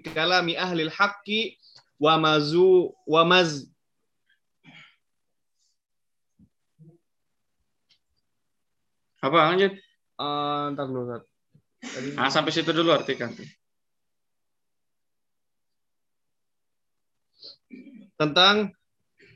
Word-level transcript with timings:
kalami 0.00 0.56
ahli 0.56 0.88
haqqi 0.88 1.60
wa 2.00 2.16
mazu 2.16 2.96
wa 3.04 3.22
maz 3.28 3.68
Apa 9.22 9.54
lanjut? 9.54 9.78
uh, 10.18 10.74
ntar 10.74 10.90
dulu 10.90 11.06
Ustaz. 11.06 11.22
Tadi 11.78 12.08
Nah, 12.18 12.26
sampai 12.26 12.50
situ 12.50 12.74
dulu 12.74 12.90
artikan. 12.90 13.30
tentang 18.18 18.70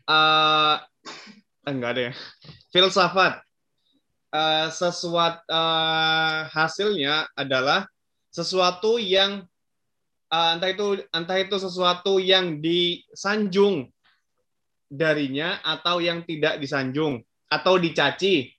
uh, 0.07 0.77
enggak 1.67 1.91
ada 1.91 2.03
ya. 2.11 2.13
Filsafat. 2.71 3.43
Uh, 4.31 4.69
sesuatu 4.71 5.43
uh, 5.51 6.47
hasilnya 6.55 7.27
adalah 7.35 7.89
sesuatu 8.31 8.99
yang 9.01 9.43
uh, 10.33 10.51
entah 10.57 10.71
itu 10.71 10.87
entah 11.11 11.39
itu 11.39 11.57
sesuatu 11.59 12.19
yang 12.19 12.59
disanjung 12.59 13.91
darinya 14.87 15.59
atau 15.67 15.99
yang 15.99 16.23
tidak 16.23 16.63
disanjung 16.63 17.23
atau 17.51 17.75
dicaci 17.79 18.51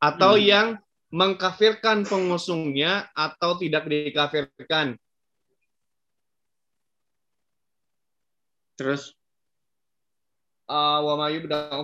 atau 0.00 0.34
Hmm. 0.38 0.44
yang 0.46 0.68
mengkafirkan 1.10 2.06
pengusungnya 2.06 3.10
atau 3.12 3.58
tidak 3.58 3.84
dikafirkan. 3.90 4.94
Terus 8.78 9.12
uh, 10.70 11.02
wa 11.04 11.28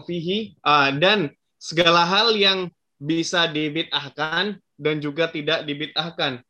fihi 0.07 0.57
uh, 0.63 0.95
dan 0.97 1.29
segala 1.59 2.07
hal 2.07 2.33
yang 2.39 2.71
bisa 2.97 3.51
dibid'ahkan 3.51 4.57
dan 4.79 4.97
juga 5.03 5.29
tidak 5.29 5.67
dibid'ahkan. 5.69 6.41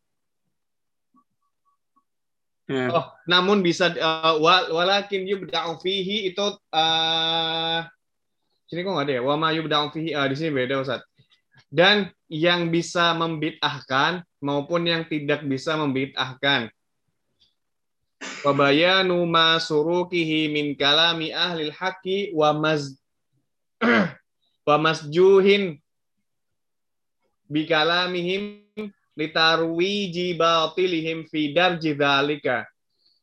Ya. 2.67 2.87
Oh, 2.91 3.07
namun 3.31 3.63
bisa 3.63 3.91
uh, 3.95 4.39
wa- 4.43 4.69
walakin 4.71 5.27
yubda'u 5.27 5.79
fihi 5.79 6.31
itu 6.31 6.47
uh, 6.75 7.81
sini 8.67 8.83
kok 8.83 8.93
nggak 8.93 9.07
ada 9.07 9.15
ya? 9.19 9.23
Wa 9.23 9.35
ma 9.39 9.55
yubda'u 9.55 9.91
fihi 9.95 10.15
uh, 10.15 10.27
di 10.27 10.35
sini 10.35 10.51
beda 10.55 10.83
Ustaz. 10.83 11.03
Dan 11.67 12.11
yang 12.31 12.71
bisa 12.71 13.15
membid'ahkan 13.15 14.23
maupun 14.43 14.87
yang 14.87 15.07
tidak 15.07 15.43
bisa 15.47 15.79
membid'ahkan. 15.79 16.71
Wa 18.43 18.53
bayanu 18.55 19.23
ma 19.27 19.59
surukihi 19.59 20.51
min 20.51 20.75
kalami 20.75 21.31
ahli 21.31 21.71
haqi 21.71 22.31
wa 22.35 22.55
maz 22.55 22.99
wa 24.69 24.77
masjuhin 24.83 25.79
bi 27.47 27.63
kalamihim 27.69 28.67
litarwiji 29.17 30.37
batilihim 30.37 31.25
fi 31.27 31.51
darji 31.57 31.97
dzalika 31.97 32.69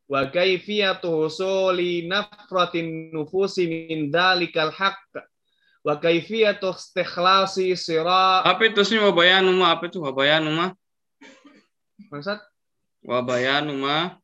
wa 0.09 0.25
kaifiyatu 0.25 1.09
husuli 1.25 2.03
nafratin 2.09 3.13
nufusi 3.13 3.65
min 3.69 4.09
dzalikal 4.11 4.73
haqq 4.73 5.21
wa 5.85 5.93
kaifiyatu 5.95 6.73
istikhlasi 6.73 7.77
sira 7.77 8.41
Apa 8.43 8.67
itu 8.67 8.81
sih 8.83 8.97
wabayanu 8.99 9.53
ma? 9.53 9.77
Apa 9.77 9.87
itu 9.87 10.01
wabayanu 10.01 10.49
ma? 10.51 10.67
Maksud? 12.09 12.39
Wabayanu 13.03 13.73
ma. 13.79 14.15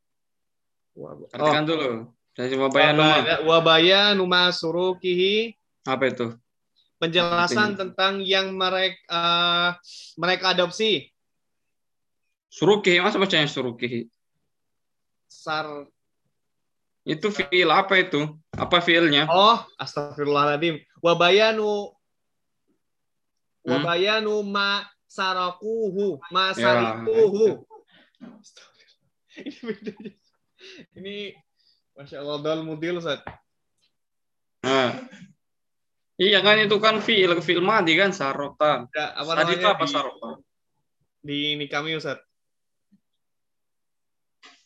Artikan 1.32 1.64
dulu. 1.68 2.12
Dari 2.36 2.56
wabayanu 2.56 3.02
ma. 3.04 3.16
wa 3.44 3.58
bayanu 3.60 4.24
ma 4.28 4.50
surukihi 4.52 5.54
Apa 5.88 6.12
itu? 6.12 6.28
penjelasan 7.00 7.76
Penting. 7.76 7.80
tentang 7.80 8.14
yang 8.28 8.52
mereka 8.60 9.24
mereka 10.20 10.52
adopsi 10.52 11.08
Surukihi. 12.50 12.98
Masa 13.00 13.22
bacanya 13.22 13.46
surukihi? 13.46 14.10
sar 15.30 15.86
Itu 17.06 17.30
fiil 17.30 17.70
apa 17.70 18.02
itu? 18.02 18.34
Apa 18.54 18.82
fiilnya? 18.82 19.30
oh 19.30 19.58
astagfirullahaladzim 19.78 20.82
wabayanu 21.00 21.94
Hmm? 23.60 23.76
wabayanu 23.86 24.40
ma 24.48 24.88
sarakuhu 25.04 26.16
ma 26.32 26.56
Ya, 26.56 26.64
sarikuhu 26.64 27.68
ini 29.36 29.60
beda. 29.62 29.94
ini 30.96 31.16
masya 31.94 32.24
Allah 32.24 32.40
dal 32.40 32.64
mudil 32.64 33.04
Ustaz. 33.04 33.20
Nah. 34.64 34.96
Iya 36.16 36.40
kan 36.40 36.56
itu 36.60 36.76
kan 36.80 37.04
fiil 37.04 37.36
fiil 37.44 37.60
madi 37.60 38.00
kan 38.00 38.16
sarotan. 38.16 38.88
Ya, 38.96 39.12
apa 39.16 39.32
Tadi 39.44 39.54
itu 39.60 39.68
apa 39.68 39.84
di, 39.86 39.92
sarotan? 39.92 40.34
di 41.20 41.38
ini 41.60 41.66
kami 41.68 42.00
Ustaz. 42.00 42.20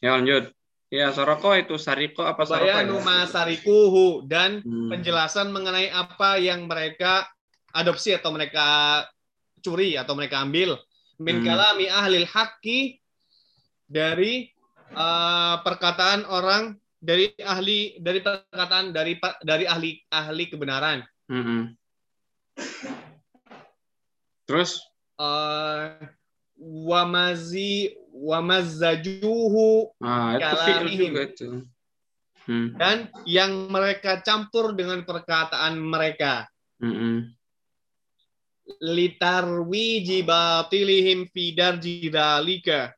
Ya 0.04 0.20
lanjut. 0.20 0.52
Ya 0.92 1.10
saroko 1.16 1.56
itu 1.56 1.80
sariko 1.80 2.22
apa? 2.28 2.44
Wabayanu 2.44 3.00
ya? 3.00 3.06
ma 3.08 3.18
sarikuhu 3.26 4.28
dan 4.28 4.60
Hmm. 4.62 4.92
penjelasan 4.92 5.50
mengenai 5.50 5.88
apa 5.90 6.38
yang 6.38 6.68
mereka 6.68 7.24
adopsi 7.72 8.14
atau 8.14 8.30
mereka 8.30 9.02
curi 9.64 9.96
atau 9.96 10.14
mereka 10.14 10.44
ambil 10.44 10.76
min 11.18 11.40
Hmm. 11.40 11.48
kalami 11.48 11.88
ahlil 11.88 12.28
haqqi 12.28 13.00
dari 13.88 14.52
uh, 14.94 15.64
perkataan 15.64 16.28
orang 16.28 16.76
dari 17.00 17.32
ahli 17.42 17.98
dari 17.98 18.20
perkataan 18.20 18.92
dari 18.94 19.18
dari 19.42 19.66
ahli 19.66 19.98
ahli 20.08 20.44
kebenaran 20.52 21.00
Mm-mm. 21.28 21.74
Terus 24.44 24.84
uh, 25.18 25.96
wamazi 26.60 27.96
wamazzajuhu 28.14 29.90
ah 30.06 30.38
itu 30.38 30.56
fiil 30.62 30.86
juga 30.94 31.22
itu. 31.26 31.50
Hmm. 32.46 32.76
dan 32.78 33.08
yang 33.26 33.72
mereka 33.74 34.22
campur 34.22 34.78
dengan 34.78 35.02
perkataan 35.02 35.80
mereka 35.82 36.46
Mm-mm. 36.78 37.32
litarwiji 38.84 40.22
batilihim 40.22 41.26
fi 41.34 41.56
darji 41.58 42.08
dzalika. 42.12 42.94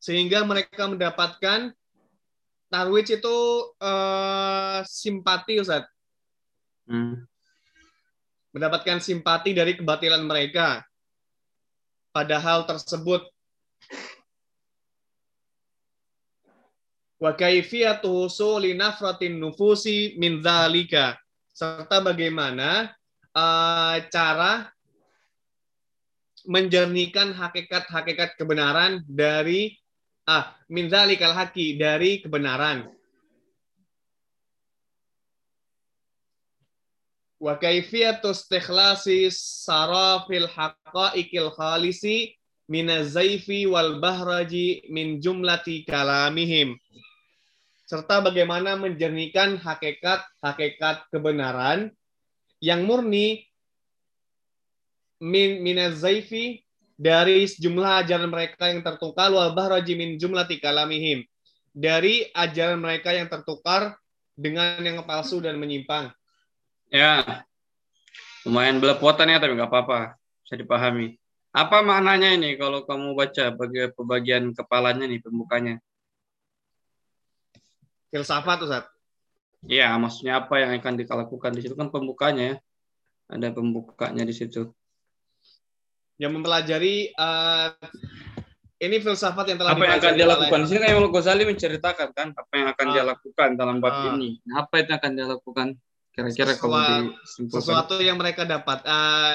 sehingga 0.00 0.40
mereka 0.48 0.88
mendapatkan 0.88 1.68
tarwij 2.72 3.20
itu 3.20 3.38
eh, 3.78 4.80
simpati 4.88 5.60
Ustaz 5.60 5.84
Hmm. 6.88 7.20
mendapatkan 8.56 8.96
simpati 8.96 9.52
dari 9.52 9.76
kebatilan 9.76 10.24
mereka 10.24 10.87
pada 12.12 12.36
hal 12.40 12.64
tersebut. 12.64 13.22
Wa 17.18 17.34
kaifiyatu 17.34 18.06
husuli 18.06 18.78
nafratin 18.78 19.42
nufusi 19.42 20.14
min 20.22 20.38
dzalika 20.38 21.18
serta 21.50 21.98
bagaimana 21.98 22.94
eh, 23.34 23.96
cara 24.06 24.70
menjernihkan 26.46 27.34
hakikat-hakikat 27.34 28.38
kebenaran 28.38 29.02
dari 29.04 29.74
ah 30.24 30.54
min 30.70 30.86
dzalikal 30.86 31.34
haqi 31.34 31.74
dari 31.76 32.22
kebenaran 32.22 32.86
wa 37.38 37.54
kaifiyatu 37.54 38.34
istikhlasi 38.34 39.30
sarafil 39.30 40.50
haqaiqil 40.50 41.54
khalisi 41.54 42.34
minazaifi 42.66 43.64
wal 43.70 44.02
bahraji 44.02 44.84
min 44.90 45.22
jumlati 45.22 45.86
kalamihim. 45.86 46.74
Serta 47.88 48.20
bagaimana 48.20 48.76
menjernihkan 48.76 49.56
hakikat-hakikat 49.56 51.08
kebenaran 51.08 51.88
yang 52.60 52.84
murni 52.84 53.48
min 55.22 55.64
minazaifi 55.64 56.60
dari 56.98 57.46
sejumlah 57.48 58.04
ajaran 58.04 58.28
mereka 58.28 58.68
yang 58.68 58.84
tertukar 58.84 59.32
wal 59.32 59.54
bahraji 59.56 59.96
min 59.96 60.20
jumlati 60.20 60.60
kalamihim. 60.60 61.24
Dari 61.72 62.28
ajaran 62.34 62.82
mereka 62.82 63.14
yang 63.14 63.30
tertukar 63.30 63.94
dengan 64.34 64.82
yang 64.82 65.00
palsu 65.06 65.38
dan 65.38 65.56
menyimpang 65.56 66.10
Ya. 66.88 67.44
Lumayan 68.44 68.80
belepotan 68.80 69.28
ya 69.28 69.38
tapi 69.38 69.54
nggak 69.54 69.68
apa-apa. 69.68 70.16
Bisa 70.44 70.54
dipahami. 70.56 71.16
Apa 71.52 71.80
maknanya 71.80 72.36
ini 72.36 72.56
kalau 72.56 72.84
kamu 72.84 73.16
baca 73.16 73.44
bagi 73.52 73.88
pembagian 73.92 74.52
kepalanya 74.52 75.04
nih 75.08 75.20
pembukanya? 75.20 75.76
filsafat 78.08 78.64
Ustaz. 78.64 78.84
Iya, 79.68 79.92
maksudnya 80.00 80.40
apa 80.40 80.56
yang 80.56 80.72
akan 80.80 80.94
dilakukan 80.96 81.50
di 81.52 81.60
situ 81.60 81.76
kan 81.76 81.92
pembukanya 81.92 82.42
ya. 82.42 82.56
Ada 83.28 83.52
pembukanya 83.52 84.24
di 84.24 84.32
situ. 84.32 84.72
yang 86.18 86.34
mempelajari 86.34 87.14
eh, 87.14 87.68
ini 88.82 88.96
filsafat 88.98 89.54
yang 89.54 89.58
telah 89.62 89.70
Apa 89.76 89.86
yang 89.86 89.96
akan 90.02 90.12
dia 90.18 90.26
lakukan? 90.26 90.58
Di 90.64 90.66
sini 90.66 90.78
kan 90.82 90.90
Imam 90.90 91.12
Ghazali 91.14 91.44
menceritakan 91.46 92.08
kan 92.10 92.28
apa 92.34 92.52
yang 92.58 92.66
akan 92.74 92.86
dia 92.90 93.02
Ah. 93.04 93.08
lakukan 93.14 93.48
dalam 93.54 93.76
bab 93.78 93.92
Ah. 93.94 94.04
ini. 94.16 94.42
Nah, 94.42 94.66
apa 94.66 94.82
itu 94.82 94.90
yang 94.90 94.98
akan 94.98 95.12
dia 95.14 95.26
lakukan? 95.30 95.68
Kira-kira 96.18 96.58
kamu 96.58 96.72
Sesuatu- 96.74 97.14
disimpulkan. 97.22 97.62
sesuatu 97.62 97.94
yang 98.02 98.18
mereka 98.18 98.42
dapat. 98.42 98.82
Eh, 98.82 99.34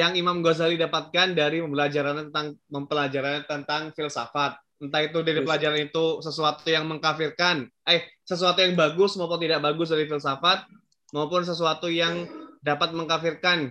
yang 0.00 0.16
Imam 0.16 0.40
Ghazali 0.40 0.80
dapatkan 0.80 1.36
dari 1.36 1.60
pembelajaran 1.60 2.28
tentang 2.28 2.56
mempelajari 2.72 3.44
tentang 3.44 3.92
filsafat. 3.92 4.56
Entah 4.80 5.04
itu 5.04 5.20
dari 5.20 5.44
pelajaran 5.44 5.76
itu 5.84 6.24
sesuatu 6.24 6.64
yang 6.66 6.88
mengkafirkan, 6.88 7.68
eh 7.84 8.00
sesuatu 8.24 8.64
yang 8.64 8.72
bagus 8.74 9.14
maupun 9.20 9.36
tidak 9.38 9.60
bagus 9.60 9.92
dari 9.92 10.08
filsafat, 10.08 10.64
maupun 11.12 11.44
sesuatu 11.44 11.92
yang 11.92 12.24
dapat 12.64 12.96
mengkafirkan 12.96 13.70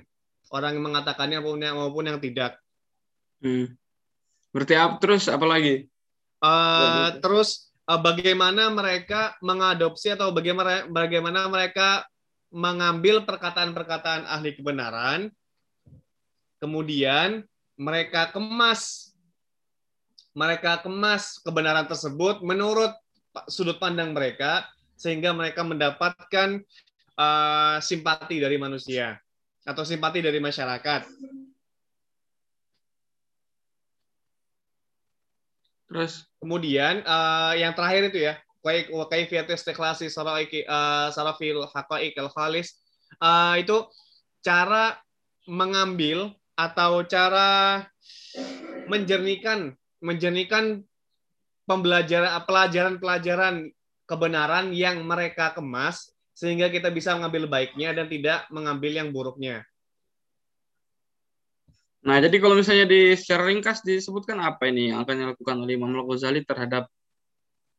orang 0.54 0.78
yang 0.78 0.86
mengatakannya 0.86 1.42
maupun 1.42 1.62
yang, 1.66 1.76
maupun 1.82 2.06
yang 2.14 2.20
tidak. 2.22 2.62
Hmm. 3.42 3.74
Berarti 4.54 4.74
apa 4.78 4.96
terus 5.02 5.26
apa 5.26 5.46
lagi? 5.50 5.90
Uh, 6.40 7.10
terus 7.26 7.73
uh, 7.90 8.00
bagaimana 8.00 8.70
mereka 8.72 9.36
mengadopsi 9.44 10.14
atau 10.14 10.32
bagaimana 10.32 10.88
bagaimana 10.88 11.48
mereka 11.48 12.08
mengambil 12.54 13.26
perkataan-perkataan 13.26 14.30
ahli 14.30 14.54
kebenaran 14.54 15.34
kemudian 16.62 17.42
mereka 17.76 18.30
kemas 18.30 19.14
mereka 20.34 20.82
kemas 20.82 21.42
kebenaran 21.42 21.86
tersebut 21.86 22.42
menurut 22.46 22.94
sudut 23.50 23.82
pandang 23.82 24.14
mereka 24.14 24.66
sehingga 24.94 25.34
mereka 25.34 25.66
mendapatkan 25.66 26.62
uh, 27.18 27.78
simpati 27.82 28.38
dari 28.38 28.58
manusia 28.62 29.18
atau 29.64 29.84
simpati 29.88 30.20
dari 30.20 30.38
masyarakat. 30.44 31.02
Terus 35.88 36.26
kemudian 36.44 37.00
uh, 37.08 37.56
yang 37.56 37.72
terakhir 37.72 38.12
itu 38.12 38.28
ya, 38.28 38.36
kaifiyatus 39.08 39.64
istiqlasi 39.64 40.12
sarafil 40.12 41.64
haqaiq 41.72 42.16
al 42.20 42.32
khalis 42.36 42.84
uh, 43.24 43.56
itu 43.56 43.88
cara 44.44 45.00
mengambil 45.48 46.36
atau 46.60 47.04
cara 47.08 47.84
menjernihkan 48.92 49.76
menjernihkan 50.04 50.84
pembelajaran 51.64 52.44
pelajaran-pelajaran 52.44 53.72
kebenaran 54.04 54.76
yang 54.76 55.00
mereka 55.08 55.56
kemas 55.56 56.12
sehingga 56.36 56.68
kita 56.68 56.92
bisa 56.92 57.16
mengambil 57.16 57.48
baiknya 57.48 57.96
dan 57.96 58.12
tidak 58.12 58.44
mengambil 58.52 58.92
yang 58.92 59.16
buruknya. 59.16 59.64
Nah, 62.04 62.20
jadi 62.20 62.36
kalau 62.44 62.60
misalnya 62.60 62.84
di 62.84 63.16
secara 63.16 63.48
ringkas 63.48 63.80
disebutkan 63.88 64.36
apa 64.44 64.68
ini 64.68 64.92
yang 64.92 65.08
akan 65.08 65.16
dilakukan 65.24 65.56
oleh 65.64 65.74
Imam 65.80 65.96
Al-Ghazali 65.96 66.44
terhadap 66.44 66.92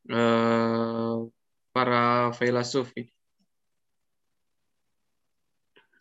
eh, 0.08 1.16
para 1.76 2.32
filosof 2.32 2.88
ini? 2.96 3.12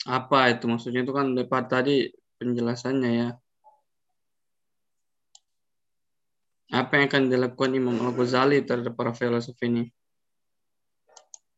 Apa 0.07 0.55
itu 0.55 0.67
maksudnya 0.71 1.03
itu 1.03 1.11
kan 1.15 1.35
dapat 1.35 1.63
tadi 1.67 1.95
penjelasannya 2.39 3.11
ya. 3.11 3.29
Apa 6.71 6.91
yang 6.99 7.05
akan 7.11 7.23
dilakukan 7.27 7.71
Imam 7.75 7.97
Al-Ghazali 8.07 8.63
terhadap 8.63 8.95
para 8.95 9.11
filosof 9.11 9.59
ini? 9.67 9.91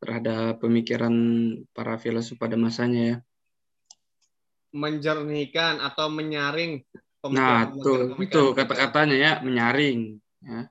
Terhadap 0.01 0.65
pemikiran 0.65 1.13
para 1.77 2.01
filosof 2.01 2.41
pada 2.41 2.57
masanya 2.57 3.01
ya. 3.05 3.17
Menjernihkan 4.75 5.79
atau 5.79 6.11
menyaring 6.11 6.83
Nah, 7.25 7.73
itu 7.73 8.21
itu 8.21 8.53
kata-katanya 8.53 9.17
ya, 9.17 9.31
menyaring 9.41 10.21
ya. 10.45 10.69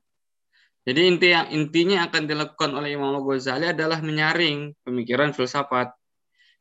Jadi 0.87 1.01
inti 1.11 1.35
yang 1.35 1.51
intinya 1.51 2.07
akan 2.07 2.31
dilakukan 2.31 2.71
oleh 2.79 2.95
Imam 2.95 3.11
Al-Ghazali 3.11 3.75
adalah 3.75 3.99
menyaring 3.99 4.71
pemikiran 4.87 5.35
filsafat. 5.35 5.91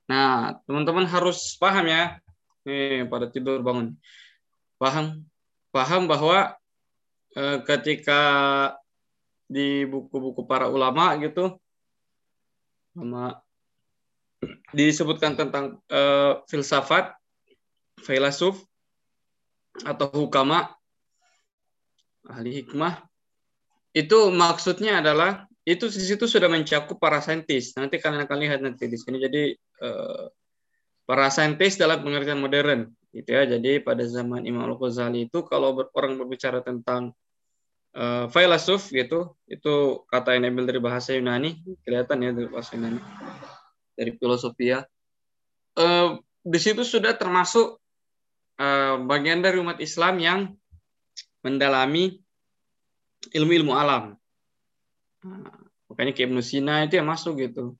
Nah, 0.10 0.58
teman-teman 0.66 1.06
harus 1.06 1.54
paham 1.62 1.86
ya, 1.86 2.18
nih 2.64 3.08
pada 3.12 3.28
tidur 3.28 3.60
bangun 3.60 3.96
paham 4.80 5.24
paham 5.72 6.08
bahwa 6.08 6.56
eh, 7.36 7.58
ketika 7.68 8.22
di 9.48 9.84
buku-buku 9.84 10.48
para 10.48 10.72
ulama 10.72 11.16
gitu 11.20 11.60
sama 12.96 13.44
disebutkan 14.72 15.36
tentang 15.36 15.80
eh, 15.92 16.40
filsafat 16.48 17.16
filosof 18.04 18.60
atau 19.88 20.08
hukama 20.14 20.70
ahli 22.30 22.62
hikmah 22.62 23.02
itu 23.96 24.30
maksudnya 24.30 25.02
adalah 25.02 25.50
itu 25.64 25.88
di 25.88 26.04
situ 26.04 26.28
sudah 26.28 26.52
mencakup 26.52 27.00
para 27.00 27.24
saintis 27.24 27.74
nanti 27.80 27.98
kalian 27.98 28.28
akan 28.28 28.38
lihat 28.38 28.60
nanti 28.62 28.86
di 28.92 29.00
sini 29.00 29.18
jadi 29.18 29.56
eh, 29.58 30.26
para 31.04 31.28
saintis 31.32 31.76
dalam 31.76 32.04
pengertian 32.04 32.40
modern 32.40 32.92
gitu 33.14 33.30
ya. 33.30 33.44
Jadi 33.46 33.84
pada 33.84 34.04
zaman 34.08 34.44
Imam 34.44 34.66
Al-Ghazali 34.66 35.30
itu 35.30 35.46
kalau 35.46 35.78
orang 35.94 36.18
berbicara 36.18 36.64
tentang 36.66 37.14
uh, 37.94 38.26
filosof 38.32 38.90
gitu, 38.90 39.36
itu 39.46 40.04
kata 40.10 40.36
yang 40.36 40.50
diambil 40.50 40.74
dari 40.74 40.82
bahasa 40.82 41.14
Yunani, 41.14 41.62
kelihatan 41.86 42.18
ya 42.24 42.32
dari 42.34 42.48
bahasa 42.50 42.74
Yunani. 42.76 43.00
Dari 43.94 44.12
filosofi 44.18 44.74
ya. 44.74 44.82
Uh, 45.78 46.18
di 46.42 46.60
situ 46.60 46.82
sudah 46.82 47.14
termasuk 47.14 47.78
uh, 48.60 49.02
bagian 49.06 49.42
dari 49.42 49.58
umat 49.62 49.80
Islam 49.80 50.20
yang 50.20 50.40
mendalami 51.42 52.20
ilmu-ilmu 53.32 53.74
alam. 53.74 54.18
Nah, 55.24 55.56
makanya 55.88 56.12
ke 56.12 56.28
Ibnu 56.28 56.44
Sina 56.44 56.84
itu 56.84 57.00
yang 57.00 57.08
masuk 57.08 57.40
gitu. 57.40 57.76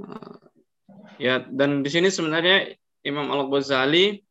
Nah, 0.00 0.48
Ya, 1.18 1.42
dan 1.42 1.82
di 1.82 1.90
sini 1.90 2.14
sebenarnya 2.14 2.78
Imam 3.02 3.26
Al-Ghazali 3.26 4.22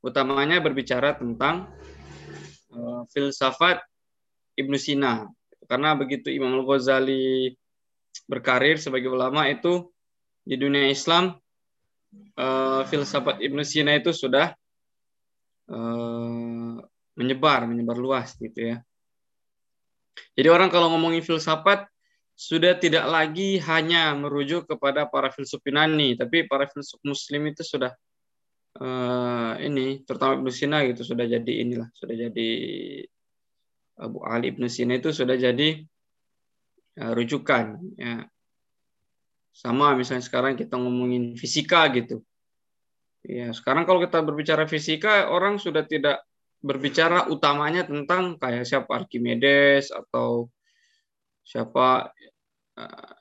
utamanya 0.00 0.56
berbicara 0.64 1.12
tentang 1.12 1.68
uh, 2.72 3.04
filsafat 3.12 3.84
Ibnu 4.56 4.76
Sina. 4.80 5.28
Karena 5.68 5.92
begitu 5.92 6.32
Imam 6.32 6.64
Al-Ghazali 6.64 7.52
berkarir 8.24 8.80
sebagai 8.80 9.12
ulama 9.12 9.52
itu 9.52 9.92
di 10.40 10.56
dunia 10.56 10.88
Islam 10.88 11.36
uh, 12.38 12.82
filsafat 12.86 13.42
Ibnu 13.42 13.62
Sina 13.62 13.96
itu 13.96 14.10
sudah 14.10 14.54
uh, 15.70 16.76
menyebar, 17.18 17.66
menyebar 17.66 17.98
luas 17.98 18.34
gitu 18.38 18.74
ya. 18.74 18.76
Jadi 20.34 20.48
orang 20.50 20.68
kalau 20.68 20.92
ngomongin 20.92 21.24
filsafat 21.24 21.86
sudah 22.40 22.72
tidak 22.80 23.04
lagi 23.04 23.60
hanya 23.60 24.16
merujuk 24.16 24.64
kepada 24.64 25.04
para 25.04 25.28
filsuf 25.28 25.60
Yunani, 25.60 26.16
tapi 26.16 26.48
para 26.48 26.64
filsuf 26.64 26.96
Muslim 27.04 27.52
itu 27.52 27.60
sudah 27.60 27.92
uh, 28.80 29.60
ini, 29.60 30.00
terutama 30.08 30.40
Ibnu 30.40 30.48
Sina 30.48 30.80
gitu 30.88 31.04
sudah 31.04 31.28
jadi 31.28 31.52
inilah, 31.60 31.92
sudah 31.92 32.14
jadi 32.16 32.50
Abu 34.00 34.24
Ali 34.24 34.56
Ibnu 34.56 34.72
Sina 34.72 34.96
itu 34.96 35.12
sudah 35.12 35.36
jadi 35.36 35.84
uh, 36.96 37.12
rujukan. 37.12 37.76
Ya. 38.00 38.24
Sama 39.50 39.92
misalnya 39.98 40.24
sekarang 40.24 40.54
kita 40.54 40.78
ngomongin 40.78 41.34
fisika 41.34 41.84
gitu. 41.92 42.22
Ya, 43.20 43.52
sekarang 43.52 43.84
kalau 43.84 44.00
kita 44.00 44.24
berbicara 44.24 44.64
fisika, 44.64 45.28
orang 45.28 45.60
sudah 45.60 45.84
tidak 45.84 46.24
berbicara 46.60 47.28
utamanya 47.28 47.84
tentang 47.84 48.36
kayak 48.36 48.64
siapa 48.68 49.04
Archimedes 49.04 49.92
atau 49.92 50.48
siapa 51.44 52.12
uh, 52.76 53.12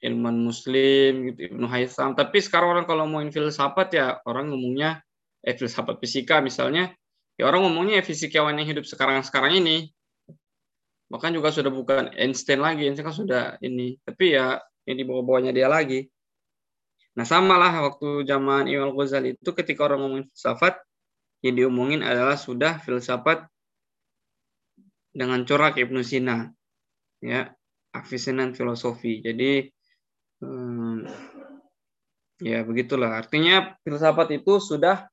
ilmuwan 0.00 0.38
muslim 0.38 1.30
gitu 1.30 1.54
Ibnu 1.54 1.66
Haytham. 1.66 2.14
Tapi 2.16 2.38
sekarang 2.40 2.78
orang 2.78 2.86
kalau 2.88 3.04
ngomongin 3.06 3.30
filsafat 3.34 3.88
ya 3.94 4.06
orang 4.24 4.50
ngomongnya 4.50 5.02
eh 5.44 5.56
filsafat 5.56 5.98
fisika 6.00 6.40
misalnya 6.44 6.92
ya 7.36 7.48
orang 7.48 7.64
ngomongnya 7.64 8.00
ya 8.00 8.04
fisikawan 8.06 8.56
yang 8.56 8.68
hidup 8.70 8.86
sekarang-sekarang 8.88 9.60
ini. 9.60 9.90
Bahkan 11.10 11.34
juga 11.34 11.50
sudah 11.50 11.74
bukan 11.74 12.14
Einstein 12.14 12.62
lagi 12.62 12.86
Einstein 12.86 13.06
kan 13.06 13.16
sudah 13.18 13.44
ini. 13.66 13.98
Tapi 14.06 14.38
ya 14.38 14.62
ini 14.92 15.02
bawa-bawanya 15.06 15.54
dia 15.54 15.70
lagi 15.70 16.10
nah 17.14 17.26
sama 17.26 17.58
lah 17.58 17.90
waktu 17.90 18.22
zaman 18.26 18.70
Imam 18.70 18.94
Ghazali 18.94 19.34
itu 19.34 19.50
ketika 19.54 19.86
orang 19.86 20.06
ngomongin 20.06 20.26
filsafat 20.30 20.78
yang 21.40 21.54
diomongin 21.56 22.00
adalah 22.04 22.36
sudah 22.36 22.78
filsafat 22.84 23.48
dengan 25.10 25.42
corak 25.42 25.74
Ibnu 25.80 26.00
Sina 26.06 26.46
ya 27.18 27.50
afisinan 27.94 28.54
filosofi. 28.54 29.18
Jadi 29.22 29.66
hmm, 30.42 30.96
ya 32.42 32.62
begitulah. 32.62 33.18
Artinya 33.18 33.74
filsafat 33.82 34.38
itu 34.38 34.62
sudah 34.62 35.06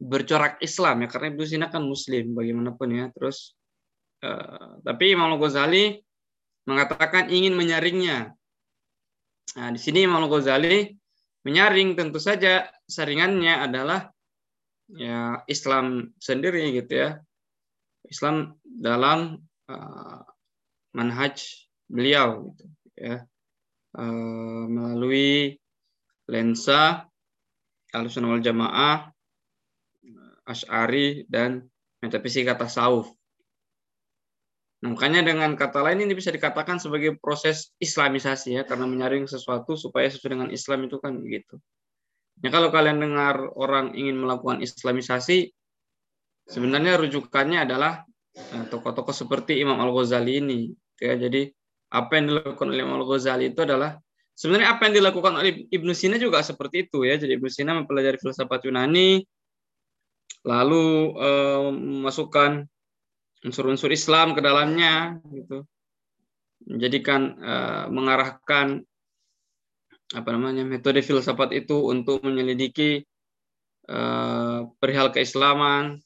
bercorak 0.00 0.56
Islam 0.64 1.04
ya 1.04 1.08
karena 1.12 1.26
Ibnu 1.36 1.44
Sina 1.44 1.66
kan 1.68 1.84
Muslim 1.84 2.36
bagaimanapun 2.36 2.88
ya. 2.92 3.04
Terus 3.12 3.56
uh, 4.24 4.80
tapi 4.84 5.16
Imam 5.16 5.36
Ghazali 5.40 6.00
mengatakan 6.68 7.32
ingin 7.32 7.56
menyaringnya. 7.56 8.36
Nah, 9.58 9.68
di 9.74 9.80
sini 9.80 10.06
Imam 10.06 10.30
Ghazali 10.30 10.90
menyaring 11.42 11.98
tentu 11.98 12.20
saja 12.22 12.68
saringannya 12.86 13.66
adalah 13.66 14.12
ya 14.92 15.42
Islam 15.50 16.14
sendiri 16.20 16.70
gitu 16.76 16.92
ya. 16.94 17.10
Islam 18.06 18.58
dalam 18.64 19.38
uh, 19.70 20.22
manhaj 20.94 21.38
beliau 21.90 22.50
gitu 22.54 22.64
ya 22.98 23.22
e, 23.94 24.04
melalui 24.70 25.58
lensa 26.30 27.06
al 27.90 28.06
wal 28.06 28.42
Jamaah 28.42 29.10
Ash'ari, 30.50 31.26
dan 31.30 31.62
metafisika 32.02 32.58
tasawuf. 32.58 33.06
Nah, 34.80 34.96
makanya 34.96 35.20
dengan 35.20 35.52
kata 35.60 35.84
lain 35.84 36.08
ini 36.08 36.16
bisa 36.16 36.32
dikatakan 36.32 36.80
sebagai 36.80 37.20
proses 37.20 37.76
islamisasi 37.76 38.56
ya, 38.56 38.62
karena 38.64 38.88
menyaring 38.88 39.28
sesuatu 39.28 39.76
supaya 39.76 40.08
sesuai 40.08 40.32
dengan 40.40 40.48
Islam 40.48 40.88
itu 40.88 40.96
kan 40.96 41.20
begitu. 41.20 41.60
Ya 42.40 42.48
kalau 42.48 42.72
kalian 42.72 42.96
dengar 42.96 43.52
orang 43.60 43.92
ingin 43.92 44.16
melakukan 44.16 44.64
islamisasi, 44.64 45.52
sebenarnya 46.48 46.96
rujukannya 46.96 47.68
adalah 47.68 48.08
eh, 48.32 48.64
tokoh-tokoh 48.72 49.12
seperti 49.12 49.60
Imam 49.60 49.76
Al-Ghazali 49.76 50.40
ini. 50.40 50.60
Ya, 50.96 51.12
jadi 51.12 51.52
apa 51.92 52.16
yang 52.16 52.32
dilakukan 52.32 52.72
oleh 52.72 52.80
Imam 52.80 53.04
Al-Ghazali 53.04 53.52
itu 53.52 53.60
adalah 53.60 54.00
sebenarnya 54.32 54.80
apa 54.80 54.88
yang 54.88 54.96
dilakukan 54.96 55.36
oleh 55.36 55.68
Ibnu 55.68 55.92
Sina 55.92 56.16
juga 56.16 56.40
seperti 56.40 56.88
itu 56.88 57.04
ya. 57.04 57.20
Jadi 57.20 57.36
Ibnu 57.36 57.52
Sina 57.52 57.76
mempelajari 57.76 58.16
filsafat 58.16 58.64
Yunani, 58.64 59.20
lalu 60.48 61.12
eh, 61.20 61.68
memasukkan 61.68 62.64
unsur-unsur 63.44 63.88
Islam 63.92 64.36
ke 64.36 64.40
dalamnya 64.44 65.20
gitu. 65.32 65.64
Menjadikan 66.68 67.40
uh, 67.40 67.84
mengarahkan 67.88 68.84
apa 70.10 70.28
namanya 70.34 70.66
metode 70.66 71.00
filsafat 71.00 71.54
itu 71.54 71.88
untuk 71.88 72.20
menyelidiki 72.20 73.06
uh, 73.88 74.68
perihal 74.76 75.08
keislaman. 75.14 76.02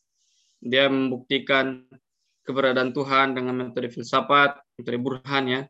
Dia 0.64 0.88
membuktikan 0.88 1.84
keberadaan 2.46 2.96
Tuhan 2.96 3.36
dengan 3.36 3.68
metode 3.68 3.90
filsafat 3.90 4.62
metode 4.78 4.98
burhan 5.00 5.44
ya. 5.50 5.60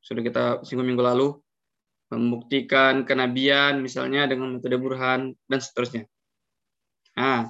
Sudah 0.00 0.22
kita 0.24 0.44
singgung 0.64 0.88
minggu 0.88 1.04
lalu 1.04 1.28
membuktikan 2.10 3.06
kenabian 3.06 3.78
misalnya 3.78 4.26
dengan 4.26 4.58
metode 4.58 4.74
burhan 4.80 5.34
dan 5.46 5.60
seterusnya. 5.62 6.10
Nah 7.14 7.46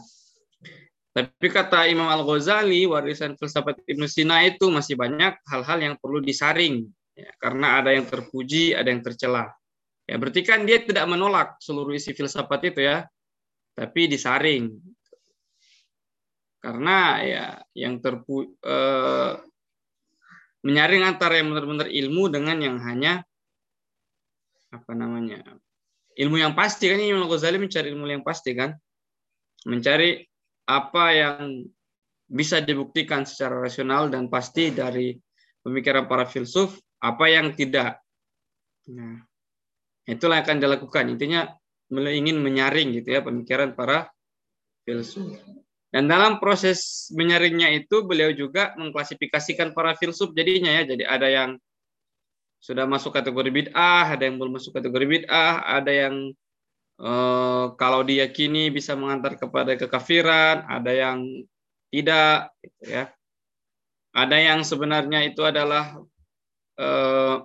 tapi 1.10 1.50
kata 1.50 1.90
Imam 1.90 2.06
Al-Ghazali, 2.06 2.86
warisan 2.86 3.34
filsafat 3.34 3.82
Ibnu 3.82 4.06
Sina 4.06 4.46
itu 4.46 4.70
masih 4.70 4.94
banyak 4.94 5.42
hal-hal 5.42 5.78
yang 5.82 5.94
perlu 5.98 6.22
disaring. 6.22 6.86
Ya, 7.18 7.34
karena 7.42 7.82
ada 7.82 7.90
yang 7.90 8.06
terpuji, 8.06 8.78
ada 8.78 8.86
yang 8.94 9.02
tercela. 9.02 9.50
Ya, 10.06 10.14
berarti 10.22 10.46
kan 10.46 10.62
dia 10.62 10.78
tidak 10.78 11.10
menolak 11.10 11.58
seluruh 11.58 11.98
isi 11.98 12.14
filsafat 12.14 12.70
itu 12.70 12.86
ya, 12.86 13.10
tapi 13.74 14.06
disaring. 14.06 14.70
Karena 16.62 17.18
ya 17.26 17.44
yang 17.74 17.98
terpu 17.98 18.54
eh, 18.62 19.34
menyaring 20.62 21.02
antara 21.02 21.42
yang 21.42 21.50
benar-benar 21.50 21.90
ilmu 21.90 22.30
dengan 22.30 22.56
yang 22.62 22.78
hanya 22.86 23.24
apa 24.70 24.92
namanya 24.94 25.42
ilmu 26.14 26.38
yang 26.38 26.54
pasti 26.54 26.86
kan 26.86 27.02
Imam 27.02 27.26
Al-Ghazali 27.26 27.58
mencari 27.58 27.90
ilmu 27.90 28.06
yang 28.06 28.22
pasti 28.22 28.54
kan 28.54 28.76
mencari 29.66 30.29
apa 30.70 31.04
yang 31.10 31.66
bisa 32.30 32.62
dibuktikan 32.62 33.26
secara 33.26 33.58
rasional 33.58 34.06
dan 34.06 34.30
pasti 34.30 34.70
dari 34.70 35.18
pemikiran 35.66 36.06
para 36.06 36.22
filsuf, 36.30 36.78
apa 37.02 37.26
yang 37.26 37.50
tidak. 37.58 37.98
Nah, 38.86 39.18
itulah 40.06 40.38
yang 40.38 40.46
akan 40.46 40.58
dilakukan. 40.62 41.04
Intinya 41.10 41.50
ingin 41.90 42.38
menyaring 42.38 43.02
gitu 43.02 43.18
ya 43.18 43.20
pemikiran 43.26 43.74
para 43.74 44.06
filsuf. 44.86 45.34
Dan 45.90 46.06
dalam 46.06 46.38
proses 46.38 47.10
menyaringnya 47.10 47.74
itu 47.74 48.06
beliau 48.06 48.30
juga 48.30 48.78
mengklasifikasikan 48.78 49.74
para 49.74 49.98
filsuf 49.98 50.30
jadinya 50.38 50.70
ya. 50.70 50.86
Jadi 50.86 51.02
ada 51.02 51.26
yang 51.26 51.50
sudah 52.62 52.86
masuk 52.86 53.10
kategori 53.10 53.50
bid'ah, 53.50 54.14
ada 54.14 54.22
yang 54.22 54.38
belum 54.38 54.54
masuk 54.54 54.70
kategori 54.70 55.06
bid'ah, 55.18 55.66
ada 55.66 55.90
yang 55.90 56.30
uh, 57.00 57.74
kalau 57.80 58.04
diyakini 58.04 58.68
bisa 58.68 58.94
mengantar 58.94 59.40
kepada 59.40 59.74
kekafiran, 59.74 60.68
ada 60.68 60.92
yang 60.92 61.24
tidak, 61.90 62.52
ya. 62.84 63.10
Ada 64.10 64.36
yang 64.42 64.60
sebenarnya 64.66 65.22
itu 65.22 65.42
adalah 65.46 65.94
uh, 66.82 67.36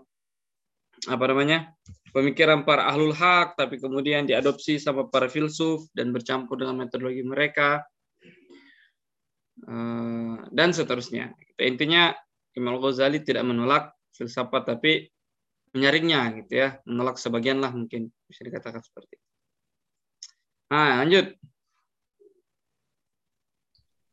apa 1.05 1.25
namanya 1.29 1.69
pemikiran 2.09 2.65
para 2.65 2.89
ahlul 2.89 3.13
hak, 3.13 3.53
tapi 3.53 3.77
kemudian 3.77 4.25
diadopsi 4.25 4.81
sama 4.81 5.05
para 5.05 5.29
filsuf 5.29 5.85
dan 5.93 6.09
bercampur 6.09 6.57
dengan 6.57 6.81
metodologi 6.81 7.21
mereka 7.21 7.85
uh, 9.69 10.41
dan 10.49 10.73
seterusnya. 10.73 11.37
Intinya 11.61 12.17
Imam 12.57 12.81
Ghazali 12.81 13.21
tidak 13.21 13.45
menolak 13.45 13.93
filsafat, 14.17 14.65
tapi 14.65 15.05
menyaringnya 15.75 16.39
gitu 16.41 16.53
ya, 16.65 16.79
menolak 16.87 17.19
sebagian 17.19 17.59
lah 17.59 17.69
mungkin 17.75 18.07
bisa 18.25 18.41
dikatakan 18.47 18.79
seperti 18.79 19.19
itu. 19.19 19.34
Nah, 20.71 21.05
lanjut. 21.05 21.35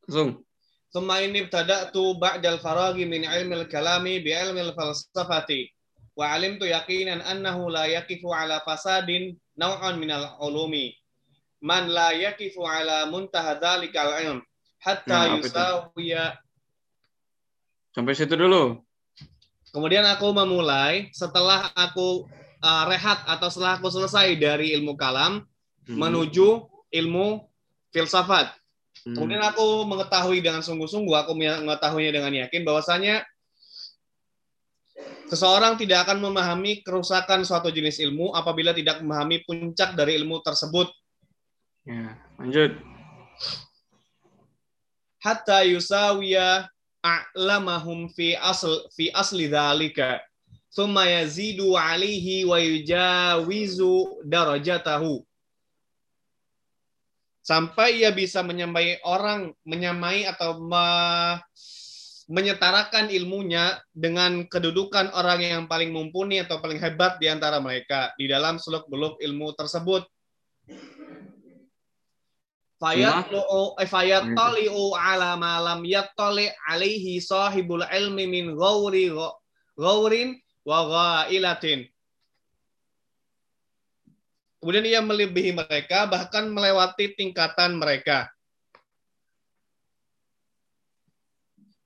Langsung. 0.06 0.44
Thumma 0.92 1.24
inni 1.24 1.48
ibtada'tu 1.48 2.20
ba'dal 2.20 2.60
faragi 2.60 3.08
min 3.08 3.24
ilmi 3.24 3.64
al-kalami 3.64 4.20
bi 4.20 4.36
ilmi 4.36 4.60
al-falsafati 4.60 5.72
wa 6.12 6.28
'alimtu 6.28 6.68
yaqinan 6.68 7.24
annahu 7.24 7.72
la 7.72 7.88
yaqifu 7.88 8.28
'ala 8.28 8.60
fasadin 8.60 9.32
naw'an 9.56 9.96
min 9.96 10.12
al-ulumi 10.12 10.92
man 11.64 11.88
la 11.88 12.12
yaqifu 12.12 12.60
'ala 12.68 13.08
muntaha 13.08 13.56
dhalika 13.56 14.04
al-'ilm 14.04 14.44
hatta 14.84 15.32
nah, 15.32 15.40
yusawiya 15.40 16.36
Sampai 17.92 18.16
situ 18.16 18.32
dulu. 18.32 18.80
Kemudian 19.68 20.04
aku 20.08 20.32
memulai 20.32 21.12
setelah 21.12 21.68
aku 21.76 22.24
uh, 22.64 22.84
rehat 22.88 23.20
atau 23.28 23.52
setelah 23.52 23.76
aku 23.76 23.92
selesai 23.92 24.32
dari 24.40 24.72
ilmu 24.76 24.96
kalam, 24.96 25.44
Hmm. 25.88 25.98
menuju 25.98 26.68
ilmu 26.92 27.42
filsafat. 27.90 28.54
Hmm. 29.02 29.14
Kemudian 29.18 29.42
aku 29.42 29.82
mengetahui 29.88 30.38
dengan 30.38 30.62
sungguh-sungguh, 30.62 31.14
aku 31.16 31.34
mengetahuinya 31.34 32.12
dengan 32.22 32.32
yakin 32.46 32.62
bahwasanya 32.62 33.26
seseorang 35.26 35.74
tidak 35.80 36.06
akan 36.06 36.22
memahami 36.22 36.84
kerusakan 36.84 37.42
suatu 37.42 37.72
jenis 37.72 37.98
ilmu 37.98 38.36
apabila 38.36 38.70
tidak 38.76 39.02
memahami 39.02 39.42
puncak 39.42 39.98
dari 39.98 40.14
ilmu 40.20 40.38
tersebut. 40.44 40.92
Ya, 41.82 42.14
lanjut. 42.38 42.78
Hatta 45.18 45.66
yusawiya 45.66 46.70
a'lamahum 47.02 48.10
fi 48.14 48.38
asl 48.38 48.86
fi 48.94 49.10
asli 49.10 49.50
dzalika. 49.50 50.22
Thumma 50.72 51.04
yazidu 51.04 51.74
alaihi 51.74 52.46
wa 52.46 52.56
yujawizu 52.56 54.24
darajatahu. 54.24 55.26
Sampai 57.42 57.98
ia 57.98 58.14
bisa 58.14 58.40
menyamai 58.46 59.02
orang, 59.02 59.50
menyamai 59.66 60.30
atau 60.30 60.62
me- 60.62 61.42
menyetarakan 62.32 63.10
ilmunya 63.10 63.82
dengan 63.90 64.46
kedudukan 64.46 65.10
orang 65.12 65.42
yang 65.42 65.62
paling 65.66 65.90
mumpuni 65.90 66.38
atau 66.40 66.62
paling 66.62 66.78
hebat 66.78 67.18
di 67.18 67.26
antara 67.26 67.58
mereka 67.58 68.14
di 68.14 68.30
dalam 68.30 68.56
seluk-beluk 68.56 69.18
ilmu 69.20 69.52
tersebut. 69.58 70.06
Fayatlu'u 72.80 73.78
eh, 73.78 73.86
fayattali'u 73.86 74.96
ala 74.96 75.38
ma 75.38 75.62
lam 75.62 75.86
yattali 75.86 76.50
alaihi 76.66 77.22
sahibul 77.22 77.86
ilmi 77.86 78.26
min 78.26 78.54
ghauri 78.58 79.12
ghaurin 79.78 80.34
wa 80.66 80.78
ghailatin. 80.88 81.91
Kemudian 84.62 84.86
ia 84.86 85.02
melebihi 85.02 85.58
mereka 85.58 86.06
bahkan 86.06 86.46
melewati 86.46 87.18
tingkatan 87.18 87.74
mereka. 87.74 88.30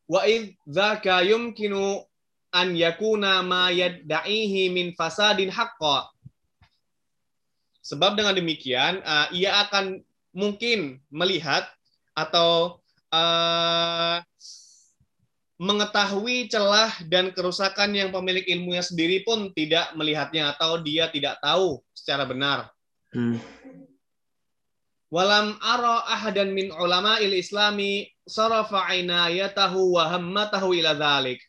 Wa 0.05 0.29
idzaka 0.29 1.25
yumkinu 1.25 2.05
an 2.53 2.77
yakuna 2.77 3.41
ma 3.41 3.73
yadda'ihi 3.73 4.69
min 4.77 4.93
fasadin 4.93 5.49
haqqa. 5.49 6.13
Sebab 7.81 8.13
dengan 8.13 8.37
demikian 8.37 9.01
uh, 9.01 9.33
ia 9.33 9.57
akan 9.65 10.05
mungkin 10.37 11.01
melihat 11.09 11.65
atau 12.13 12.77
uh, 13.09 14.21
mengetahui 15.57 16.53
celah 16.53 16.93
dan 17.09 17.33
kerusakan 17.33 17.97
yang 17.97 18.13
pemilik 18.13 18.45
ilmunya 18.45 18.85
sendiri 18.85 19.25
pun 19.25 19.49
tidak 19.57 19.97
melihatnya 19.97 20.53
atau 20.53 20.77
dia 20.77 21.09
tidak 21.09 21.41
tahu 21.41 21.81
secara 22.07 22.23
benar. 22.23 22.71
Hmm. 23.11 23.43
Walam 25.11 25.59
ara 25.59 26.07
ahadan 26.07 26.55
min 26.55 26.71
ulama 26.71 27.19
il 27.19 27.35
islami 27.35 28.07
sarafa 28.23 28.95
inayatahu 28.95 29.99
wa 29.99 30.07
hammatahu 30.15 30.71
ila 30.79 30.95
dhalik. 30.95 31.43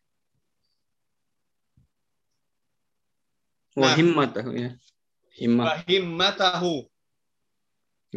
Nah. 3.78 3.94
himmat 3.94 4.34
ya. 4.50 4.74
Wa 5.38 5.78
himmatahu. 5.86 6.90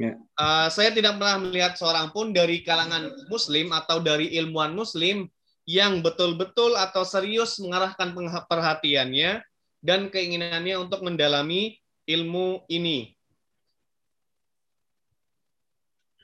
Ya. 0.00 0.16
Uh, 0.40 0.72
saya 0.72 0.96
tidak 0.96 1.20
pernah 1.20 1.44
melihat 1.44 1.76
seorang 1.76 2.08
pun 2.08 2.32
dari 2.32 2.64
kalangan 2.64 3.12
muslim 3.28 3.68
atau 3.76 4.00
dari 4.00 4.32
ilmuwan 4.40 4.72
muslim 4.72 5.28
yang 5.68 6.00
betul-betul 6.00 6.72
atau 6.72 7.04
serius 7.04 7.60
mengarahkan 7.60 8.16
perhatiannya 8.48 9.44
dan 9.84 10.08
keinginannya 10.08 10.80
untuk 10.80 11.04
mendalami 11.04 11.76
ilmu 12.06 12.64
ini. 12.68 13.12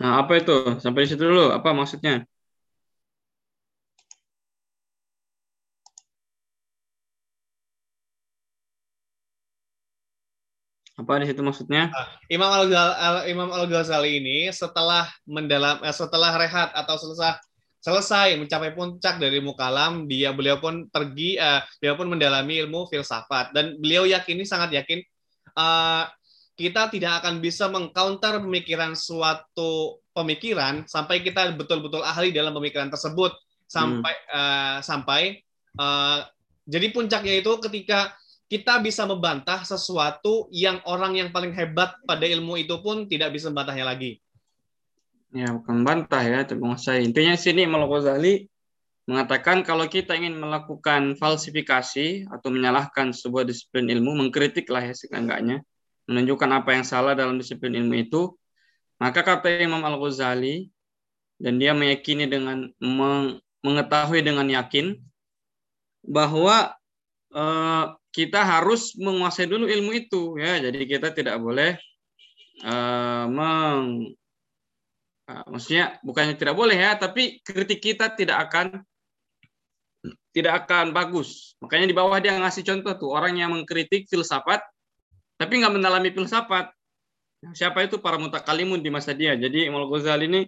Nah, 0.00 0.20
apa 0.20 0.32
itu? 0.40 0.52
Sampai 0.82 1.04
di 1.04 1.08
situ 1.12 1.24
dulu. 1.24 1.52
Apa 1.56 1.72
maksudnya? 1.72 2.24
Apa 10.96 11.20
di 11.20 11.28
situ 11.28 11.44
maksudnya? 11.44 11.92
Ah, 11.92 12.08
Imam 12.32 12.48
Al 12.48 12.72
Imam 13.28 13.52
Al 13.52 13.68
Ghazali 13.68 14.16
ini 14.16 14.48
setelah 14.48 15.04
mendalam 15.28 15.84
eh, 15.84 15.92
setelah 15.92 16.32
rehat 16.40 16.72
atau 16.72 16.96
selesai 16.96 17.36
selesai 17.84 18.34
mencapai 18.40 18.74
puncak 18.74 19.22
dari 19.22 19.38
mukalam, 19.38 20.10
dia 20.10 20.34
beliau 20.34 20.58
pun 20.58 20.90
pergi, 20.90 21.38
uh, 21.38 21.62
beliau 21.78 21.94
pun 21.94 22.08
mendalami 22.10 22.58
ilmu 22.66 22.90
filsafat 22.90 23.54
dan 23.54 23.78
beliau 23.78 24.02
yakini 24.02 24.42
sangat 24.42 24.74
yakin 24.74 24.98
uh, 25.56 26.04
kita 26.56 26.88
tidak 26.88 27.24
akan 27.24 27.40
bisa 27.44 27.68
mengcounter 27.68 28.40
pemikiran 28.40 28.96
suatu 28.96 30.00
pemikiran 30.16 30.88
sampai 30.88 31.20
kita 31.20 31.52
betul-betul 31.52 32.00
ahli 32.00 32.32
dalam 32.32 32.56
pemikiran 32.56 32.88
tersebut 32.88 33.36
sampai 33.68 34.14
hmm. 34.14 34.32
uh, 34.32 34.78
sampai 34.80 35.44
uh, 35.76 36.24
jadi 36.64 36.90
puncaknya 36.90 37.44
itu 37.44 37.52
ketika 37.60 38.16
kita 38.46 38.78
bisa 38.78 39.02
membantah 39.04 39.66
sesuatu 39.66 40.46
yang 40.54 40.78
orang 40.86 41.18
yang 41.18 41.28
paling 41.34 41.50
hebat 41.50 41.98
pada 42.06 42.22
ilmu 42.22 42.58
itu 42.62 42.78
pun 42.78 43.10
tidak 43.10 43.34
bisa 43.34 43.50
membantahnya 43.50 43.86
lagi. 43.86 44.22
Ya, 45.34 45.50
bukan 45.50 45.82
bantah 45.82 46.22
ya, 46.22 46.46
menguasai. 46.54 47.02
Intinya 47.02 47.34
sini 47.34 47.66
Imam 47.66 47.82
Ghazali 47.90 48.46
mengatakan 49.06 49.62
kalau 49.62 49.86
kita 49.86 50.18
ingin 50.18 50.34
melakukan 50.34 51.14
falsifikasi 51.14 52.26
atau 52.26 52.48
menyalahkan 52.50 53.14
sebuah 53.14 53.46
disiplin 53.46 53.86
ilmu, 53.86 54.18
mengkritik 54.18 54.66
lah 54.66 54.82
ya 54.82 54.94
seenggaknya, 54.94 55.62
menunjukkan 56.10 56.50
apa 56.50 56.70
yang 56.74 56.84
salah 56.84 57.14
dalam 57.14 57.38
disiplin 57.38 57.74
ilmu 57.78 57.94
itu, 58.02 58.34
maka 58.98 59.22
kata 59.22 59.62
Imam 59.62 59.82
Al-Ghazali, 59.86 60.66
dan 61.38 61.62
dia 61.62 61.70
meyakini 61.76 62.26
dengan 62.26 62.66
mengetahui 63.62 64.26
dengan 64.26 64.48
yakin 64.50 64.98
bahwa 66.02 66.74
eh, 67.30 67.84
kita 68.10 68.40
harus 68.42 68.96
menguasai 68.98 69.46
dulu 69.46 69.68
ilmu 69.68 69.92
itu 69.92 70.40
ya. 70.40 70.58
Jadi 70.58 70.82
kita 70.88 71.12
tidak 71.12 71.36
boleh 71.38 71.78
eh, 72.64 73.24
meng 73.28 74.16
Nah, 75.26 75.42
maksudnya 75.50 75.98
bukannya 76.06 76.38
tidak 76.38 76.54
boleh 76.54 76.78
ya, 76.78 76.94
tapi 76.94 77.42
kritik 77.42 77.82
kita 77.82 78.14
tidak 78.14 78.46
akan 78.46 78.86
tidak 80.36 80.68
akan 80.68 80.92
bagus. 80.92 81.56
Makanya 81.64 81.88
di 81.88 81.96
bawah 81.96 82.20
dia 82.20 82.36
ngasih 82.36 82.60
contoh 82.60 82.92
tuh 83.00 83.10
orang 83.16 83.40
yang 83.40 83.56
mengkritik 83.56 84.04
filsafat 84.04 84.60
tapi 85.40 85.64
nggak 85.64 85.72
mendalami 85.72 86.12
filsafat. 86.12 86.68
Nah, 87.40 87.52
siapa 87.56 87.88
itu 87.88 87.96
para 88.04 88.20
mutakalimun 88.20 88.84
di 88.84 88.92
masa 88.92 89.16
dia. 89.16 89.32
Jadi 89.32 89.64
Imam 89.64 89.88
Ghazali 89.88 90.28
ini 90.28 90.40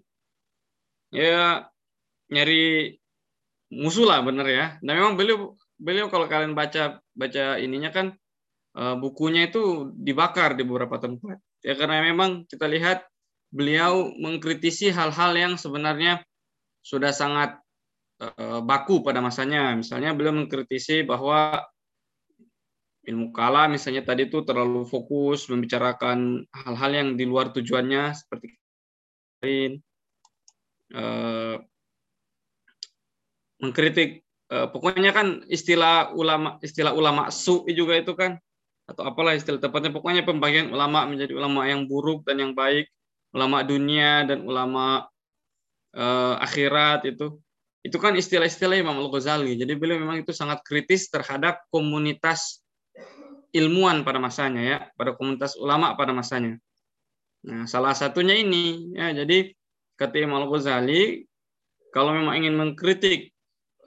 ya 1.09 1.65
nyari 2.29 3.01
musuh 3.73 4.05
lah 4.05 4.21
bener 4.21 4.45
ya. 4.53 4.67
Dan 4.85 4.93
memang 5.01 5.17
beliau 5.17 5.57
beliau 5.81 6.13
kalau 6.13 6.29
kalian 6.29 6.53
baca 6.53 7.01
baca 7.17 7.57
ininya 7.57 7.89
kan 7.89 8.13
eh, 8.77 8.97
bukunya 9.01 9.49
itu 9.49 9.89
dibakar 9.97 10.53
di 10.53 10.69
beberapa 10.69 11.01
tempat. 11.01 11.41
Ya 11.65 11.73
karena 11.81 12.05
memang 12.05 12.45
kita 12.45 12.69
lihat 12.69 13.09
beliau 13.49 14.13
mengkritisi 14.21 14.93
hal-hal 14.93 15.33
yang 15.33 15.57
sebenarnya 15.57 16.21
sudah 16.85 17.17
sangat 17.17 17.57
uh, 18.23 18.61
baku 18.63 19.01
pada 19.03 19.23
masanya. 19.23 19.75
Misalnya 19.79 20.15
beliau 20.15 20.35
mengkritisi 20.35 21.07
bahwa 21.07 21.63
ilmu 23.09 23.33
kala 23.33 23.73
misalnya 23.73 24.05
tadi 24.05 24.29
itu 24.29 24.45
terlalu 24.45 24.85
fokus 24.85 25.49
membicarakan 25.49 26.45
hal-hal 26.53 26.91
yang 26.93 27.09
di 27.17 27.25
luar 27.25 27.49
tujuannya 27.57 28.13
seperti 28.13 28.53
lain 29.41 29.81
uh, 30.93 31.57
mengkritik 33.65 34.29
uh, 34.53 34.69
pokoknya 34.69 35.17
kan 35.17 35.41
istilah 35.49 36.13
ulama 36.13 36.61
istilah 36.61 36.93
ulama 36.93 37.33
su 37.33 37.65
juga 37.73 37.97
itu 37.97 38.13
kan 38.13 38.37
atau 38.85 39.09
apalah 39.09 39.33
istilah 39.33 39.57
tepatnya 39.57 39.89
pokoknya 39.89 40.29
pembagian 40.29 40.69
ulama 40.69 41.09
menjadi 41.09 41.33
ulama 41.33 41.65
yang 41.65 41.89
buruk 41.89 42.29
dan 42.29 42.45
yang 42.45 42.53
baik 42.53 42.93
ulama 43.33 43.65
dunia 43.65 44.25
dan 44.29 44.45
ulama 44.45 45.09
akhirat 46.39 47.09
itu 47.09 47.41
itu 47.83 47.97
kan 47.97 48.15
istilah-istilah 48.19 48.79
Imam 48.79 48.99
Al-Ghazali. 48.99 49.55
Jadi 49.55 49.73
beliau 49.79 50.03
memang 50.03 50.23
itu 50.23 50.35
sangat 50.35 50.63
kritis 50.67 51.09
terhadap 51.09 51.63
komunitas 51.71 52.63
ilmuwan 53.55 54.03
pada 54.03 54.19
masanya 54.19 54.63
ya, 54.63 54.79
pada 54.99 55.15
komunitas 55.15 55.55
ulama 55.57 55.95
pada 55.95 56.13
masanya. 56.13 56.59
Nah, 57.47 57.65
salah 57.71 57.95
satunya 57.95 58.35
ini 58.35 58.93
ya. 58.99 59.15
Jadi 59.15 59.55
kata 59.95 60.15
Imam 60.19 60.43
Al-Ghazali 60.47 61.25
kalau 61.95 62.13
memang 62.13 62.37
ingin 62.45 62.59
mengkritik 62.59 63.33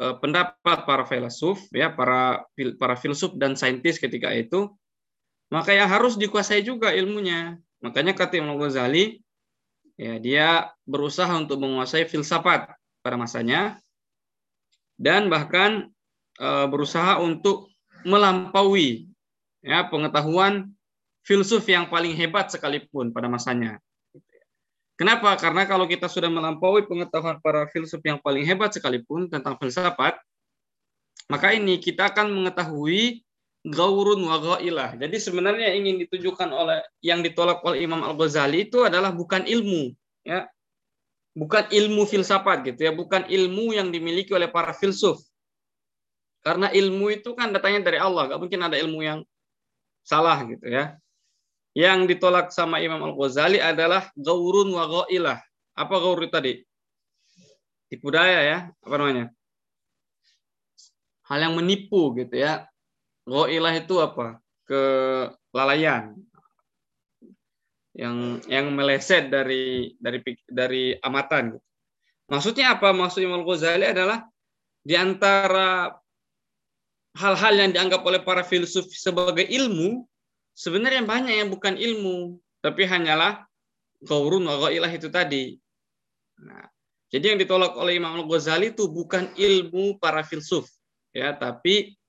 uh, 0.02 0.18
pendapat 0.18 0.88
para 0.88 1.04
filsuf 1.06 1.62
ya, 1.76 1.94
para 1.94 2.48
para 2.80 2.96
filsuf 2.98 3.36
dan 3.38 3.54
saintis 3.54 4.02
ketika 4.02 4.32
itu, 4.34 4.72
maka 5.54 5.76
yang 5.76 5.92
harus 5.92 6.16
dikuasai 6.18 6.64
juga 6.64 6.96
ilmunya. 6.96 7.60
Makanya 7.84 8.16
kata 8.18 8.40
Imam 8.40 8.56
Al-Ghazali 8.58 9.22
Ya, 10.02 10.18
dia 10.18 10.48
berusaha 10.90 11.30
untuk 11.38 11.62
menguasai 11.62 12.10
filsafat 12.10 12.74
pada 13.02 13.18
masanya 13.18 13.82
dan 15.02 15.28
bahkan 15.28 15.90
e, 16.38 16.48
berusaha 16.70 17.18
untuk 17.18 17.74
melampaui 18.06 19.10
ya 19.62 19.90
pengetahuan 19.90 20.74
filsuf 21.22 21.66
yang 21.70 21.90
paling 21.90 22.18
hebat 22.18 22.50
sekalipun 22.50 23.14
pada 23.14 23.30
masanya. 23.30 23.78
Kenapa? 24.98 25.34
Karena 25.34 25.66
kalau 25.66 25.90
kita 25.90 26.06
sudah 26.06 26.30
melampaui 26.30 26.86
pengetahuan 26.86 27.42
para 27.42 27.66
filsuf 27.74 28.02
yang 28.06 28.22
paling 28.22 28.46
hebat 28.46 28.70
sekalipun 28.70 29.26
tentang 29.34 29.58
filsafat, 29.58 30.22
maka 31.26 31.58
ini 31.58 31.82
kita 31.82 32.14
akan 32.14 32.30
mengetahui 32.30 33.26
gaurun 33.66 34.22
wa 34.26 34.38
ghailah. 34.38 35.02
Jadi 35.02 35.18
sebenarnya 35.18 35.74
ingin 35.74 36.02
ditujukan 36.06 36.50
oleh 36.50 36.86
yang 37.02 37.26
ditolak 37.26 37.62
oleh 37.66 37.86
Imam 37.86 38.02
Al-Ghazali 38.02 38.70
itu 38.70 38.86
adalah 38.86 39.10
bukan 39.10 39.46
ilmu, 39.46 39.94
ya. 40.26 40.46
Bukan 41.32 41.72
ilmu 41.72 42.04
filsafat 42.04 42.68
gitu 42.68 42.82
ya, 42.84 42.92
bukan 42.92 43.24
ilmu 43.28 43.72
yang 43.72 43.88
dimiliki 43.88 44.36
oleh 44.36 44.52
para 44.52 44.76
filsuf. 44.76 45.24
Karena 46.44 46.68
ilmu 46.74 47.08
itu 47.14 47.32
kan 47.38 47.56
datangnya 47.56 47.88
dari 47.88 48.00
Allah, 48.02 48.36
gak 48.36 48.42
mungkin 48.42 48.62
ada 48.66 48.76
ilmu 48.76 49.00
yang 49.00 49.20
salah 50.04 50.44
gitu 50.44 50.68
ya. 50.68 51.00
Yang 51.72 52.18
ditolak 52.18 52.52
sama 52.52 52.84
Imam 52.84 53.00
Al-Ghazali 53.00 53.64
adalah 53.64 54.12
gaurun 54.20 54.76
wa 54.76 54.84
ghailah. 54.84 55.40
Apa 55.72 55.96
gaur 56.04 56.20
tadi? 56.28 56.60
Tipu 57.88 58.12
daya 58.12 58.40
ya, 58.44 58.58
apa 58.84 58.96
namanya? 59.00 59.26
Hal 61.32 61.48
yang 61.48 61.56
menipu 61.56 62.12
gitu 62.20 62.36
ya 62.36 62.68
Ghailah 63.30 63.74
itu 63.78 63.96
apa? 64.02 64.42
Kelalaian. 64.66 66.18
Yang 67.92 68.48
yang 68.48 68.72
meleset 68.72 69.28
dari 69.28 69.92
dari 70.00 70.20
dari 70.48 70.96
amatan. 71.04 71.60
Maksudnya 72.32 72.80
apa? 72.80 72.96
Maksud 72.96 73.20
Imam 73.20 73.44
Ghazali 73.44 73.92
adalah 73.92 74.24
di 74.80 74.96
antara 74.96 75.92
hal-hal 77.20 77.54
yang 77.60 77.72
dianggap 77.76 78.02
oleh 78.08 78.24
para 78.24 78.48
filsuf 78.48 78.88
sebagai 78.96 79.44
ilmu, 79.44 80.08
sebenarnya 80.56 81.04
banyak 81.04 81.44
yang 81.44 81.50
bukan 81.52 81.76
ilmu, 81.76 82.40
tapi 82.64 82.88
hanyalah 82.88 83.44
gaurun 84.08 84.48
wa 84.48 84.56
ghailah 84.68 84.92
itu 84.96 85.12
tadi. 85.12 85.60
Nah, 86.40 86.66
jadi 87.12 87.36
yang 87.36 87.40
ditolak 87.44 87.76
oleh 87.76 88.00
Imam 88.00 88.16
Al-Ghazali 88.24 88.72
itu 88.72 88.88
bukan 88.88 89.36
ilmu 89.36 90.00
para 90.00 90.24
filsuf, 90.24 90.72
ya, 91.12 91.36
tapi 91.36 92.00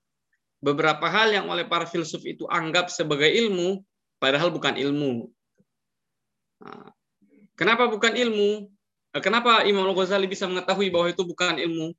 beberapa 0.63 1.03
hal 1.11 1.35
yang 1.35 1.51
oleh 1.51 1.67
para 1.67 1.83
filsuf 1.83 2.23
itu 2.23 2.47
anggap 2.47 2.87
sebagai 2.87 3.27
ilmu, 3.27 3.83
padahal 4.17 4.49
bukan 4.49 4.79
ilmu. 4.79 5.27
Kenapa 7.53 7.87
bukan 7.87 8.13
ilmu? 8.17 8.69
Kenapa 9.21 9.61
Imam 9.69 9.85
Al-Ghazali 9.85 10.25
bisa 10.25 10.49
mengetahui 10.49 10.89
bahwa 10.89 11.07
itu 11.11 11.21
bukan 11.21 11.61
ilmu? 11.61 11.93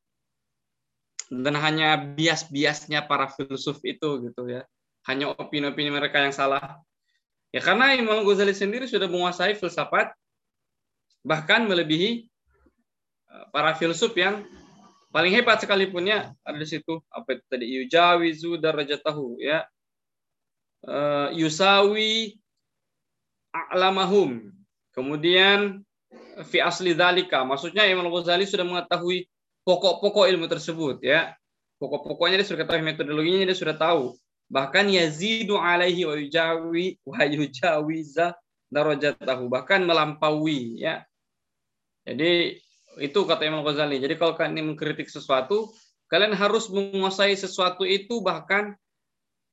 Dan 1.31 1.55
hanya 1.57 1.97
bias-biasnya 1.97 3.07
para 3.07 3.31
filsuf 3.31 3.79
itu 3.87 4.29
gitu 4.29 4.43
ya. 4.51 4.67
Hanya 5.07 5.31
opini-opini 5.31 5.95
mereka 5.95 6.19
yang 6.19 6.35
salah. 6.35 6.83
Ya 7.55 7.63
karena 7.63 7.95
Imam 7.95 8.27
Al-Ghazali 8.27 8.51
sendiri 8.51 8.91
sudah 8.91 9.07
menguasai 9.07 9.55
filsafat 9.55 10.11
bahkan 11.25 11.65
melebihi 11.65 12.29
eh, 13.31 13.45
para 13.55 13.73
filsuf 13.79 14.13
yang 14.19 14.45
paling 15.15 15.31
hebat 15.31 15.63
sekalipun 15.63 16.11
ya 16.11 16.35
ada 16.43 16.59
di 16.59 16.67
situ 16.67 16.99
apa 17.07 17.39
itu 17.39 17.45
tadi 17.47 17.67
yujawizu 17.71 18.59
darajatahu 18.59 19.39
ya 19.39 19.63
uh, 20.91 21.31
yusawi 21.31 22.35
a'lamahum 23.55 24.51
kemudian 24.95 25.83
fi 26.47 26.63
asli 26.63 26.95
dalika 26.95 27.43
maksudnya 27.43 27.85
Imam 27.85 28.09
Ghazali 28.09 28.47
sudah 28.47 28.65
mengetahui 28.65 29.27
pokok-pokok 29.67 30.31
ilmu 30.31 30.47
tersebut 30.47 31.03
ya 31.03 31.35
pokok-pokoknya 31.83 32.41
dia 32.41 32.47
sudah 32.47 32.65
ketahui 32.65 32.87
metodologinya 32.87 33.51
dia 33.51 33.59
sudah 33.59 33.77
tahu 33.77 34.15
bahkan 34.49 34.87
yazidu 34.87 35.59
alaihi 35.59 36.07
wa 36.07 36.15
yujawi 36.15 36.97
wa 37.03 37.21
yujawiza 37.27 38.39
darajatahu 38.71 39.51
bahkan 39.51 39.83
melampaui 39.83 40.79
ya 40.81 41.03
Jadi 42.05 42.61
itu 43.01 43.19
kata 43.25 43.49
Imam 43.49 43.65
Ghazali. 43.65 43.99
Jadi 43.99 44.15
kalau 44.21 44.37
kalian 44.37 44.77
mengkritik 44.77 45.09
sesuatu, 45.09 45.73
kalian 46.13 46.37
harus 46.37 46.69
menguasai 46.69 47.35
sesuatu 47.35 47.83
itu 47.89 48.21
bahkan 48.21 48.77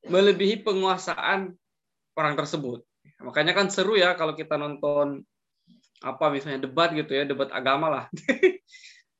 melebihi 0.06 0.60
penguasaan 0.62 1.56
orang 2.12 2.34
tersebut. 2.36 2.84
Makanya 3.24 3.56
kan 3.56 3.72
seru 3.72 3.96
ya 3.96 4.14
kalau 4.14 4.36
kita 4.36 4.60
nonton 4.60 5.24
apa 6.02 6.34
misalnya 6.34 6.66
debat 6.66 6.90
gitu 6.92 7.10
ya, 7.14 7.24
debat 7.24 7.48
agama 7.54 7.86
lah. 7.88 8.04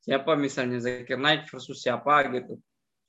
siapa 0.05 0.35
misalnya 0.35 0.83
Zakir 0.83 1.16
Naik 1.16 1.47
versus 1.47 1.79
siapa 1.79 2.27
gitu. 2.35 2.59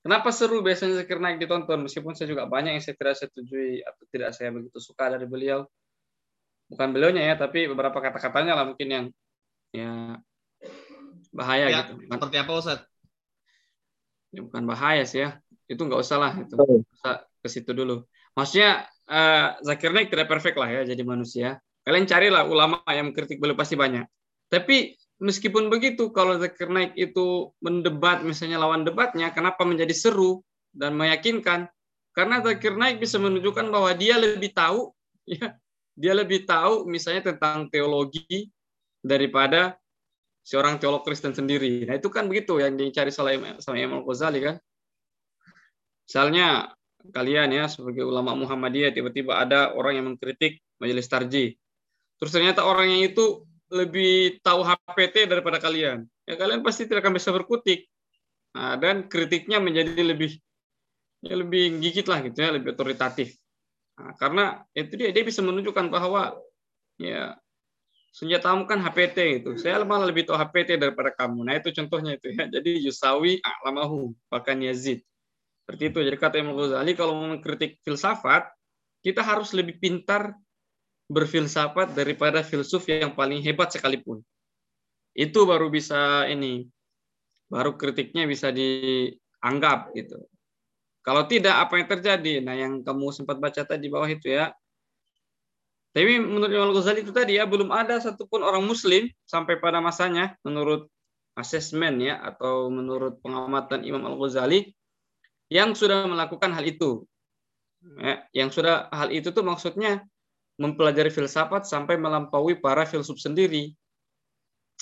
Kenapa 0.06 0.30
seru 0.30 0.62
biasanya 0.62 1.02
Zakir 1.02 1.18
Naik 1.18 1.42
ditonton 1.42 1.90
meskipun 1.90 2.14
saya 2.14 2.30
juga 2.30 2.46
banyak 2.46 2.78
yang 2.78 2.84
saya 2.84 2.96
tidak 2.96 3.16
setujui 3.18 3.82
atau 3.82 4.04
tidak 4.14 4.30
saya 4.38 4.54
begitu 4.54 4.78
suka 4.78 5.10
dari 5.10 5.26
beliau. 5.26 5.66
Bukan 6.70 6.94
beliaunya 6.94 7.34
ya, 7.34 7.36
tapi 7.36 7.66
beberapa 7.66 7.98
kata-katanya 7.98 8.54
lah 8.56 8.66
mungkin 8.70 8.88
yang 8.90 9.06
ya 9.74 10.22
bahaya 11.34 11.66
ya, 11.72 11.78
gitu. 11.82 11.94
Seperti 12.06 12.38
apa 12.38 12.52
Ustaz? 12.54 12.80
Ya, 14.30 14.42
bukan 14.46 14.64
bahaya 14.70 15.04
sih 15.08 15.26
ya. 15.26 15.42
Itu 15.66 15.82
nggak 15.90 16.02
usah 16.02 16.18
lah 16.22 16.32
itu. 16.38 16.54
Usah 16.94 17.26
ke 17.42 17.48
situ 17.50 17.74
dulu. 17.74 18.06
Maksudnya 18.38 18.86
uh, 19.10 19.58
Zakir 19.66 19.90
Naik 19.90 20.14
tidak 20.14 20.30
perfect 20.30 20.58
lah 20.62 20.70
ya 20.70 20.82
jadi 20.86 21.02
manusia. 21.02 21.58
Kalian 21.84 22.08
carilah 22.08 22.48
ulama 22.48 22.80
yang 22.88 23.12
mengkritik 23.12 23.44
beliau 23.44 23.60
pasti 23.60 23.76
banyak. 23.76 24.08
Tapi 24.48 24.96
meskipun 25.20 25.68
begitu, 25.68 26.12
kalau 26.16 26.40
Zakir 26.40 26.72
Naik 26.72 26.96
itu 26.96 27.52
mendebat, 27.60 28.24
misalnya 28.24 28.60
lawan 28.60 28.88
debatnya, 28.88 29.32
kenapa 29.36 29.68
menjadi 29.68 29.92
seru 29.92 30.44
dan 30.72 30.96
meyakinkan? 30.96 31.68
Karena 32.16 32.40
Zakir 32.40 32.78
Naik 32.78 33.04
bisa 33.04 33.20
menunjukkan 33.20 33.68
bahwa 33.68 33.92
dia 33.98 34.16
lebih 34.16 34.56
tahu, 34.56 34.96
ya, 35.28 35.60
dia 35.94 36.14
lebih 36.16 36.48
tahu 36.48 36.88
misalnya 36.88 37.34
tentang 37.34 37.68
teologi 37.68 38.50
daripada 39.04 39.76
seorang 40.44 40.80
teolog 40.80 41.08
Kristen 41.08 41.32
sendiri. 41.32 41.88
Nah 41.88 41.96
itu 42.00 42.12
kan 42.12 42.28
begitu 42.28 42.60
yang 42.60 42.76
dicari 42.76 43.12
sama 43.12 43.78
Imam 43.80 44.04
Ghazali 44.04 44.40
kan. 44.44 44.56
Misalnya 46.04 46.76
kalian 47.16 47.52
ya 47.52 47.66
sebagai 47.72 48.04
ulama 48.04 48.36
Muhammadiyah 48.36 48.92
tiba-tiba 48.92 49.40
ada 49.40 49.72
orang 49.76 50.00
yang 50.00 50.06
mengkritik 50.14 50.60
majelis 50.80 51.08
tarji. 51.08 51.56
Terus 52.24 52.40
ternyata 52.40 52.64
orangnya 52.64 53.12
itu 53.12 53.44
lebih 53.68 54.40
tahu 54.40 54.64
HPT 54.64 55.28
daripada 55.28 55.60
kalian. 55.60 56.08
Ya 56.24 56.40
kalian 56.40 56.64
pasti 56.64 56.88
tidak 56.88 57.04
akan 57.04 57.20
bisa 57.20 57.36
berkutik. 57.36 57.92
Nah, 58.56 58.80
dan 58.80 59.12
kritiknya 59.12 59.60
menjadi 59.60 59.92
lebih 60.00 60.40
ya 61.20 61.36
lebih 61.36 61.84
gigit 61.84 62.08
lah 62.08 62.24
gitu 62.24 62.40
ya, 62.40 62.56
lebih 62.56 62.80
otoritatif. 62.80 63.36
Nah, 64.00 64.16
karena 64.16 64.64
itu 64.72 64.96
dia 64.96 65.12
dia 65.12 65.20
bisa 65.28 65.44
menunjukkan 65.44 65.92
bahwa 65.92 66.40
ya 66.96 67.36
senjatamu 68.16 68.72
kan 68.72 68.80
HPT 68.80 69.44
itu. 69.44 69.52
Saya 69.60 69.84
malah 69.84 70.08
lebih 70.08 70.24
tahu 70.24 70.40
HPT 70.40 70.80
daripada 70.80 71.12
kamu. 71.12 71.44
Nah, 71.44 71.60
itu 71.60 71.76
contohnya 71.76 72.16
itu 72.16 72.32
ya. 72.32 72.48
Jadi 72.48 72.88
Yusawi 72.88 73.44
a'lamahu 73.44 74.16
bahkan 74.32 74.64
Yazid. 74.64 75.04
Seperti 75.68 75.92
itu. 75.92 76.00
Jadi 76.08 76.16
kata 76.16 76.40
Imam 76.40 76.56
Ghazali 76.56 76.96
kalau 76.96 77.20
mengkritik 77.20 77.84
filsafat, 77.84 78.48
kita 79.04 79.20
harus 79.20 79.52
lebih 79.52 79.76
pintar 79.84 80.40
berfilsafat 81.14 81.94
daripada 81.94 82.42
filsuf 82.42 82.90
yang 82.90 83.14
paling 83.14 83.40
hebat 83.46 83.70
sekalipun. 83.70 84.26
Itu 85.14 85.46
baru 85.46 85.70
bisa 85.70 86.26
ini, 86.26 86.66
baru 87.46 87.78
kritiknya 87.78 88.26
bisa 88.26 88.50
dianggap 88.50 89.94
gitu. 89.94 90.18
Kalau 91.06 91.28
tidak, 91.30 91.60
apa 91.60 91.78
yang 91.78 91.88
terjadi? 91.92 92.34
Nah, 92.42 92.56
yang 92.58 92.82
kamu 92.82 93.14
sempat 93.14 93.38
baca 93.38 93.62
tadi 93.62 93.92
bawah 93.92 94.08
itu 94.08 94.34
ya. 94.34 94.56
Tapi 95.94 96.18
menurut 96.18 96.50
Imam 96.50 96.74
Ghazali 96.74 97.06
itu 97.06 97.14
tadi 97.14 97.38
ya, 97.38 97.46
belum 97.46 97.70
ada 97.70 98.02
satupun 98.02 98.42
orang 98.42 98.66
Muslim 98.66 99.12
sampai 99.30 99.62
pada 99.62 99.78
masanya, 99.84 100.34
menurut 100.42 100.90
asesmen 101.38 102.02
ya, 102.02 102.18
atau 102.24 102.72
menurut 102.74 103.22
pengamatan 103.22 103.86
Imam 103.86 104.02
Al-Ghazali, 104.02 104.74
yang 105.54 105.78
sudah 105.78 106.10
melakukan 106.10 106.50
hal 106.50 106.66
itu. 106.66 107.06
Ya, 108.00 108.24
yang 108.32 108.50
sudah 108.50 108.88
hal 108.96 109.12
itu 109.12 109.36
tuh 109.36 109.44
maksudnya 109.44 110.08
mempelajari 110.58 111.10
filsafat 111.10 111.66
sampai 111.66 111.98
melampaui 111.98 112.58
para 112.58 112.86
filsuf 112.86 113.18
sendiri. 113.18 113.74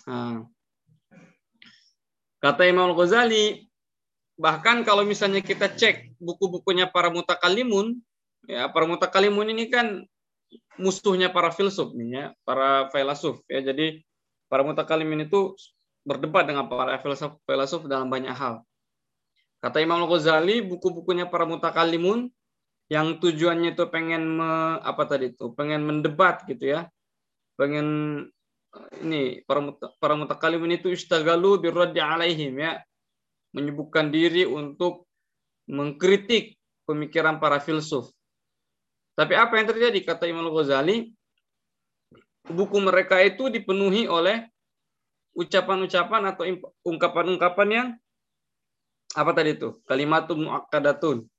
Nah, 0.08 0.44
kata 2.44 2.68
Imam 2.68 2.92
Al-Ghazali, 2.92 3.70
bahkan 4.36 4.84
kalau 4.84 5.08
misalnya 5.08 5.40
kita 5.40 5.72
cek 5.72 6.18
buku-bukunya 6.20 6.90
para 6.90 7.14
mutakalimun, 7.14 8.02
ya 8.50 8.68
para 8.68 8.90
mutakalimun 8.90 9.54
ini 9.54 9.70
kan 9.72 10.04
musuhnya 10.76 11.32
para 11.32 11.54
filsuf 11.54 11.94
ya, 11.96 12.36
para 12.44 12.92
filsuf 12.92 13.40
ya. 13.48 13.64
Jadi 13.64 14.04
para 14.52 14.66
mutakalimin 14.68 15.30
itu 15.30 15.56
berdebat 16.04 16.50
dengan 16.50 16.68
para 16.68 17.00
filsuf, 17.00 17.38
filsuf 17.46 17.88
dalam 17.88 18.10
banyak 18.12 18.34
hal. 18.34 18.66
Kata 19.62 19.78
Imam 19.78 20.02
Al-Ghazali, 20.04 20.66
buku-bukunya 20.66 21.30
para 21.30 21.46
mutakalimun 21.46 22.34
yang 22.92 23.24
tujuannya 23.24 23.72
itu 23.72 23.88
pengen 23.88 24.36
me, 24.36 24.76
apa 24.84 25.08
tadi 25.08 25.32
itu 25.32 25.56
pengen 25.56 25.88
mendebat 25.88 26.44
gitu 26.44 26.76
ya. 26.76 26.92
Pengen 27.56 27.88
ini 29.00 29.40
para 29.48 29.64
para 29.96 30.20
mutakalimin 30.20 30.76
itu 30.76 30.92
istagalu 30.92 31.64
birraddi 31.64 32.04
alaihim 32.04 32.60
ya. 32.60 32.84
Menyebutkan 33.56 34.12
diri 34.12 34.44
untuk 34.44 35.08
mengkritik 35.72 36.60
pemikiran 36.84 37.40
para 37.40 37.64
filsuf. 37.64 38.12
Tapi 39.16 39.40
apa 39.40 39.56
yang 39.56 39.72
terjadi? 39.72 40.00
Kata 40.04 40.28
Imam 40.28 40.52
Ghazali 40.52 41.16
buku 42.52 42.76
mereka 42.84 43.24
itu 43.24 43.48
dipenuhi 43.48 44.04
oleh 44.12 44.52
ucapan-ucapan 45.32 46.36
atau 46.36 46.44
ungkapan-ungkapan 46.84 47.70
yang 47.72 47.88
apa 49.16 49.32
tadi 49.32 49.56
itu 49.56 49.80
kalimatun 49.88 50.44
muakkadatun 50.44 51.32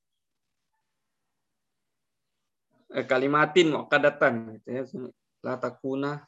Eh, 2.73 2.82
kalimatin 3.09 3.73
muqaddatan 3.73 4.61
gitu 4.61 4.69
ya. 4.69 4.83
La 5.43 5.57
takuna 5.59 6.23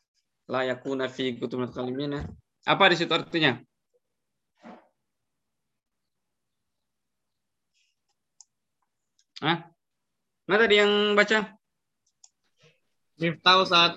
la 0.48 0.61
yakuna 0.64 1.09
fi 1.09 1.37
kutubul 1.37 1.68
kalimina. 1.68 2.24
Apa 2.64 2.88
di 2.92 2.96
situ 2.96 3.12
artinya? 3.12 3.61
Hah? 9.44 9.68
Mana 10.48 10.61
tadi 10.64 10.81
yang 10.81 11.12
baca? 11.12 11.53
Miftah 13.20 13.61
saat 13.68 13.92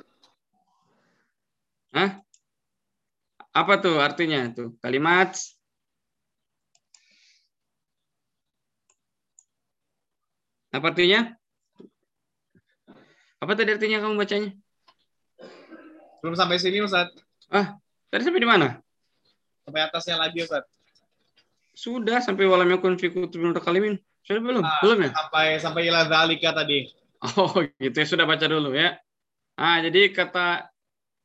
Hah? 1.95 2.19
Apa 3.55 3.73
tuh 3.79 3.97
artinya 3.97 4.43
tuh? 4.51 4.75
Kalimat 4.83 5.33
Apa 10.67 10.91
artinya? 10.93 11.36
Apa 13.37 13.53
tadi 13.53 13.69
artinya 13.73 14.01
kamu 14.01 14.17
bacanya? 14.17 14.49
Belum 16.21 16.33
sampai 16.33 16.57
sini, 16.57 16.81
Ustaz. 16.81 17.13
Ah, 17.53 17.77
tadi 18.09 18.25
sampai 18.25 18.41
di 18.41 18.49
mana? 18.49 18.81
Sampai 19.63 19.81
atasnya 19.85 20.17
lagi, 20.17 20.41
Ustaz. 20.41 20.65
Sudah 21.77 22.17
sampai 22.25 22.49
walam 22.49 22.73
yakun 22.73 22.97
fi 22.97 23.13
kutubin 23.13 23.53
kalimin. 23.53 24.01
Sudah 24.25 24.41
belum? 24.41 24.65
Ah, 24.65 24.81
belum 24.81 24.97
ya? 25.05 25.11
Sampai 25.13 25.47
sampai 25.61 25.81
ila 25.87 26.09
zalika 26.09 26.49
tadi. 26.51 26.89
Oh, 27.21 27.61
gitu 27.83 27.95
ya. 27.95 28.05
Sudah 28.09 28.25
baca 28.25 28.49
dulu 28.49 28.73
ya. 28.73 28.97
Ah, 29.53 29.79
jadi 29.85 30.09
kata 30.09 30.73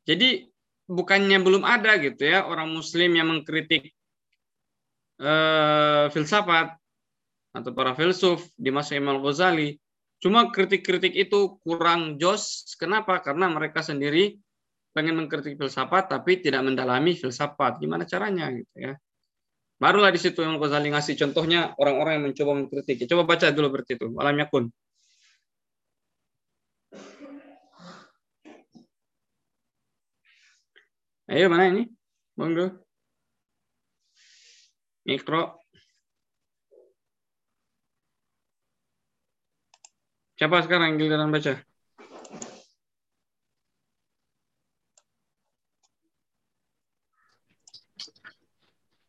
jadi 0.05 0.53
bukannya 0.93 1.39
belum 1.41 1.65
ada 1.65 1.97
gitu 1.99 2.27
ya 2.27 2.45
orang 2.45 2.69
muslim 2.69 3.15
yang 3.17 3.31
mengkritik 3.31 3.95
uh, 5.23 6.11
filsafat 6.11 6.77
atau 7.53 7.71
para 7.73 7.97
filsuf 7.97 8.45
di 8.57 8.73
masa 8.73 8.97
Imam 8.99 9.21
Ghazali 9.23 9.79
Cuma 10.23 10.55
kritik-kritik 10.55 11.19
itu 11.19 11.59
kurang 11.67 12.15
jos. 12.23 12.63
Kenapa? 12.79 13.19
Karena 13.19 13.51
mereka 13.51 13.83
sendiri 13.83 14.39
pengen 14.95 15.19
mengkritik 15.19 15.59
filsafat 15.59 16.15
tapi 16.15 16.39
tidak 16.39 16.63
mendalami 16.63 17.19
filsafat. 17.19 17.83
Gimana 17.83 18.07
caranya 18.07 18.55
gitu 18.55 18.77
ya. 18.79 18.95
Barulah 19.83 20.15
di 20.15 20.21
situ 20.23 20.47
yang 20.47 20.63
Ghazali 20.63 20.95
ngasih 20.95 21.19
contohnya 21.19 21.75
orang-orang 21.75 22.13
yang 22.23 22.25
mencoba 22.31 22.53
mengkritik. 22.55 23.03
Coba 23.11 23.27
baca 23.27 23.51
dulu 23.51 23.67
berarti 23.75 23.99
itu. 23.99 24.07
Alam 24.15 24.39
yakun. 24.39 24.65
Ayo 31.27 31.51
mana 31.51 31.67
ini? 31.67 31.83
Monggo. 32.39 32.79
Mikro. 35.03 35.62
Siapa 40.37 40.65
sekarang 40.65 40.97
giliran 40.99 41.31
baca? 41.31 41.61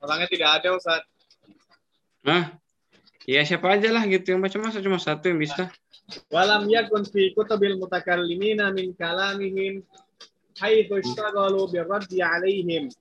Orangnya 0.03 0.27
tidak 0.27 0.49
ada, 0.59 0.69
Ustaz. 0.75 1.01
Hah? 2.27 2.59
Ya 3.23 3.39
siapa 3.47 3.71
aja 3.71 3.87
lah 3.87 4.03
gitu 4.03 4.35
yang 4.35 4.43
baca 4.43 4.59
masa 4.59 4.83
cuma 4.83 4.99
satu 4.99 5.31
yang 5.31 5.39
bisa. 5.39 5.71
Walam 6.27 6.67
yakun 6.67 7.07
fi 7.07 7.31
kutubil 7.31 7.79
mutakallimina 7.79 8.67
min 8.75 8.91
kalamihim 8.99 9.79
haitsu 10.59 10.99
ishtaghalu 10.99 11.71
bi 11.71 11.79
raddi 11.79 12.19
alaihim. 12.19 12.91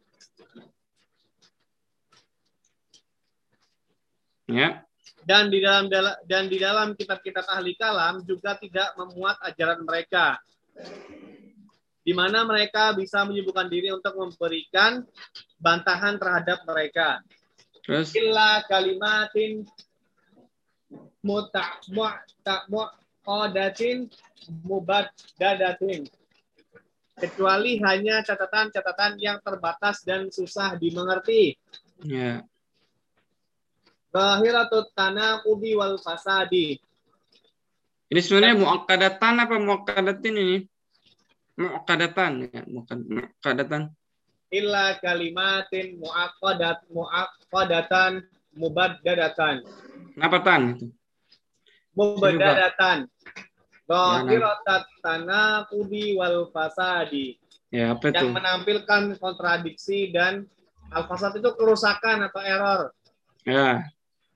Ya. 4.47 4.87
Dan 5.23 5.55
di 5.55 5.63
dalam 5.63 5.87
dan 6.27 6.51
di 6.51 6.59
dalam 6.59 6.99
kitab-kitab 6.99 7.47
ahli 7.47 7.79
kalam 7.79 8.27
juga 8.27 8.59
tidak 8.59 8.95
memuat 8.99 9.39
ajaran 9.47 9.87
mereka. 9.87 10.39
Di 12.03 12.11
mana 12.11 12.43
mereka 12.43 12.91
bisa 12.99 13.23
menyibukkan 13.23 13.71
diri 13.71 13.95
untuk 13.95 14.19
memberikan 14.19 15.07
bantahan 15.63 16.19
terhadap 16.19 16.67
mereka. 16.67 17.23
Terus 17.87 18.11
Illa 18.19 18.63
kalimatin 18.67 19.63
muta 21.23 21.79
mu'ta 21.95 22.67
mu'qadatin 22.67 24.11
mubaddadatin 24.67 26.03
kecuali 27.15 27.79
hanya 27.79 28.27
catatan-catatan 28.27 29.23
yang 29.23 29.39
terbatas 29.39 30.03
dan 30.03 30.27
susah 30.27 30.75
dimengerti. 30.75 31.55
ya. 32.03 32.43
Zahiratut 34.13 34.93
tanaqubi 34.93 35.73
wal 35.73 35.97
fasadi. 35.97 36.77
Ini 38.13 38.21
sebenarnya 38.21 38.61
muakkadatan 38.61 39.35
apa 39.41 39.57
muakkadatin 39.57 40.37
ini? 40.37 40.57
Muakkadatan 41.57 42.33
ya, 42.53 42.61
muakkad- 42.69 43.09
muakkadatan. 43.09 43.83
Illa 44.53 45.01
kalimatin 45.01 45.97
muaqqadat 45.97 46.85
muaqqadatan 46.93 48.21
mubaddadatan. 48.53 49.65
Kenapa 50.13 50.39
tan 50.45 50.77
itu? 50.77 50.87
Mubaddadatan. 51.97 53.09
Zahiratut 53.89 54.85
tanaqubi 55.01 56.21
wal 56.21 56.53
fasadi. 56.53 57.41
Ya, 57.73 57.97
apa 57.97 58.13
itu? 58.13 58.21
Yang 58.21 58.37
menampilkan 58.37 59.03
kontradiksi 59.17 60.13
dan 60.13 60.45
al-fasad 60.93 61.41
itu 61.41 61.49
kerusakan 61.57 62.29
atau 62.29 62.41
error. 62.45 62.81
Ya. 63.49 63.89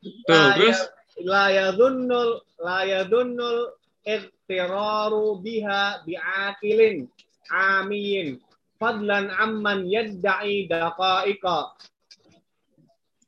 Tuh, 0.06 0.30
La 0.30 0.54
terus 0.54 0.78
ya- 0.78 0.90
la 1.26 1.44
yadhunnul 1.50 2.30
la 2.60 2.78
yadhunnul 2.86 3.72
iqtiraru 4.04 5.40
biha 5.42 6.04
bi'akilin 6.06 7.08
amiyin 7.50 8.38
fadlan 8.76 9.32
amman 9.34 9.88
yadda'i 9.88 10.68
daqa'iqa 10.68 11.72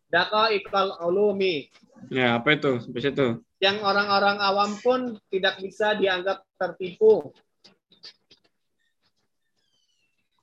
daqa'iqal 0.08 1.00
ulumi 1.02 1.66
ya 2.12 2.38
apa 2.38 2.54
itu? 2.54 2.78
Sampai 2.84 3.02
situ. 3.02 3.26
yang 3.58 3.82
orang-orang 3.82 4.38
awam 4.38 4.70
pun 4.78 5.00
tidak 5.34 5.58
bisa 5.58 5.98
dianggap 5.98 6.46
tertipu 6.54 7.34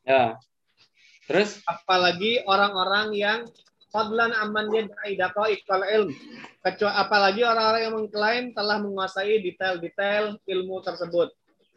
Ya. 0.06 0.38
Terus 1.26 1.66
apalagi 1.66 2.46
orang-orang 2.46 3.10
yang 3.18 3.40
fadlan 3.96 4.36
amman 4.36 4.68
yadda'i 4.76 5.16
daqa'iqal 5.16 5.84
ilm 5.88 6.12
kecuali 6.60 6.96
apalagi 7.00 7.42
orang-orang 7.48 7.82
yang 7.88 7.96
mengklaim 7.96 8.46
telah 8.52 8.84
menguasai 8.84 9.40
detail-detail 9.40 10.36
ilmu 10.44 10.84
tersebut 10.84 11.32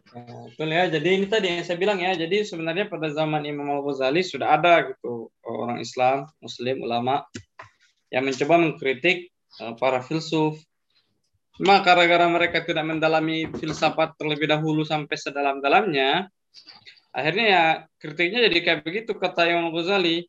Ya, 0.08 0.24
betul 0.24 0.68
ya. 0.72 0.84
Jadi 0.88 1.08
ini 1.20 1.26
tadi 1.28 1.46
yang 1.52 1.64
saya 1.68 1.76
bilang 1.76 2.00
ya. 2.00 2.16
Jadi 2.16 2.40
sebenarnya 2.40 2.88
pada 2.88 3.12
zaman 3.12 3.44
Imam 3.44 3.68
Al 3.68 3.84
Ghazali 3.84 4.24
sudah 4.24 4.56
ada 4.56 4.88
gitu 4.88 5.28
orang 5.44 5.84
Islam, 5.84 6.24
Muslim, 6.40 6.80
ulama 6.80 7.28
yang 8.08 8.24
mencoba 8.24 8.56
mengkritik 8.56 9.28
eh, 9.60 9.74
para 9.76 10.00
filsuf. 10.00 10.56
Cuma 11.60 11.82
gara-gara 11.82 12.24
mereka 12.30 12.62
tidak 12.64 12.86
mendalami 12.86 13.50
filsafat 13.52 14.14
terlebih 14.16 14.46
dahulu 14.46 14.86
sampai 14.86 15.18
sedalam-dalamnya, 15.18 16.30
akhirnya 17.10 17.46
ya 17.50 17.64
kritiknya 17.98 18.46
jadi 18.46 18.58
kayak 18.62 18.80
begitu 18.86 19.12
kata 19.18 19.50
Imam 19.50 19.68
Al 19.68 19.74
Ghazali. 19.76 20.24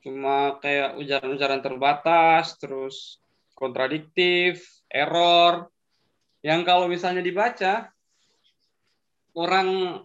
Cuma 0.00 0.56
kayak 0.64 0.96
ujaran-ujaran 0.96 1.60
terbatas, 1.60 2.56
terus 2.56 3.20
kontradiktif, 3.52 4.64
error, 4.88 5.68
yang 6.40 6.64
kalau 6.64 6.88
misalnya 6.88 7.20
dibaca 7.20 7.92
orang 9.36 10.00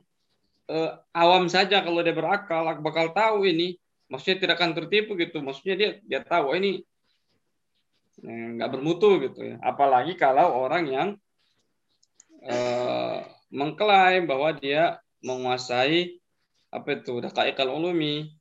eh, 0.68 0.92
awam 1.16 1.48
saja 1.48 1.80
kalau 1.80 2.04
dia 2.04 2.12
berakal 2.12 2.68
bakal 2.84 3.16
tahu 3.16 3.48
ini. 3.48 3.80
Maksudnya 4.06 4.38
tidak 4.38 4.56
akan 4.62 4.78
tertipu 4.78 5.18
gitu. 5.18 5.42
Maksudnya 5.42 5.76
dia 5.80 5.90
dia 6.04 6.20
tahu 6.22 6.54
oh, 6.54 6.56
ini 6.60 6.84
eh, 8.22 8.48
nggak 8.60 8.70
bermutu 8.70 9.18
gitu 9.24 9.56
ya. 9.56 9.56
Apalagi 9.64 10.20
kalau 10.20 10.68
orang 10.68 10.84
yang 10.92 11.10
eh, 12.44 13.20
mengklaim 13.56 14.28
bahwa 14.28 14.52
dia 14.60 15.00
menguasai 15.24 16.20
apa 16.70 17.00
itu 17.00 17.24
dakaikal 17.24 17.72
ulumi. 17.72 18.14
eh, 18.20 18.35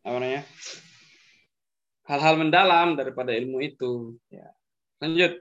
apa 0.00 0.16
namanya? 0.16 0.42
Hal-hal 2.08 2.34
mendalam 2.40 2.88
daripada 2.98 3.30
ilmu 3.36 3.60
itu. 3.62 4.18
Ya. 4.32 4.50
Lanjut. 4.98 5.38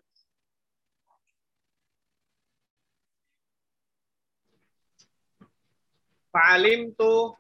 Fa'alim 6.30 6.94
tu 6.94 7.34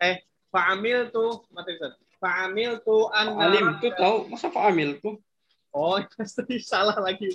eh 0.00 0.24
fa'amil 0.48 1.12
tu 1.12 1.44
mati 1.52 1.76
fa'amil 2.16 2.80
tu 2.80 3.04
an 3.12 3.36
alim 3.36 3.76
tuh 3.84 3.92
tahu? 3.92 4.16
Masa 4.32 4.48
fa'amil 4.48 4.96
tuh 4.96 5.20
oh 5.72 5.98
pasti 6.16 6.60
salah 6.60 6.96
lagi 7.00 7.32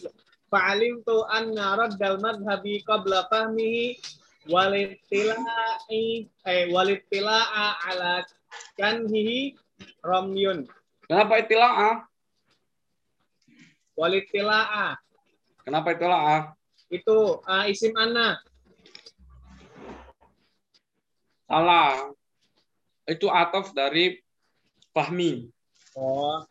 fa'alim 0.48 1.02
tu 1.04 1.26
an 1.28 1.52
raddal 1.54 2.22
madhabi 2.22 2.86
qabla 2.86 3.28
fahmihi 3.28 3.98
walittila'i 4.50 6.28
eh 6.48 6.64
walittila'a 6.72 7.66
ala 7.92 8.24
kanhihi 8.80 9.56
ramyun 10.02 10.68
kenapa 11.08 11.44
itilah 11.44 12.04
walittila'a 13.94 14.98
kenapa 15.64 15.94
itilah 15.94 16.52
itu 16.88 17.44
uh, 17.44 17.68
isim 17.68 17.92
anna 18.00 18.40
Salah. 21.48 22.12
Itu 23.08 23.32
ataf 23.32 23.72
dari 23.72 24.20
Fahmi. 24.92 25.48
Oh. 25.96 26.44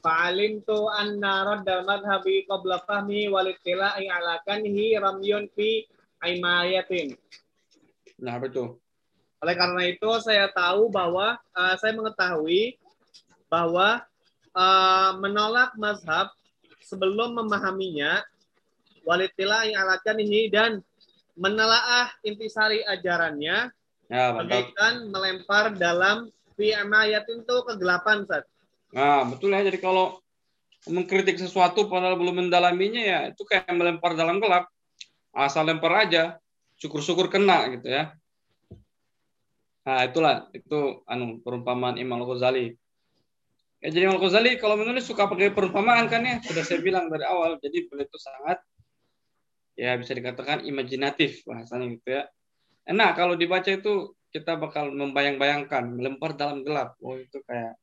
Fa'alim 0.00 0.64
tu 0.64 0.88
anna 0.90 1.44
raddal 1.44 1.84
madhabi 1.84 2.48
qabla 2.48 2.80
fahmi 2.88 3.28
walittila'i 3.28 4.08
ala 4.08 4.40
kanhi 4.48 4.96
ramyun 4.96 5.46
fi 5.54 5.84
aimayatin. 6.24 7.14
Nah, 8.20 8.36
betul. 8.36 8.76
Oleh 9.40 9.56
karena 9.56 9.82
itu 9.88 10.10
saya 10.20 10.52
tahu 10.52 10.92
bahwa 10.92 11.40
uh, 11.56 11.74
saya 11.80 11.96
mengetahui 11.96 12.76
bahwa 13.48 14.04
uh, 14.52 15.16
menolak 15.16 15.72
mazhab 15.80 16.28
sebelum 16.84 17.34
memahaminya 17.34 18.20
walittila'i 19.08 19.72
ala 19.72 19.96
kanhi 20.04 20.52
dan 20.52 20.84
menelaah 21.40 22.12
intisari 22.20 22.84
ajarannya 22.84 23.72
Ya, 24.10 24.34
bagaikan 24.34 25.06
melempar 25.06 25.70
dalam 25.78 26.34
fi 26.58 26.74
aimayatin 26.74 27.46
itu 27.46 27.56
kegelapan 27.62 28.26
Ustaz. 28.26 28.42
Nah, 28.90 29.22
betul 29.30 29.54
ya. 29.54 29.62
Jadi 29.62 29.78
kalau 29.78 30.18
mengkritik 30.90 31.38
sesuatu 31.38 31.86
padahal 31.86 32.18
belum 32.18 32.42
mendalaminya 32.42 32.98
ya 32.98 33.20
itu 33.30 33.46
kayak 33.46 33.70
melempar 33.70 34.18
dalam 34.18 34.42
gelap. 34.42 34.66
Asal 35.30 35.70
lempar 35.70 35.94
aja, 35.94 36.42
syukur-syukur 36.80 37.28
kena 37.28 37.68
gitu 37.76 37.92
ya. 37.92 38.16
Nah, 39.84 40.00
itulah 40.08 40.48
itu 40.56 41.04
anu 41.04 41.44
perumpamaan 41.44 42.00
Imam 42.00 42.24
Al-Ghazali. 42.24 42.72
Ya, 43.80 43.88
jadi 43.92 44.08
Imam 44.08 44.16
Al-Ghazali 44.20 44.56
kalau 44.56 44.80
menulis 44.80 45.04
suka 45.04 45.28
pakai 45.28 45.52
perumpamaan 45.52 46.08
kan 46.08 46.24
ya, 46.24 46.40
sudah 46.40 46.64
saya 46.64 46.80
bilang 46.80 47.12
dari 47.12 47.24
awal. 47.28 47.60
Jadi 47.60 47.88
beliau 47.88 48.08
itu 48.08 48.18
sangat 48.20 48.58
ya 49.76 49.96
bisa 49.96 50.12
dikatakan 50.12 50.64
imajinatif 50.64 51.44
bahasanya 51.44 51.86
gitu 51.96 52.08
ya. 52.20 52.22
Nah, 52.90 53.12
kalau 53.12 53.36
dibaca 53.36 53.68
itu 53.68 54.16
kita 54.32 54.56
bakal 54.56 54.92
membayang-bayangkan 54.92 55.84
melempar 55.96 56.36
dalam 56.36 56.64
gelap. 56.64 56.96
Oh, 57.04 57.16
itu 57.16 57.40
kayak 57.44 57.76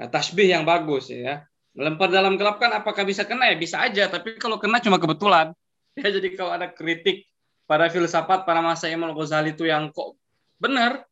Nah, 0.00 0.08
tasbih 0.08 0.48
yang 0.48 0.64
bagus 0.64 1.12
ya. 1.12 1.44
Melempar 1.76 2.08
dalam 2.08 2.40
gelap 2.40 2.56
kan 2.56 2.72
apakah 2.72 3.04
bisa 3.04 3.28
kena 3.28 3.52
ya? 3.52 3.56
Bisa 3.60 3.84
aja, 3.84 4.08
tapi 4.08 4.40
kalau 4.40 4.56
kena 4.56 4.80
cuma 4.80 4.96
kebetulan. 4.96 5.52
Ya, 5.98 6.08
jadi 6.10 6.28
kalau 6.38 6.54
ada 6.54 6.70
kritik 6.70 7.26
pada 7.66 7.90
filsafat 7.90 8.46
pada 8.46 8.62
masa 8.62 8.90
Imam 8.90 9.14
Ghazali 9.14 9.54
itu 9.54 9.66
yang 9.66 9.90
kok 9.90 10.18
benar, 10.58 11.06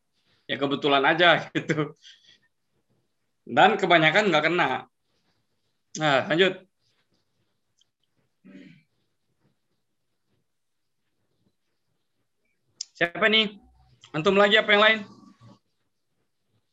ya 0.47 0.59
kebetulan 0.59 1.03
aja 1.03 1.43
gitu. 1.55 1.95
Dan 3.49 3.81
kebanyakan 3.81 4.29
nggak 4.29 4.45
kena. 4.51 4.87
Nah, 5.99 6.29
lanjut. 6.29 6.69
Siapa 12.93 13.31
nih? 13.31 13.55
Antum 14.11 14.35
lagi 14.35 14.59
apa 14.59 14.71
yang 14.75 14.83
lain? 14.83 14.99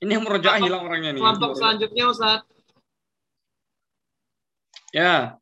Ini 0.02 0.12
yang 0.20 0.26
merojaah 0.26 0.60
hilang 0.60 0.84
orangnya 0.84 1.14
nih. 1.16 1.22
Kelompok 1.22 1.52
selanjutnya 1.56 2.04
Ustaz. 2.10 2.40
Ya. 4.92 5.38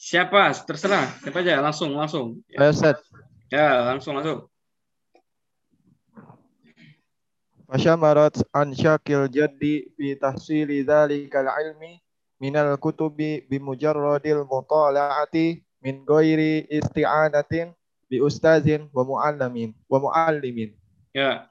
Siapa? 0.00 0.48
Terserah. 0.64 1.12
Siapa 1.20 1.44
aja? 1.44 1.60
Langsung, 1.60 1.92
langsung. 1.92 2.40
Ayo, 2.56 2.72
Ustaz. 2.72 3.04
Ya, 3.52 3.84
langsung, 3.84 4.16
langsung. 4.16 4.48
Fasyamarat 7.68 8.40
an 8.50 8.72
syakil 8.72 9.28
jaddi 9.28 9.92
fi 9.94 10.16
tahsili 10.16 10.82
dzalikal 10.82 11.46
ilmi 11.52 12.00
minal 12.40 12.74
kutubi 12.80 13.44
bimujarradil 13.46 14.42
mutala'ati 14.48 15.60
min 15.84 16.02
ghairi 16.02 16.66
isti'anatin 16.66 17.76
bi 18.08 18.24
ustazin 18.24 18.88
wa 18.96 19.04
mu'allamin 19.04 19.76
wa 19.86 20.00
mu'allimin. 20.00 20.74
Ya. 21.12 21.46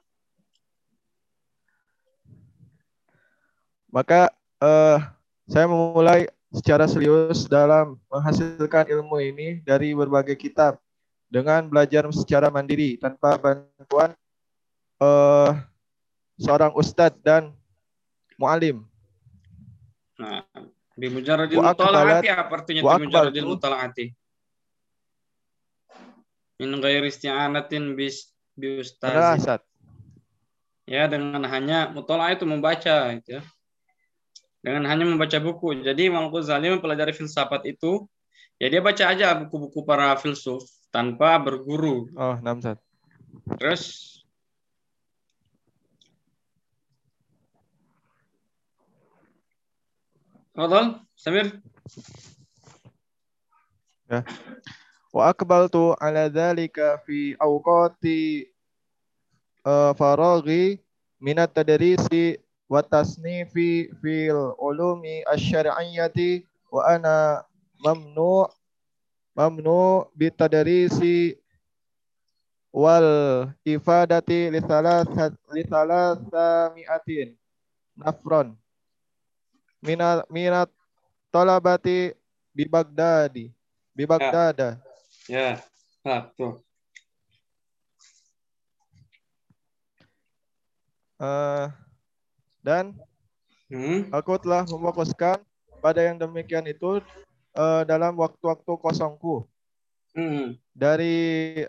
Maka 3.88 4.34
uh, 4.58 5.00
saya 5.46 5.70
memulai 5.70 6.28
secara 6.50 6.90
serius 6.90 7.46
dalam 7.46 7.94
menghasilkan 8.10 8.90
ilmu 8.90 9.22
ini 9.22 9.48
dari 9.62 9.94
berbagai 9.94 10.34
kitab 10.34 10.82
dengan 11.30 11.70
belajar 11.70 12.10
secara 12.10 12.50
mandiri 12.50 12.98
tanpa 12.98 13.38
bantuan 13.38 14.10
uh, 14.98 15.54
seorang 16.34 16.74
ustadz 16.74 17.22
dan 17.22 17.54
mualim. 18.34 18.82
Nah, 20.18 20.42
bimujaradil 20.98 21.62
mutala'ati 21.62 22.28
apa 22.28 22.52
artinya 22.52 22.82
bimujaradil 22.82 23.46
mutala'ati? 23.46 24.06
Min 26.60 26.76
ghairi 26.82 27.08
isti'anatin 27.08 27.94
bis 27.94 28.34
bi 28.58 28.82
ustaz. 28.82 29.46
Ya, 30.90 31.06
dengan 31.06 31.46
hanya 31.46 31.94
mutola'ah 31.94 32.34
itu 32.34 32.42
membaca 32.42 33.14
itu 33.14 33.38
ya. 33.38 33.42
Dengan 34.60 34.84
hanya 34.88 35.08
membaca 35.08 35.40
buku. 35.40 35.80
Jadi 35.80 36.12
Imam 36.12 36.28
Ghazali 36.28 36.68
mempelajari 36.68 37.16
filsafat 37.16 37.64
itu 37.64 38.04
ya 38.60 38.68
dia 38.68 38.84
baca 38.84 39.04
aja 39.08 39.32
buku-buku 39.40 39.88
para 39.88 40.12
filsuf 40.20 40.68
tanpa 40.92 41.40
berguru. 41.40 42.12
Oh, 42.12 42.36
namsat. 42.44 42.76
Terus 43.56 44.10
Fadal, 50.50 51.00
Samir. 51.16 51.56
Ya. 54.10 54.26
Wa 55.08 55.32
akbaltu 55.32 55.96
ala 55.96 56.28
dhalika 56.28 57.00
fi 57.06 57.32
awqati 57.40 58.44
uh, 59.64 59.96
faraghi 59.96 60.82
minat 61.16 61.54
tadrisi 61.54 62.36
wa 62.70 62.80
tasnifi 62.86 63.90
fil 63.98 64.54
ulumi 64.62 65.26
asy-syar'iyyati 65.26 66.46
wa 66.70 66.86
ana 66.86 67.42
mamnu 67.82 68.46
mamnu 69.34 70.06
bitadrisi 70.14 71.34
wal 72.70 73.50
ifadati 73.66 74.54
li 74.54 74.60
thalathat 74.62 75.34
li 75.50 75.66
thalathami'atin 75.66 77.34
nafron 77.98 78.54
minat 79.82 80.22
minat 80.30 80.70
talabati 81.34 82.14
bi 82.54 82.64
Baghdadi 82.70 83.50
bi 83.94 84.04
Baghdada. 84.06 84.78
Ya. 85.26 85.58
ya. 86.06 86.16
tuh. 86.34 86.62
Uh, 91.20 91.68
dan 92.60 92.96
hmm? 93.72 94.12
aku 94.12 94.36
telah 94.40 94.64
memfokuskan 94.68 95.40
pada 95.80 96.00
yang 96.04 96.20
demikian 96.20 96.64
itu 96.68 97.00
uh, 97.56 97.82
dalam 97.88 98.16
waktu-waktu 98.16 98.72
kosongku. 98.80 99.48
Hmm. 100.12 100.58
Dari 100.74 101.64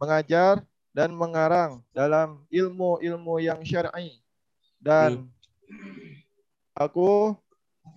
mengajar 0.00 0.62
dan 0.90 1.12
mengarang 1.14 1.84
dalam 1.92 2.42
ilmu-ilmu 2.50 3.38
yang 3.38 3.60
syar'i 3.62 4.18
dan 4.78 5.26
hmm 5.26 5.38
aku 6.78 7.34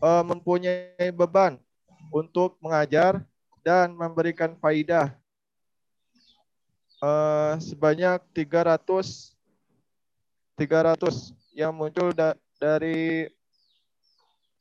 uh, 0.01 0.23
mempunyai 0.25 1.13
beban 1.13 1.61
untuk 2.09 2.57
mengajar 2.57 3.21
dan 3.61 3.93
memberikan 3.93 4.57
faidah 4.57 5.13
uh, 6.97 7.61
sebanyak 7.61 8.17
300 8.33 9.37
300 10.57 11.37
yang 11.51 11.75
muncul 11.75 12.15
da 12.15 12.35
dari 12.55 13.27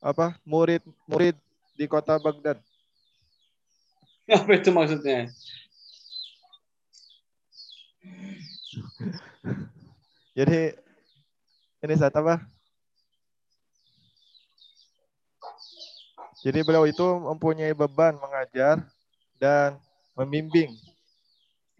apa 0.01 0.35
murid-murid 0.43 1.37
di 1.77 1.85
kota 1.87 2.17
Baghdad. 2.19 2.59
Apa 4.31 4.51
itu 4.55 4.71
maksudnya? 4.71 5.29
Jadi 10.37 10.71
ini 11.81 11.93
saat 11.97 12.15
apa? 12.15 12.39
Jadi 16.41 16.65
beliau 16.65 16.89
itu 16.89 17.03
mempunyai 17.03 17.75
beban 17.75 18.17
mengajar 18.17 18.81
dan 19.37 19.77
membimbing. 20.17 20.73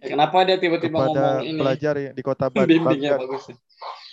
Ya, 0.01 0.13
kenapa 0.13 0.45
dia 0.45 0.57
tiba-tiba 0.57 0.97
ngomong 1.09 1.45
ini? 1.45 1.57
pelajar 1.61 1.93
di 2.13 2.21
kota 2.21 2.45
Bandung. 2.53 2.85
ya, 3.01 3.17
bagus. 3.17 3.49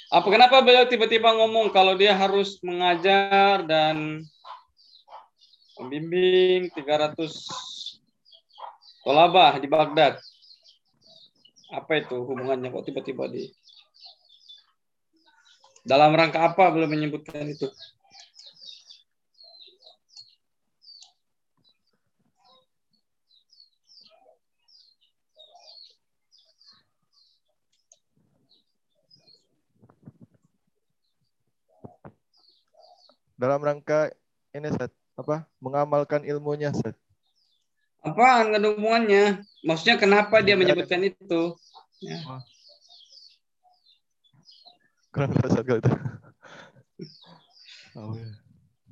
Apa 0.09 0.25
kenapa 0.33 0.65
beliau 0.65 0.89
tiba-tiba 0.89 1.37
ngomong 1.37 1.69
kalau 1.69 1.93
dia 1.93 2.17
harus 2.17 2.57
mengajar 2.65 3.61
dan 3.69 4.25
membimbing 5.77 6.73
300 6.73 7.13
tolabah 9.05 9.61
di 9.61 9.69
Baghdad? 9.69 10.17
Apa 11.69 12.01
itu 12.01 12.25
hubungannya 12.25 12.73
kok 12.73 12.89
tiba-tiba 12.89 13.29
di 13.29 13.53
dalam 15.85 16.17
rangka 16.17 16.41
apa 16.41 16.73
belum 16.73 16.89
menyebutkan 16.89 17.45
itu? 17.45 17.69
Dalam 33.39 33.63
rangka 33.63 34.11
ini 34.51 34.69
set 34.75 34.91
apa 35.15 35.47
mengamalkan 35.63 36.27
ilmunya 36.27 36.75
set 36.75 36.99
apa 38.03 38.47
ada 38.47 38.67
hubungannya 38.75 39.43
maksudnya 39.67 39.99
kenapa 39.99 40.39
dia 40.43 40.55
menyebutkan 40.55 41.03
itu? 41.03 41.55
Ya. 41.99 42.19
kurang 45.11 45.35
saat 45.35 45.67
kalau 45.67 45.83
itu. 45.83 45.93
Oh, 47.99 48.15
ya. 48.15 48.29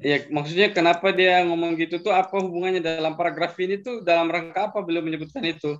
ya 0.02 0.16
maksudnya 0.35 0.74
kenapa 0.74 1.14
dia 1.14 1.46
ngomong 1.46 1.78
gitu 1.78 2.02
tuh? 2.02 2.11
Apa 2.11 2.42
hubungannya 2.42 2.82
dalam 2.82 3.14
paragraf 3.14 3.54
ini 3.62 3.78
tuh? 3.78 4.02
Dalam 4.02 4.26
rangka 4.26 4.74
apa 4.74 4.82
belum 4.82 5.06
menyebutkan 5.06 5.44
itu? 5.46 5.78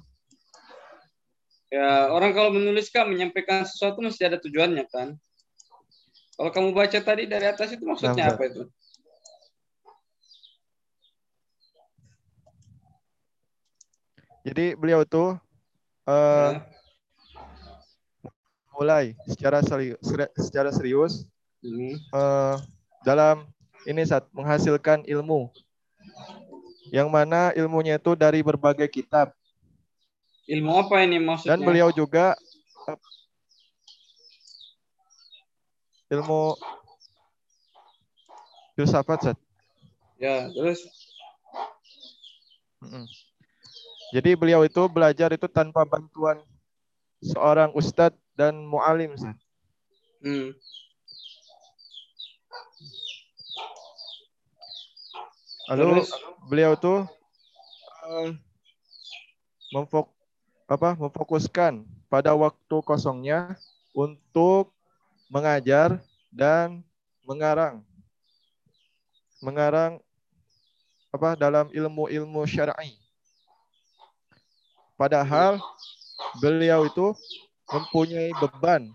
Ya 1.67 2.15
orang 2.15 2.31
kalau 2.31 2.55
menuliskan 2.55 3.11
menyampaikan 3.11 3.67
sesuatu 3.67 3.99
mesti 3.99 4.23
ada 4.23 4.39
tujuannya 4.39 4.87
kan 4.87 5.19
kalau 6.37 6.51
kamu 6.53 6.69
baca 6.77 6.99
tadi 7.01 7.25
dari 7.25 7.49
atas 7.49 7.73
itu 7.73 7.85
maksudnya 7.89 8.37
apa 8.37 8.45
itu? 8.45 8.69
Jadi 14.47 14.79
beliau 14.79 15.03
itu 15.03 15.35
uh, 16.07 16.51
ya. 16.55 16.63
mulai 18.71 19.19
secara 19.27 19.59
serius, 19.65 19.99
secara 20.39 20.71
serius 20.71 21.27
hmm. 21.65 21.99
uh, 22.15 22.55
dalam 23.03 23.49
ini 23.89 24.07
saat 24.07 24.29
menghasilkan 24.31 25.03
ilmu 25.09 25.51
yang 26.95 27.11
mana 27.11 27.51
ilmunya 27.59 27.99
itu 27.99 28.15
dari 28.15 28.45
berbagai 28.45 28.87
kitab. 28.87 29.35
Ilmu 30.47 30.85
apa 30.85 31.03
ini 31.03 31.19
maksudnya? 31.19 31.59
Dan 31.59 31.67
beliau 31.67 31.91
juga 31.91 32.39
ilmu 36.13 36.55
filsafat 38.77 39.33
Zat. 39.33 39.39
Ya, 40.17 40.49
terus 40.53 40.81
Jadi 44.15 44.39
beliau 44.39 44.63
itu 44.63 44.79
belajar 44.87 45.35
itu 45.35 45.51
tanpa 45.51 45.83
bantuan 45.83 46.39
seorang 47.19 47.75
ustadz 47.75 48.15
dan 48.39 48.63
mualim. 48.63 49.19
Hmm. 50.23 50.55
Lalu 55.67 56.07
Terus? 56.07 56.11
beliau 56.47 56.71
itu 56.79 56.95
uh, 58.07 58.31
memfok 59.75 60.07
apa 60.71 60.95
memfokuskan 60.95 61.83
pada 62.07 62.39
waktu 62.39 62.77
kosongnya 62.87 63.59
untuk 63.91 64.76
mengajar 65.27 65.99
dan 66.31 66.83
mengarang 67.27 67.83
mengarang 69.43 69.99
apa 71.11 71.37
dalam 71.37 71.71
ilmu-ilmu 71.71 72.43
syar'i. 72.49 72.97
Padahal 74.97 75.61
beliau 76.41 76.89
itu 76.89 77.13
mempunyai 77.69 78.33
beban 78.41 78.89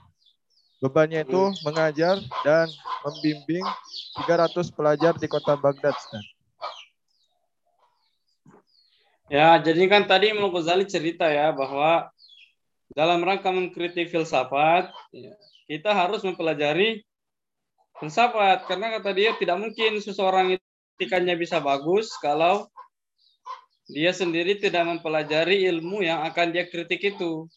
Bebannya 0.82 1.22
itu 1.22 1.54
mengajar 1.62 2.18
dan 2.42 2.66
membimbing 3.06 3.62
300 4.26 4.74
pelajar 4.74 5.14
di 5.14 5.30
kota 5.30 5.54
Baghdad. 5.54 5.94
Ya, 9.30 9.62
jadi 9.62 9.86
kan 9.86 10.10
tadi 10.10 10.34
Imam 10.34 10.50
Ghazali 10.50 10.90
cerita 10.90 11.30
ya 11.30 11.54
bahwa 11.54 12.10
dalam 12.98 13.22
rangka 13.22 13.54
mengkritik 13.54 14.10
filsafat, 14.10 14.90
ya, 15.14 15.38
kita 15.72 15.96
harus 15.96 16.20
mempelajari 16.28 17.00
filsafat 17.96 18.68
karena 18.68 19.00
kata 19.00 19.16
dia 19.16 19.32
tidak 19.40 19.56
mungkin 19.56 20.04
seseorang 20.04 20.60
etikanya 21.00 21.40
bisa 21.40 21.64
bagus 21.64 22.12
kalau 22.20 22.68
dia 23.88 24.12
sendiri 24.12 24.60
tidak 24.60 24.84
mempelajari 24.84 25.64
ilmu 25.72 26.04
yang 26.04 26.28
akan 26.28 26.52
dia 26.52 26.68
kritik 26.68 27.16
itu. 27.16 27.48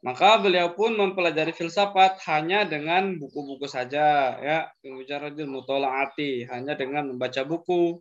Maka 0.00 0.40
beliau 0.40 0.72
pun 0.72 0.96
mempelajari 0.96 1.52
filsafat 1.52 2.24
hanya 2.24 2.64
dengan 2.64 3.20
buku-buku 3.20 3.68
saja, 3.68 4.32
ya, 4.40 4.58
Mujaradil 4.80 5.44
Mutola'ati, 5.44 6.48
hanya 6.48 6.72
dengan 6.72 7.12
membaca 7.12 7.44
buku. 7.44 8.00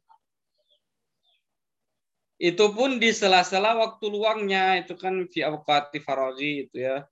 Itu 2.40 2.72
pun 2.72 3.04
di 3.04 3.12
sela-sela 3.12 3.76
waktu 3.76 4.06
luangnya, 4.16 4.80
itu 4.80 4.96
kan 4.96 5.28
fi 5.28 5.44
awqati 5.44 6.00
itu 6.40 6.78
ya. 6.80 7.04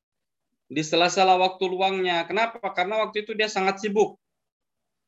Di 0.68 0.84
sela-sela 0.84 1.40
waktu 1.40 1.64
luangnya. 1.68 2.28
Kenapa? 2.28 2.60
Karena 2.76 3.08
waktu 3.08 3.24
itu 3.24 3.32
dia 3.32 3.48
sangat 3.48 3.80
sibuk. 3.80 4.20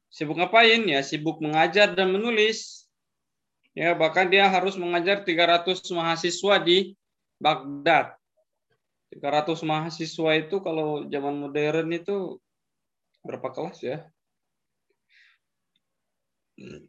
Sibuk 0.08 0.40
ngapain? 0.40 0.84
Ya, 0.88 1.04
sibuk 1.04 1.44
mengajar 1.44 1.92
dan 1.94 2.16
menulis. 2.16 2.88
Ya, 3.76 3.94
bahkan 3.94 4.28
dia 4.32 4.48
harus 4.50 4.80
mengajar 4.80 5.22
300 5.22 5.84
mahasiswa 5.94 6.56
di 6.64 6.96
Baghdad 7.40 8.20
300 9.10 9.66
mahasiswa 9.66 10.32
itu 10.38 10.62
kalau 10.62 11.10
zaman 11.10 11.34
modern 11.42 11.90
itu 11.90 12.38
berapa 13.26 13.50
kelas 13.50 13.78
ya? 13.82 13.98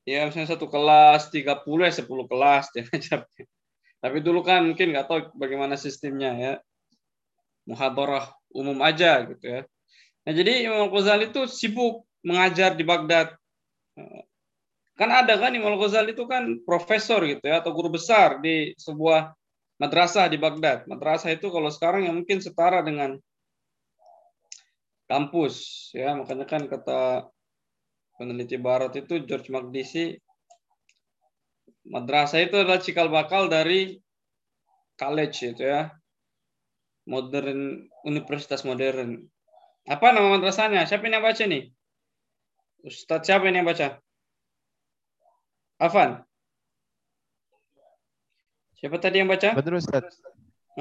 Ya 0.04 0.26
misalnya 0.26 0.50
satu 0.52 0.66
kelas 0.68 1.30
30 1.32 1.88
ya 1.88 1.94
10 1.94 2.26
kelas 2.28 2.74
dia 2.74 2.84
Tapi 4.00 4.18
dulu 4.20 4.40
kan 4.44 4.66
mungkin 4.66 4.92
nggak 4.92 5.06
tahu 5.08 5.20
bagaimana 5.36 5.80
sistemnya 5.80 6.30
ya. 6.36 6.52
Muhadarah 7.64 8.39
umum 8.54 8.78
aja 8.82 9.24
gitu 9.26 9.44
ya. 9.44 9.60
Nah, 10.26 10.32
jadi 10.36 10.68
Imam 10.68 10.92
Ghazali 10.92 11.32
itu 11.32 11.48
sibuk 11.48 12.04
mengajar 12.20 12.76
di 12.76 12.84
Baghdad. 12.84 13.32
Kan 14.98 15.10
ada 15.10 15.34
kan 15.40 15.52
Imam 15.56 15.74
Ghazali 15.80 16.12
itu 16.12 16.28
kan 16.28 16.60
profesor 16.62 17.24
gitu 17.24 17.44
ya 17.46 17.64
atau 17.64 17.72
guru 17.72 17.96
besar 17.96 18.42
di 18.44 18.76
sebuah 18.76 19.32
madrasah 19.80 20.28
di 20.28 20.36
Baghdad. 20.36 20.84
Madrasah 20.84 21.32
itu 21.32 21.48
kalau 21.48 21.72
sekarang 21.72 22.04
yang 22.04 22.20
mungkin 22.20 22.44
setara 22.44 22.84
dengan 22.84 23.16
kampus 25.10 25.90
ya 25.90 26.14
makanya 26.14 26.46
kan 26.46 26.70
kata 26.70 27.26
peneliti 28.14 28.54
barat 28.54 28.94
itu 28.94 29.26
George 29.26 29.50
Magdisi 29.50 30.14
madrasah 31.90 32.46
itu 32.46 32.54
adalah 32.54 32.78
cikal 32.78 33.10
bakal 33.10 33.50
dari 33.50 33.98
college 34.94 35.42
itu 35.42 35.66
ya 35.66 35.90
modern 37.08 37.86
universitas 38.04 38.64
modern 38.66 39.24
apa 39.88 40.06
nama 40.12 40.36
madrasahnya 40.36 40.84
siapa 40.84 41.08
yang 41.08 41.24
baca 41.24 41.44
nih 41.46 41.72
Ustadz 42.84 43.28
siapa 43.28 43.48
yang 43.48 43.64
baca 43.64 44.00
Afan 45.80 46.24
Siapa 48.80 48.96
tadi 48.96 49.20
yang 49.20 49.28
baca? 49.28 49.52
Badru 49.52 49.76
Ustaz. 49.76 50.24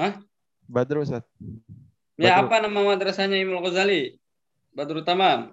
Hah? 0.00 0.24
Badru 0.64 1.04
Ustaz. 1.04 1.20
Ya, 2.16 2.40
apa 2.40 2.64
nama 2.64 2.80
madrasahnya 2.80 3.36
Imam 3.36 3.60
Ghazali? 3.60 4.16
Badru 4.72 5.04
Tamam. 5.04 5.52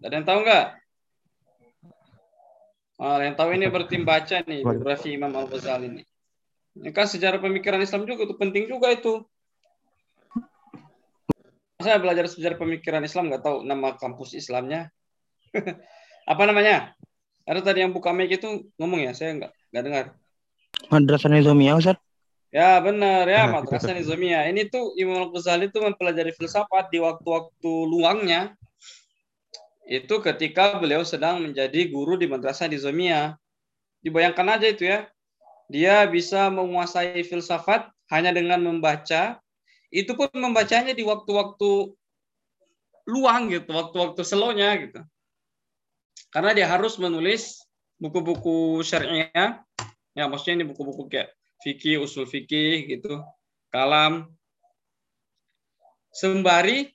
Ada 0.00 0.14
yang 0.16 0.24
tahu 0.24 0.38
nggak? 0.48 0.66
Oh, 2.96 3.20
yang 3.20 3.36
tahu 3.36 3.52
ini 3.52 3.68
berarti 3.68 3.96
baca 4.00 4.36
nih 4.48 4.64
biografi 4.64 5.12
Imam 5.12 5.36
Al 5.36 5.52
Ghazali 5.52 5.84
ini. 5.92 6.02
Ini 6.76 6.92
kan 6.92 7.08
sejarah 7.08 7.40
pemikiran 7.40 7.80
Islam 7.80 8.04
juga 8.04 8.28
itu 8.28 8.36
penting 8.36 8.68
juga 8.68 8.92
itu. 8.92 9.24
Saya 11.80 11.96
belajar 12.00 12.28
sejarah 12.28 12.60
pemikiran 12.60 13.00
Islam 13.04 13.32
nggak 13.32 13.44
tahu 13.44 13.56
nama 13.64 13.96
kampus 13.96 14.36
Islamnya. 14.36 14.92
Apa 16.32 16.42
namanya? 16.44 16.92
Ada 17.46 17.62
tadi 17.62 17.86
yang 17.86 17.94
buka 17.94 18.10
mic 18.10 18.28
itu 18.28 18.66
ngomong 18.76 19.06
ya, 19.06 19.14
saya 19.14 19.38
nggak 19.38 19.52
nggak 19.72 19.84
dengar. 19.86 20.04
Madrasah 20.90 21.30
Nizamiyah, 21.30 21.78
Ustaz. 21.78 21.96
Ya 22.50 22.80
benar 22.82 23.24
ya, 23.28 23.46
nah, 23.46 23.62
Madrasah 23.62 23.94
Nizamiyah. 23.94 24.50
Ini 24.50 24.66
tuh 24.66 24.98
Imam 24.98 25.30
Al-Ghazali 25.30 25.70
itu 25.70 25.78
mempelajari 25.78 26.34
filsafat 26.34 26.90
di 26.90 26.98
waktu-waktu 26.98 27.72
luangnya. 27.86 28.58
Itu 29.86 30.18
ketika 30.18 30.82
beliau 30.82 31.06
sedang 31.06 31.38
menjadi 31.38 31.86
guru 31.86 32.18
di 32.18 32.26
Madrasah 32.26 32.66
Nizamiyah. 32.66 33.38
Dibayangkan 34.02 34.58
aja 34.58 34.66
itu 34.66 34.90
ya. 34.90 35.06
Dia 35.66 36.06
bisa 36.06 36.46
menguasai 36.48 37.26
filsafat 37.26 37.90
hanya 38.14 38.30
dengan 38.30 38.62
membaca. 38.62 39.42
Itu 39.90 40.14
pun 40.14 40.30
membacanya 40.34 40.94
di 40.94 41.02
waktu-waktu 41.02 41.94
luang 43.06 43.42
gitu, 43.54 43.70
waktu-waktu 43.70 44.20
slownya 44.26 44.74
gitu. 44.82 45.00
Karena 46.30 46.50
dia 46.52 46.66
harus 46.66 46.98
menulis 46.98 47.62
buku-buku 47.96 48.82
syariah, 48.82 49.62
ya 50.12 50.24
maksudnya 50.28 50.60
ini 50.60 50.66
buku-buku 50.68 51.08
kayak 51.08 51.32
fikih, 51.62 52.02
usul 52.02 52.26
fikih 52.28 52.84
gitu, 52.90 53.22
kalam. 53.70 54.28
Sembari 56.12 56.92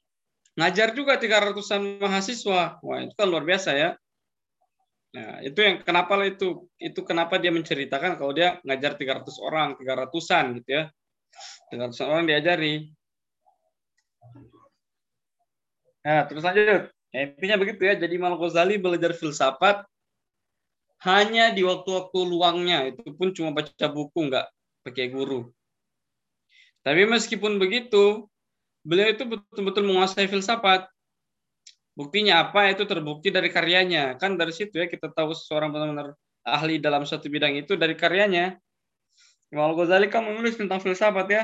ngajar 0.60 0.94
juga 0.94 1.16
300-an 1.18 2.04
mahasiswa. 2.04 2.78
Wah, 2.84 3.00
itu 3.02 3.16
kan 3.16 3.28
luar 3.32 3.48
biasa 3.48 3.72
ya. 3.74 3.90
Nah, 5.12 5.44
itu 5.44 5.60
yang 5.60 5.84
kenapa 5.84 6.16
itu 6.24 6.72
itu 6.80 7.00
kenapa 7.04 7.36
dia 7.36 7.52
menceritakan 7.52 8.16
kalau 8.16 8.32
dia 8.32 8.64
ngajar 8.64 8.96
300 8.96 9.36
orang, 9.44 9.76
300-an 9.76 10.46
gitu 10.64 10.70
ya. 10.72 10.84
300 11.72 12.08
orang 12.08 12.24
diajari. 12.28 12.92
Nah, 16.02 16.26
terus 16.26 16.44
lanjut. 16.48 16.90
Ya, 17.12 17.20
intinya 17.28 17.58
begitu 17.60 17.82
ya. 17.84 17.94
Jadi 18.00 18.14
Imam 18.16 18.40
Ghazali 18.40 18.80
belajar 18.80 19.12
filsafat 19.12 19.84
hanya 21.04 21.52
di 21.52 21.62
waktu-waktu 21.68 22.20
luangnya. 22.24 22.88
Itu 22.96 23.12
pun 23.12 23.36
cuma 23.36 23.52
baca 23.52 23.88
buku, 23.92 24.32
nggak 24.32 24.48
pakai 24.88 25.12
guru. 25.12 25.52
Tapi 26.82 27.06
meskipun 27.06 27.62
begitu, 27.62 28.26
beliau 28.82 29.12
itu 29.14 29.28
betul-betul 29.28 29.84
menguasai 29.86 30.26
filsafat. 30.32 30.88
Buktinya 32.02 32.50
apa? 32.50 32.74
Itu 32.74 32.90
terbukti 32.90 33.30
dari 33.30 33.54
karyanya. 33.54 34.18
Kan 34.18 34.34
dari 34.34 34.50
situ 34.50 34.82
ya 34.82 34.90
kita 34.90 35.14
tahu 35.14 35.38
seorang 35.38 35.70
benar-benar 35.70 36.18
ahli 36.42 36.82
dalam 36.82 37.06
satu 37.06 37.30
bidang 37.30 37.54
itu 37.54 37.78
dari 37.78 37.94
karyanya. 37.94 38.58
Imam 39.54 39.78
Ghazali 39.78 40.10
kan 40.10 40.26
menulis 40.26 40.58
tentang 40.58 40.82
filsafat 40.82 41.28
ya. 41.30 41.44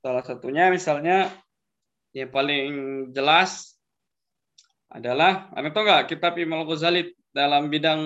Salah 0.00 0.24
satunya 0.24 0.72
misalnya 0.72 1.28
yang 2.16 2.32
paling 2.32 2.72
jelas 3.12 3.76
adalah, 4.88 5.52
Anda 5.52 5.68
tahu 5.68 5.84
nggak 5.84 6.08
kitab 6.08 6.32
Imam 6.40 6.64
Ghazali 6.64 7.12
dalam 7.36 7.68
bidang 7.68 8.00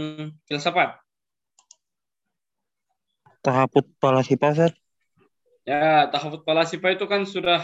filsafat? 0.51 0.99
Tahaput 3.47 3.87
Palasipa. 4.03 4.75
Ya, 5.63 6.11
Tahaput 6.11 6.43
Palasipa 6.43 6.91
itu 6.91 7.07
kan 7.07 7.23
sudah 7.23 7.63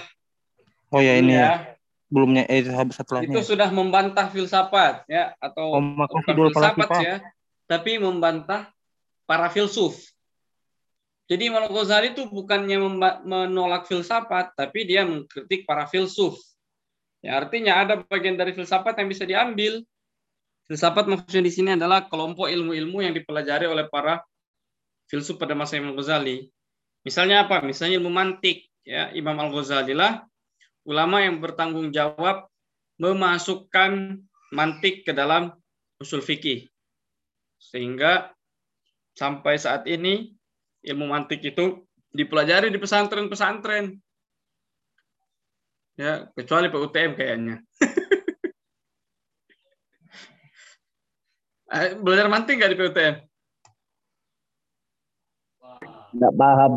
Oh 0.93 1.01
ya 1.01 1.17
ini 1.17 1.33
ya. 1.33 1.73
Ya. 2.13 2.15
Belumnya 2.15 2.45
eh 2.45 2.61
setelahnya. 2.93 3.33
Itu 3.33 3.57
sudah 3.57 3.73
membantah 3.73 4.29
filsafat 4.29 5.09
ya 5.09 5.33
atau 5.41 5.81
oh, 5.81 5.83
filsafat 6.29 6.91
ya, 7.01 7.17
tapi 7.65 7.97
membantah 7.97 8.69
para 9.25 9.49
filsuf. 9.49 9.97
Jadi 11.33 11.49
Imam 11.49 11.65
Ghazali 11.73 12.13
itu 12.13 12.29
bukannya 12.29 12.77
menolak 13.25 13.89
filsafat, 13.89 14.53
tapi 14.53 14.85
dia 14.85 15.09
mengkritik 15.09 15.65
para 15.65 15.89
filsuf. 15.89 16.37
Ya, 17.25 17.41
artinya 17.41 17.81
ada 17.81 18.05
bagian 18.05 18.37
dari 18.37 18.53
filsafat 18.53 19.01
yang 19.01 19.09
bisa 19.09 19.25
diambil. 19.25 19.81
Filsafat 20.69 21.09
maksudnya 21.09 21.49
di 21.49 21.53
sini 21.55 21.71
adalah 21.73 22.05
kelompok 22.11 22.53
ilmu-ilmu 22.53 23.01
yang 23.01 23.17
dipelajari 23.17 23.65
oleh 23.65 23.89
para 23.89 24.21
filsuf 25.09 25.41
pada 25.41 25.57
masa 25.57 25.81
Imam 25.81 25.97
Ghazali. 25.97 26.53
Misalnya 27.07 27.49
apa? 27.49 27.65
Misalnya 27.65 27.97
ilmu 27.97 28.13
mantik. 28.13 28.69
Ya, 28.83 29.15
Imam 29.15 29.39
Al-Ghazali 29.39 29.95
lah 29.95 30.27
ulama 30.87 31.23
yang 31.23 31.39
bertanggung 31.39 31.95
jawab 31.95 32.51
memasukkan 32.99 34.23
mantik 34.55 35.03
ke 35.07 35.13
dalam 35.15 35.55
usul 35.99 36.23
fikih. 36.23 36.67
Sehingga 37.59 38.35
sampai 39.15 39.59
saat 39.59 39.87
ini 39.87 40.35
ilmu 40.83 41.11
mantik 41.11 41.43
itu 41.43 41.87
dipelajari 42.11 42.69
di 42.69 42.79
pesantren-pesantren. 42.79 43.97
Ya, 45.97 46.27
kecuali 46.35 46.69
PUTM 46.69 47.13
kayaknya. 47.17 47.57
Eh, 51.73 51.97
belajar 51.97 52.29
mantik 52.29 52.61
nggak 52.61 52.69
di 52.69 52.77
PUTM? 52.77 53.15
Nggak 56.13 56.35
paham. 56.37 56.73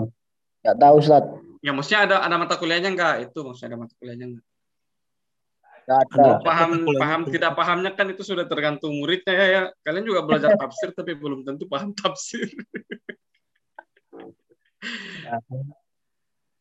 Nggak 0.64 0.78
tahu 0.80 0.96
Ustaz. 1.04 1.45
Ya 1.62 1.72
maksudnya 1.72 2.10
ada 2.10 2.16
ada 2.26 2.36
mata 2.40 2.56
kuliahnya 2.58 2.90
enggak? 2.92 3.32
Itu 3.32 3.46
maksudnya 3.46 3.76
ada 3.76 3.80
mata 3.86 3.94
kuliahnya 4.00 4.26
enggak? 4.32 4.46
Nggak 5.86 6.00
ada. 6.02 6.10
Kalau 6.18 6.42
paham 6.42 6.70
paham 6.98 7.22
tidak 7.30 7.52
pahamnya 7.54 7.94
kan 7.94 8.10
itu 8.10 8.26
sudah 8.26 8.50
tergantung 8.50 8.98
muridnya 8.98 9.34
ya, 9.38 9.46
ya. 9.46 9.70
Kalian 9.86 10.06
juga 10.06 10.26
belajar 10.26 10.58
tafsir 10.62 10.90
tapi 10.98 11.14
belum 11.14 11.46
tentu 11.46 11.70
paham 11.70 11.94
tafsir. 11.94 12.50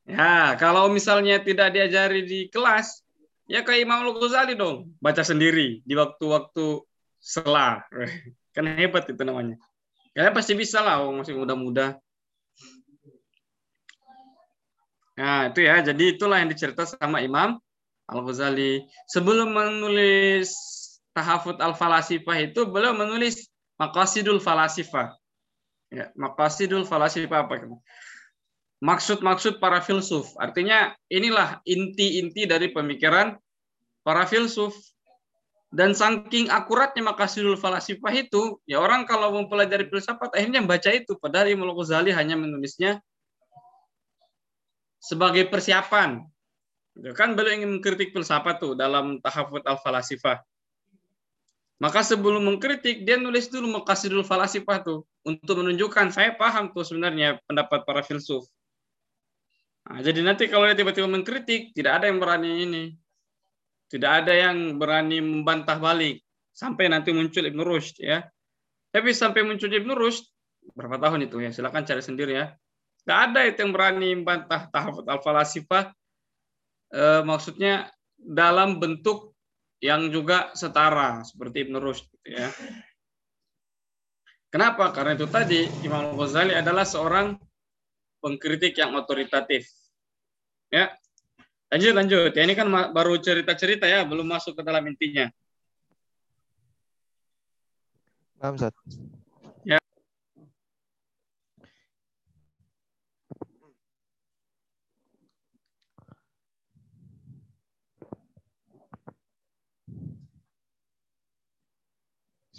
ya, 0.05 0.57
kalau 0.61 0.93
misalnya 0.93 1.41
tidak 1.41 1.73
diajari 1.73 2.29
di 2.29 2.53
kelas, 2.53 3.01
ya 3.49 3.65
kayak 3.65 3.89
Imam 3.89 4.05
Al-Ghazali 4.05 4.55
dong, 4.61 4.93
baca 5.01 5.25
sendiri 5.25 5.81
di 5.85 5.95
waktu-waktu 5.97 6.85
sela. 7.17 7.81
Kan 8.55 8.71
hebat 8.77 9.09
itu 9.11 9.25
namanya. 9.25 9.57
Kalian 10.15 10.31
pasti 10.31 10.55
bisa 10.55 10.79
lah, 10.79 11.03
oh, 11.03 11.11
masih 11.11 11.35
muda-muda. 11.35 11.99
Nah, 15.15 15.51
itu 15.51 15.61
ya. 15.62 15.79
Jadi 15.83 16.19
itulah 16.19 16.43
yang 16.43 16.51
dicerita 16.51 16.87
sama 16.87 17.23
Imam 17.23 17.59
Al-Ghazali. 18.11 18.85
Sebelum 19.11 19.55
menulis 19.55 20.53
Tahafut 21.15 21.62
Al-Falasifah 21.62 22.37
itu, 22.43 22.67
beliau 22.67 22.91
menulis 22.91 23.47
Maqasidul 23.79 24.43
Falasifah. 24.43 25.15
Ya, 25.95 26.11
Maqasidul 26.19 26.83
Falasifah 26.83 27.47
apa? 27.47 27.71
Maksud-maksud 28.83 29.62
para 29.62 29.79
filsuf. 29.79 30.35
Artinya 30.43 30.91
inilah 31.07 31.62
inti-inti 31.62 32.51
dari 32.51 32.75
pemikiran 32.75 33.39
para 34.03 34.27
filsuf. 34.27 34.75
Dan 35.75 35.95
saking 35.95 36.51
akuratnya 36.51 37.03
Maqasidul 37.15 37.59
Falasifah 37.59 38.15
itu, 38.15 38.59
ya 38.67 38.83
orang 38.83 39.07
kalau 39.07 39.35
mempelajari 39.35 39.87
filsafat 39.87 40.35
akhirnya 40.35 40.62
baca 40.67 40.91
itu. 40.91 41.15
Padahal 41.19 41.51
Imam 41.51 41.71
Al-Ghazali 41.71 42.11
hanya 42.11 42.35
menulisnya 42.35 42.99
sebagai 45.05 45.45
persiapan. 45.53 46.25
Kan 47.13 47.37
beliau 47.37 47.61
ingin 47.61 47.77
mengkritik 47.77 48.17
filsafat 48.17 48.57
tuh 48.57 48.73
dalam 48.73 49.21
Tahafut 49.21 49.61
Al-Falasifah. 49.61 50.41
Maka 51.83 52.01
sebelum 52.01 52.49
mengkritik, 52.49 53.05
dia 53.05 53.21
nulis 53.21 53.51
dulu 53.53 53.83
Maqasidul 53.83 54.25
Falasifah 54.25 54.81
tuh. 54.81 55.05
Untuk 55.27 55.61
menunjukkan, 55.61 56.15
saya 56.15 56.33
paham 56.33 56.73
tuh 56.73 56.87
sebenarnya 56.87 57.43
pendapat 57.45 57.85
para 57.85 58.01
filsuf. 58.01 58.47
Nah, 59.85 60.01
jadi 60.01 60.25
nanti 60.25 60.49
kalau 60.49 60.65
dia 60.71 60.79
tiba-tiba 60.79 61.11
mengkritik, 61.11 61.77
tidak 61.77 62.01
ada 62.01 62.09
yang 62.09 62.23
berani 62.23 62.51
ini. 62.65 62.85
Tidak 63.91 64.11
ada 64.25 64.33
yang 64.33 64.81
berani 64.81 65.21
membantah 65.21 65.77
balik 65.77 66.25
sampai 66.55 66.89
nanti 66.89 67.13
muncul 67.13 67.45
Ibn 67.45 67.61
Rushd 67.61 68.01
ya. 68.01 68.25
Tapi 68.95 69.11
sampai 69.13 69.45
muncul 69.45 69.69
Ibn 69.69 69.93
Rushd 69.93 70.25
berapa 70.73 70.97
tahun 70.97 71.29
itu 71.29 71.43
ya? 71.43 71.51
Silakan 71.53 71.85
cari 71.85 72.01
sendiri 72.01 72.33
ya. 72.33 72.55
Tidak 73.05 73.19
ada 73.31 73.41
itu 73.45 73.61
yang 73.61 73.73
berani 73.77 74.17
membantah 74.17 74.65
tahafut 74.73 75.05
al-falasifah 75.05 75.93
eh, 76.97 77.23
maksudnya 77.23 77.93
dalam 78.17 78.81
bentuk 78.81 79.37
yang 79.85 80.09
juga 80.09 80.57
setara 80.57 81.21
seperti 81.21 81.69
Ibn 81.69 81.77
Rushd 81.77 82.09
gitu 82.09 82.29
ya. 82.33 82.49
Kenapa? 84.49 84.89
Karena 84.95 85.13
itu 85.19 85.29
tadi 85.29 85.69
Imam 85.85 86.17
Ghazali 86.17 86.57
adalah 86.57 86.89
seorang 86.89 87.37
pengkritik 88.25 88.79
yang 88.81 88.97
otoritatif. 88.97 89.69
Ya, 90.73 90.95
Lanjut, 91.75 91.91
lanjut. 91.91 92.31
Ya, 92.39 92.43
ini 92.47 92.55
kan 92.55 92.71
baru 92.71 93.19
cerita-cerita 93.19 93.91
ya, 93.91 94.07
belum 94.07 94.31
masuk 94.31 94.55
ke 94.55 94.63
dalam 94.63 94.87
intinya. 94.87 95.27
Nah. 98.39 98.55
Ya. 99.67 99.83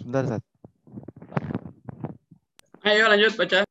Sebentar, 0.06 0.22
Ustaz. 0.24 0.42
Ayo 2.86 3.10
lanjut 3.10 3.34
baca. 3.34 3.66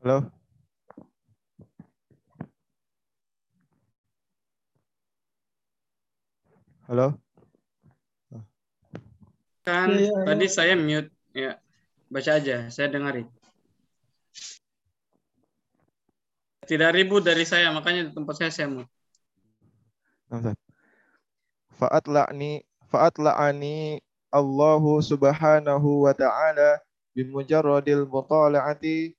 Halo. 0.00 0.32
Halo. 6.88 7.25
Kan 9.66 9.98
tadi 9.98 10.46
saya 10.46 10.78
mute 10.78 11.10
ya. 11.34 11.58
Baca 12.06 12.38
aja, 12.38 12.70
saya 12.70 12.86
dengarin. 12.86 13.26
Tidak 16.62 16.90
ribut 16.94 17.26
dari 17.26 17.42
saya, 17.42 17.74
makanya 17.74 18.06
di 18.06 18.12
tempat 18.14 18.34
saya 18.38 18.54
saya 18.54 18.70
mute. 18.70 18.86
Fa'at 21.76 22.06
la'ni 22.06 22.62
fa'at 22.86 23.18
la'ani 23.18 23.98
Allahu 24.30 25.02
subhanahu 25.02 26.06
wa 26.06 26.14
ta'ala 26.14 26.78
bimujarradil 27.18 28.06
mutala'ati 28.06 29.18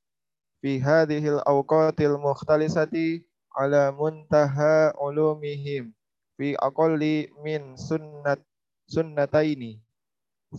fi 0.64 0.72
hadhil 0.80 1.44
awqatil 1.44 2.16
mukhtalisati 2.20 3.28
ala 3.52 3.92
muntaha 3.92 4.96
ulumihim 4.96 5.92
fi 6.40 6.56
aqalli 6.60 7.32
min 7.44 7.76
sunnat 7.80 8.40
sunnataini 8.88 9.80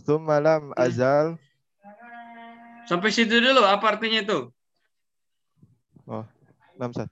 thumma 0.05 0.37
lam 0.41 0.73
azal 0.77 1.37
Sampai 2.89 3.13
situ 3.13 3.37
dulu, 3.37 3.61
apa 3.61 3.85
artinya 3.85 4.25
itu? 4.25 4.49
oh 6.09 6.25
lam 6.81 6.89
sat 6.89 7.09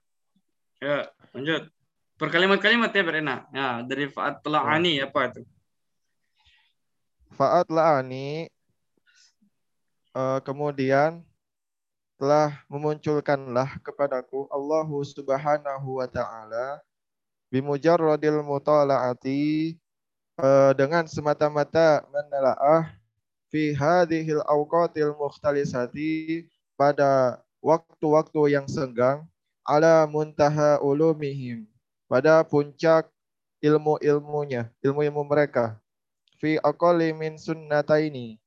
Ya, 0.82 1.10
lanjut. 1.34 1.70
Per 2.18 2.30
kalimat-kalimat 2.34 2.90
ya, 2.94 3.02
Berena. 3.06 3.36
Ya, 3.54 3.82
dari 3.86 4.10
fa'at 4.10 4.42
la'ani 4.46 5.02
apa 5.06 5.30
itu? 5.30 5.42
fa'at 7.38 7.70
la'ani 7.70 8.50
eh, 10.18 10.40
kemudian 10.42 11.22
telah 12.18 12.66
memunculkanlah 12.66 13.78
kepadaku 13.86 14.50
Allahu 14.50 15.06
Subhanahu 15.06 16.02
wa 16.02 16.10
taala 16.10 16.82
bimujarradil 17.54 18.42
mutala'ati 18.42 19.78
eh, 20.38 20.72
dengan 20.78 21.04
semata-mata 21.10 22.06
menelaah 22.14 22.94
fi 23.50 23.74
hadhil 23.74 24.42
awqatil 24.46 25.18
mukhtalisati 25.18 26.46
pada 26.78 27.42
waktu-waktu 27.60 28.54
yang 28.54 28.70
senggang 28.70 29.26
ala 29.66 30.06
muntaha 30.08 30.80
ulumihim 30.80 31.68
pada 32.08 32.40
puncak 32.46 33.10
ilmu-ilmunya, 33.60 34.72
ilmu-ilmu 34.80 35.28
mereka 35.28 35.76
fi 36.38 36.62
aqalli 36.62 37.12
min 37.12 37.36
sunnataini 37.36 38.38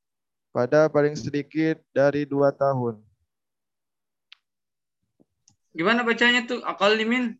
pada 0.55 0.87
paling 0.87 1.15
sedikit 1.15 1.79
dari 1.91 2.23
dua 2.23 2.51
tahun. 2.51 2.99
Gimana 5.71 6.03
bacanya 6.03 6.43
tuh? 6.43 6.59
Akal 6.67 6.99
limin? 6.99 7.39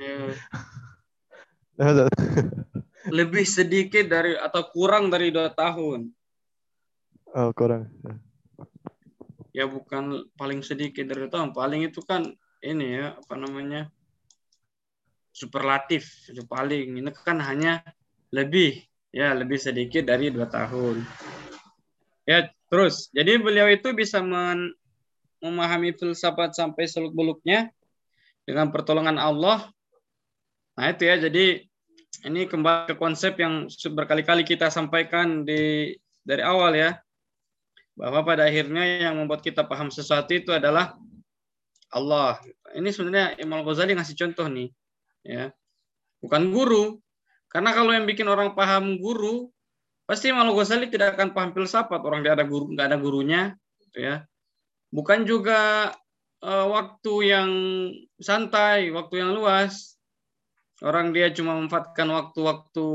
Ya, 0.00 0.32
Ya, 1.76 1.88
Zat. 1.92 2.08
lebih 3.12 3.44
sedikit 3.44 4.08
dari 4.08 4.32
atau 4.32 4.64
kurang 4.72 5.12
dari 5.12 5.28
dua 5.28 5.52
tahun. 5.52 6.08
Oh, 7.36 7.52
kurang. 7.52 7.92
Ya 9.52 9.68
bukan 9.68 10.24
paling 10.40 10.64
sedikit 10.64 11.04
dari 11.04 11.28
dua 11.28 11.32
tahun. 11.36 11.52
Paling 11.52 11.84
itu 11.84 12.00
kan 12.00 12.32
ini 12.64 12.96
ya 12.96 13.12
apa 13.20 13.36
namanya 13.36 13.92
superlatif 15.36 16.08
itu 16.32 16.40
paling 16.48 16.96
ini 16.96 17.12
kan 17.12 17.36
hanya 17.44 17.84
lebih 18.32 18.80
ya 19.12 19.36
lebih 19.36 19.60
sedikit 19.60 20.08
dari 20.08 20.32
dua 20.32 20.48
tahun 20.48 21.04
ya 22.24 22.48
terus 22.72 23.12
jadi 23.12 23.36
beliau 23.36 23.68
itu 23.68 23.92
bisa 23.92 24.24
men- 24.24 24.72
memahami 25.44 25.92
filsafat 25.92 26.56
sampai 26.56 26.88
seluk 26.88 27.12
beluknya 27.12 27.68
dengan 28.46 28.70
pertolongan 28.70 29.18
Allah 29.18 29.66
nah 30.78 30.86
itu 30.88 31.04
ya 31.04 31.18
jadi 31.18 31.66
ini 32.24 32.48
kembali 32.48 32.94
ke 32.94 32.94
konsep 32.96 33.36
yang 33.36 33.68
berkali-kali 33.68 34.46
kita 34.46 34.72
sampaikan 34.72 35.44
di 35.44 35.92
dari 36.24 36.40
awal 36.40 36.72
ya 36.72 36.96
bahwa 37.96 38.24
pada 38.24 38.48
akhirnya 38.48 39.08
yang 39.08 39.20
membuat 39.20 39.40
kita 39.40 39.64
paham 39.64 39.88
sesuatu 39.88 40.28
itu 40.36 40.52
adalah 40.52 40.96
Allah. 41.88 42.36
Ini 42.76 42.92
sebenarnya 42.92 43.40
Imam 43.40 43.64
Ghazali 43.64 43.96
ngasih 43.96 44.20
contoh 44.20 44.52
nih, 44.52 44.68
ya. 45.24 45.48
Bukan 46.20 46.52
guru. 46.52 47.00
Karena 47.48 47.72
kalau 47.72 47.96
yang 47.96 48.04
bikin 48.04 48.28
orang 48.28 48.52
paham 48.52 49.00
guru, 49.00 49.48
pasti 50.06 50.30
Imam 50.30 50.54
Ghazali 50.54 50.86
tidak 50.86 51.18
akan 51.18 51.34
paham 51.34 51.50
filsafat 51.50 51.98
orang 51.98 52.22
dia 52.22 52.38
ada 52.38 52.46
guru 52.46 52.70
nggak 52.70 52.86
ada 52.86 52.96
gurunya 52.96 53.42
gitu 53.82 54.06
ya 54.06 54.22
bukan 54.94 55.26
juga 55.26 55.90
uh, 56.46 56.66
waktu 56.70 57.12
yang 57.26 57.50
santai 58.22 58.94
waktu 58.94 59.20
yang 59.20 59.34
luas. 59.34 59.98
Orang 60.84 61.10
dia 61.16 61.32
cuma 61.32 61.56
memanfaatkan 61.56 62.04
waktu-waktu 62.04 62.86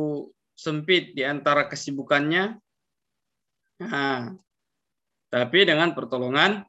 sempit 0.53 1.17
di 1.17 1.25
antara 1.25 1.65
kesibukannya. 1.65 2.61
Nah, 3.81 4.37
tapi 5.33 5.65
dengan 5.65 5.89
pertolongan 5.97 6.61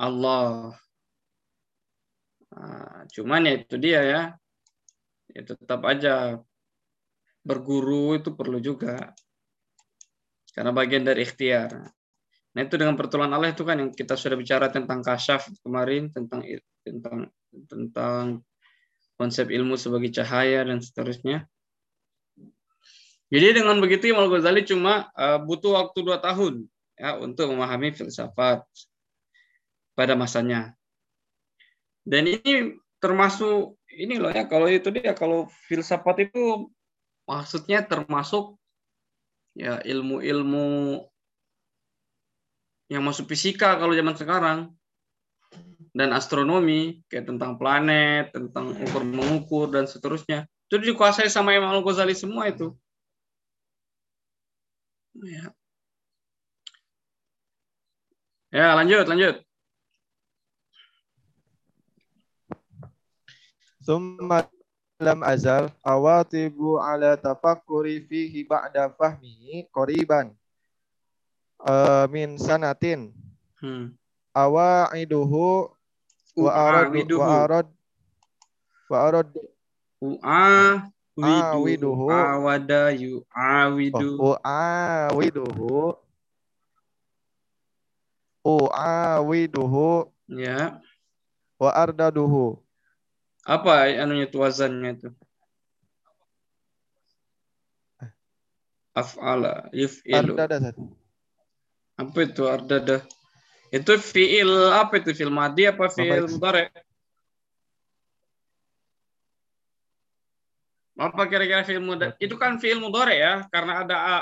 Allah. 0.00 0.72
Nah, 2.56 3.04
cuman 3.12 3.44
ya 3.44 3.52
itu 3.60 3.76
dia 3.76 4.00
ya. 4.00 4.22
Ya 5.36 5.40
tetap 5.44 5.84
aja 5.84 6.40
berguru 7.44 8.16
itu 8.16 8.32
perlu 8.32 8.56
juga. 8.56 9.12
Karena 10.56 10.72
bagian 10.72 11.04
dari 11.04 11.28
ikhtiar. 11.28 11.92
Nah 12.52 12.60
itu 12.68 12.74
dengan 12.76 12.94
pertolongan 13.00 13.40
Allah 13.40 13.56
itu 13.56 13.64
kan 13.64 13.80
yang 13.80 13.90
kita 13.92 14.12
sudah 14.12 14.36
bicara 14.36 14.68
tentang 14.68 15.00
kasyaf 15.00 15.48
kemarin 15.64 16.12
tentang 16.12 16.44
tentang 16.84 17.18
tentang 17.68 18.24
konsep 19.16 19.48
ilmu 19.48 19.80
sebagai 19.80 20.12
cahaya 20.12 20.66
dan 20.66 20.84
seterusnya. 20.84 21.48
Jadi 23.32 23.64
dengan 23.64 23.80
begitu 23.80 24.12
Imam 24.12 24.28
Ghazali 24.28 24.60
cuma 24.68 25.08
uh, 25.16 25.40
butuh 25.40 25.72
waktu 25.80 26.04
dua 26.04 26.20
tahun 26.20 26.68
ya 27.00 27.16
untuk 27.16 27.48
memahami 27.48 27.96
filsafat 27.96 28.60
pada 29.96 30.12
masanya. 30.12 30.76
Dan 32.04 32.28
ini 32.28 32.76
termasuk 33.00 33.80
ini 33.96 34.20
loh 34.20 34.28
ya 34.28 34.44
kalau 34.44 34.68
itu 34.68 34.92
dia 34.92 35.16
kalau 35.16 35.48
filsafat 35.64 36.28
itu 36.28 36.68
maksudnya 37.24 37.80
termasuk 37.80 38.60
ya 39.56 39.80
ilmu-ilmu 39.80 41.00
yang 42.92 43.00
masuk 43.00 43.24
fisika 43.32 43.80
kalau 43.80 43.96
zaman 43.96 44.12
sekarang 44.12 44.58
dan 45.96 46.12
astronomi 46.12 47.00
kayak 47.08 47.24
tentang 47.24 47.56
planet, 47.56 48.36
tentang 48.36 48.76
ukur 48.76 49.00
mengukur 49.00 49.72
dan 49.72 49.88
seterusnya. 49.88 50.44
Itu 50.68 50.76
dikuasai 50.76 51.32
sama 51.32 51.56
Imam 51.56 51.72
Al-Ghazali 51.72 52.12
semua 52.12 52.52
itu. 52.52 52.76
Ya. 55.16 55.52
Ya, 58.52 58.76
lanjut, 58.76 59.08
lanjut. 59.08 59.40
Summa 63.80 64.44
lam 65.00 65.24
azal 65.24 65.72
awatibu 65.82 66.76
ala 66.76 67.16
tafakkuri 67.16 68.04
fihi 68.04 68.44
ba'da 68.44 68.92
fahmihi 68.92 69.66
qoriban 69.72 70.36
uh, 71.62 72.04
min 72.10 72.38
sanatin. 72.38 73.14
Hmm. 73.62 73.94
awaiduhu 74.34 75.70
wa 76.34 76.50
arad 76.50 77.12
wa 77.12 77.26
arad 77.44 77.68
wa 78.90 78.96
arad 79.06 79.28
U'a 80.02 80.82
awiduhu 81.14 82.10
awada 82.10 82.90
yu 82.90 83.22
awidu 83.30 84.18
oh, 84.18 84.34
awiduhu 84.42 85.94
awiduhu 88.74 90.10
ya. 90.26 90.82
Wa 91.62 91.70
ardaduhu. 91.70 92.58
Apa 93.46 93.86
anunya 93.94 94.26
itu 94.26 94.42
wazannya 94.42 94.98
itu? 94.98 95.08
Af'ala, 98.98 99.70
yuf'ilu. 99.70 100.34
Ardada 100.34 100.74
Apa 102.02 102.26
itu 102.26 102.42
ardada? 102.50 103.06
Itu 103.70 103.94
fi'il 103.94 104.50
apa 104.74 104.98
itu? 104.98 105.14
Fi'il 105.14 105.30
madi 105.30 105.70
apa 105.70 105.86
fi'il 105.86 106.26
mudhari? 106.26 106.66
Apa 110.98 111.22
kira-kira 111.30 111.62
fi'il 111.62 111.78
mudhari? 111.78 112.18
Itu 112.18 112.34
kan 112.34 112.58
fi'il 112.58 112.82
mudhari 112.82 113.22
ya, 113.22 113.46
karena 113.54 113.86
ada 113.86 113.96
a, 113.96 114.16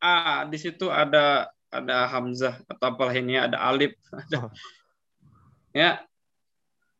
a 0.00 0.12
di 0.48 0.56
situ 0.56 0.88
ada 0.88 1.52
ada 1.70 2.08
hamzah 2.08 2.58
atau 2.66 2.90
apalah 2.90 3.14
ini 3.14 3.36
ada 3.36 3.60
alif 3.60 3.94
ada. 4.10 4.48
Oh. 4.48 4.50
Ya. 5.76 6.02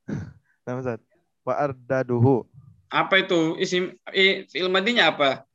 Nama 0.69 1.01
ardaduhu. 1.49 2.47
Apa 2.93 3.25
itu? 3.25 3.57
Isim 3.57 3.97
fi'il 4.13 4.69
madinya 4.69 5.11
apa? 5.11 5.50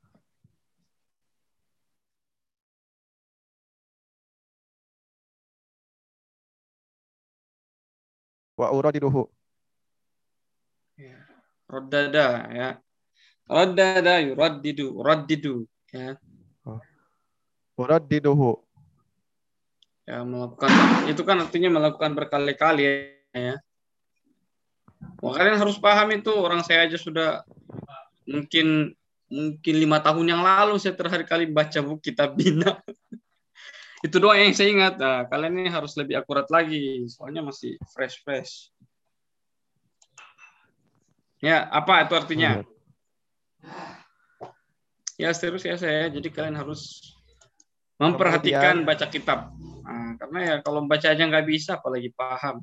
Wa 8.56 8.72
uradiduhu. 8.72 9.28
Ya. 10.96 11.20
Raddada 11.68 12.28
ya. 12.52 12.70
Raddada 13.46 14.14
yuraddidu, 14.26 15.06
raddidu 15.06 15.70
ya. 15.94 16.18
Oh. 16.66 16.82
Uraddiduhu. 17.78 18.64
Ya, 20.06 20.22
melakukan 20.22 20.70
itu 21.10 21.22
kan 21.26 21.42
artinya 21.42 21.70
melakukan 21.82 22.14
berkali-kali 22.14 23.12
ya. 23.34 23.58
Wah, 25.22 25.34
kalian 25.34 25.58
harus 25.58 25.78
paham 25.82 26.14
itu. 26.14 26.30
Orang 26.34 26.62
saya 26.62 26.86
aja 26.86 26.98
sudah 26.98 27.42
mungkin 28.26 28.94
mungkin 29.26 29.76
lima 29.82 29.98
tahun 30.02 30.26
yang 30.30 30.42
lalu 30.46 30.78
saya 30.78 30.94
terakhir 30.94 31.26
kali 31.26 31.50
baca 31.50 31.82
buku 31.82 32.14
kitab 32.14 32.38
bina. 32.38 32.78
itu 34.06 34.22
doang 34.22 34.38
yang 34.38 34.54
saya 34.54 34.70
ingat. 34.70 34.94
Nah, 35.02 35.26
kalian 35.26 35.66
ini 35.66 35.70
harus 35.74 35.98
lebih 35.98 36.22
akurat 36.22 36.46
lagi. 36.54 37.10
Soalnya 37.10 37.42
masih 37.42 37.82
fresh 37.90 38.22
fresh. 38.22 38.70
Ya, 41.42 41.66
apa 41.74 42.06
itu 42.06 42.14
artinya? 42.14 42.62
Ya, 45.18 45.34
seterusnya 45.34 45.82
saya. 45.82 46.14
Jadi 46.14 46.30
kalian 46.30 46.54
harus 46.54 47.02
memperhatikan 47.98 48.86
baca 48.86 49.10
kitab. 49.10 49.50
Nah, 49.82 50.14
karena 50.22 50.40
ya 50.46 50.56
kalau 50.62 50.86
baca 50.86 51.08
aja 51.10 51.26
nggak 51.26 51.48
bisa, 51.50 51.82
apalagi 51.82 52.14
paham. 52.14 52.62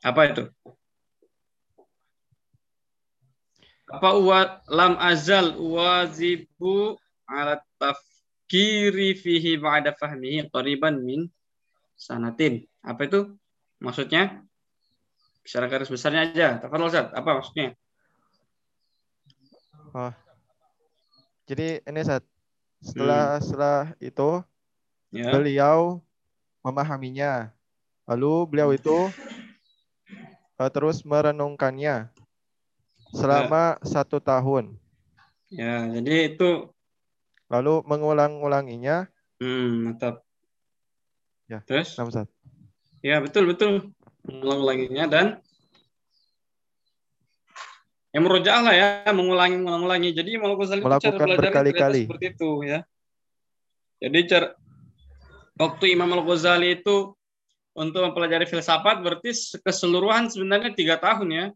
Apa 0.00 0.20
itu? 0.32 0.48
Apa 3.86 4.08
uwa 4.18 4.64
lam 4.66 4.96
azal 4.98 5.54
wazibu 5.60 6.96
ala 7.28 7.60
tafkiri 7.76 9.16
fihi 9.16 9.56
ba'da 9.60 9.92
fahmihi 9.96 10.48
qariban 10.52 11.00
min 11.00 11.28
sanatin. 11.96 12.64
Apa 12.84 13.08
itu? 13.08 13.34
Maksudnya? 13.80 14.44
Secara 15.46 15.70
garis 15.70 15.88
besarnya 15.88 16.26
aja. 16.26 16.48
Tafadhol 16.58 16.90
Ustaz, 16.90 17.12
apa 17.14 17.30
maksudnya? 17.38 17.76
Oh. 19.96 20.12
Jadi 21.46 21.80
ini 21.86 22.00
saat 22.02 22.26
setelah 22.82 23.38
hmm. 23.38 23.42
setelah 23.46 23.80
itu 24.02 24.30
ya. 25.14 25.30
beliau 25.30 26.02
memahaminya. 26.66 27.54
Lalu 28.06 28.34
beliau 28.50 28.70
itu 28.74 29.10
uh, 30.58 30.70
terus 30.70 31.06
merenungkannya 31.06 32.10
selama 33.14 33.78
ya. 33.78 33.86
satu 33.86 34.18
tahun. 34.18 34.74
Ya, 35.46 35.86
jadi 35.86 36.34
itu 36.34 36.74
lalu 37.46 37.82
mengulang-ulanginya. 37.86 39.06
Hmm, 39.38 39.92
mantap. 39.92 40.24
Ya. 41.46 41.62
Terus? 41.62 41.94
Namsat. 41.94 42.26
Ya, 43.04 43.22
betul 43.22 43.46
betul. 43.46 43.94
Mengulang-ulanginya 44.26 45.04
dan 45.06 45.26
yang 48.10 48.24
merujuk 48.24 48.48
lah 48.48 48.72
ya, 48.72 48.88
mengulangi 49.12 49.60
mengulangi. 49.60 50.10
Jadi 50.16 50.40
mau 50.40 50.56
melakukan 50.56 51.28
berkali-kali 51.36 52.08
seperti 52.08 52.32
itu 52.32 52.50
ya. 52.64 52.80
Jadi 54.00 54.18
cara 54.24 54.48
waktu 55.60 55.92
Imam 55.92 56.08
Al 56.16 56.24
Ghazali 56.24 56.80
itu 56.80 57.12
untuk 57.76 58.00
mempelajari 58.08 58.48
filsafat 58.48 59.04
berarti 59.04 59.36
keseluruhan 59.60 60.32
sebenarnya 60.32 60.72
tiga 60.72 60.96
tahun 60.96 61.28
ya. 61.28 61.46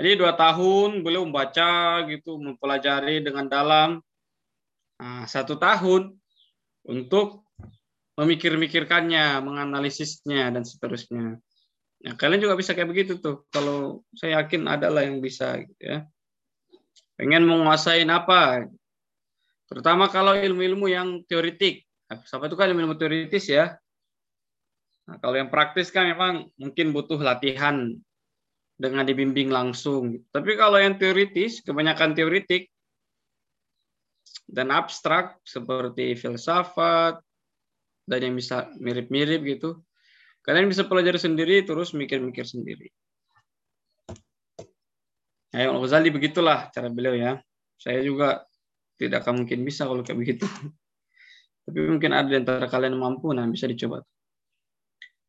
Jadi 0.00 0.10
dua 0.18 0.32
tahun 0.34 1.04
beliau 1.04 1.22
membaca 1.28 2.02
gitu, 2.08 2.40
mempelajari 2.40 3.20
dengan 3.20 3.46
dalam. 3.46 4.00
Nah, 5.00 5.26
satu 5.26 5.58
tahun 5.58 6.14
untuk 6.86 7.42
memikir-mikirkannya, 8.14 9.42
menganalisisnya 9.42 10.54
dan 10.54 10.62
seterusnya. 10.62 11.38
Nah, 12.04 12.14
kalian 12.20 12.44
juga 12.44 12.54
bisa 12.54 12.76
kayak 12.76 12.90
begitu 12.90 13.18
tuh. 13.18 13.48
Kalau 13.50 14.06
saya 14.14 14.44
yakin 14.44 14.70
ada 14.70 14.92
lah 14.92 15.02
yang 15.02 15.18
bisa 15.18 15.58
gitu 15.58 15.82
ya. 15.82 15.98
Pengen 17.18 17.46
menguasai 17.46 18.06
apa? 18.06 18.68
Terutama 19.70 20.12
kalau 20.12 20.36
ilmu-ilmu 20.36 20.86
yang 20.90 21.08
teoritik. 21.26 21.82
Nah, 22.10 22.20
filsafat 22.20 22.52
itu 22.52 22.56
kan 22.58 22.68
ilmu 22.70 22.94
teoritis 22.94 23.48
ya. 23.48 23.74
Nah, 25.08 25.16
kalau 25.18 25.36
yang 25.36 25.48
praktis 25.48 25.88
kan 25.88 26.06
memang 26.08 26.52
mungkin 26.60 26.92
butuh 26.92 27.18
latihan 27.18 27.92
dengan 28.74 29.04
dibimbing 29.06 29.48
langsung. 29.48 30.20
Tapi 30.34 30.58
kalau 30.58 30.76
yang 30.76 30.98
teoritis, 30.98 31.62
kebanyakan 31.62 32.12
teoritik, 32.12 32.73
dan 34.44 34.68
abstrak 34.70 35.40
seperti 35.44 36.14
filsafat 36.14 37.20
dan 38.04 38.18
yang 38.20 38.34
bisa 38.36 38.68
mirip-mirip 38.76 39.40
gitu. 39.44 39.80
Kalian 40.44 40.68
bisa 40.68 40.84
pelajari 40.84 41.16
sendiri 41.16 41.64
terus 41.64 41.96
mikir-mikir 41.96 42.44
sendiri. 42.44 42.92
Nah, 45.54 45.58
Imam 45.64 45.80
Ghazali 45.80 46.12
begitulah 46.12 46.68
cara 46.74 46.92
beliau 46.92 47.14
ya. 47.16 47.32
Saya 47.80 48.04
juga 48.04 48.44
tidak 49.00 49.24
akan 49.24 49.44
mungkin 49.46 49.64
bisa 49.64 49.88
kalau 49.88 50.04
kayak 50.04 50.18
begitu. 50.20 50.46
Tapi 51.64 51.78
mungkin 51.88 52.12
ada 52.12 52.28
di 52.28 52.36
antara 52.36 52.68
kalian 52.68 52.98
mampu, 53.00 53.32
nah 53.32 53.48
bisa 53.48 53.64
dicoba. 53.64 54.04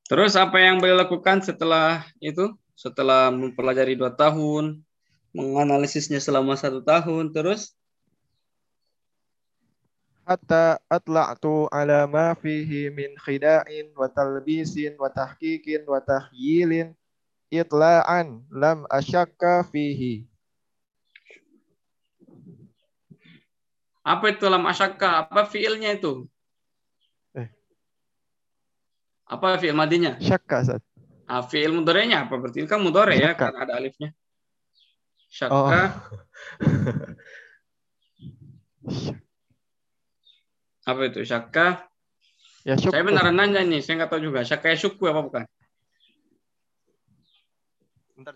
Terus 0.05 0.35
apa 0.35 0.59
yang 0.59 0.83
beliau 0.83 0.99
lakukan 0.99 1.41
setelah 1.41 2.03
itu? 2.19 2.51
Setelah 2.75 3.31
mempelajari 3.31 3.95
dua 3.95 4.11
tahun, 4.11 4.83
menganalisisnya 5.31 6.19
selama 6.19 6.59
satu 6.59 6.83
tahun, 6.83 7.31
terus 7.31 7.71
hatta 10.25 10.81
atla'tu 10.89 11.69
ala 11.69 12.09
ma 12.09 12.33
fihi 12.33 12.89
min 12.89 13.13
khida'in 13.21 13.93
wa 13.93 14.09
talbisin 14.09 14.97
wa 14.97 15.07
tahqiqin 15.13 15.85
wa 15.85 16.01
tahyilin 16.01 16.97
itla'an 17.53 18.41
lam 18.49 18.89
asyakka 18.89 19.69
fihi. 19.69 20.25
Apa 24.05 24.33
itu 24.33 24.45
lam 24.49 24.65
asyakka? 24.65 25.29
Apa 25.29 25.45
fiilnya 25.49 25.93
itu? 25.93 26.29
Eh. 27.33 27.49
Apa 29.29 29.57
fiil 29.57 29.73
madinya? 29.73 30.17
Syakka, 30.21 30.61
Ustaz. 30.61 30.81
Ah, 31.25 31.41
fiil 31.41 31.73
mudorenya 31.73 32.29
apa? 32.29 32.37
Berarti 32.37 32.65
kan 32.69 32.85
mudore 32.85 33.17
ya, 33.17 33.33
Syakka. 33.33 33.49
kan 33.49 33.65
ada 33.65 33.73
alifnya. 33.81 34.13
Oh. 35.49 35.69
Apa 40.85 41.01
itu? 41.09 41.25
Syakka. 41.25 41.89
ya 42.61 42.77
syukur. 42.77 42.93
Saya 42.93 43.03
beneran 43.05 43.35
nanya 43.37 43.61
nih, 43.65 43.81
saya 43.81 44.05
nggak 44.05 44.09
tahu 44.13 44.21
juga. 44.21 44.45
Syakka 44.45 44.67
ya 44.73 44.77
syuku 44.77 45.03
apa 45.09 45.21
bukan? 45.25 45.43
Bentar. 48.15 48.33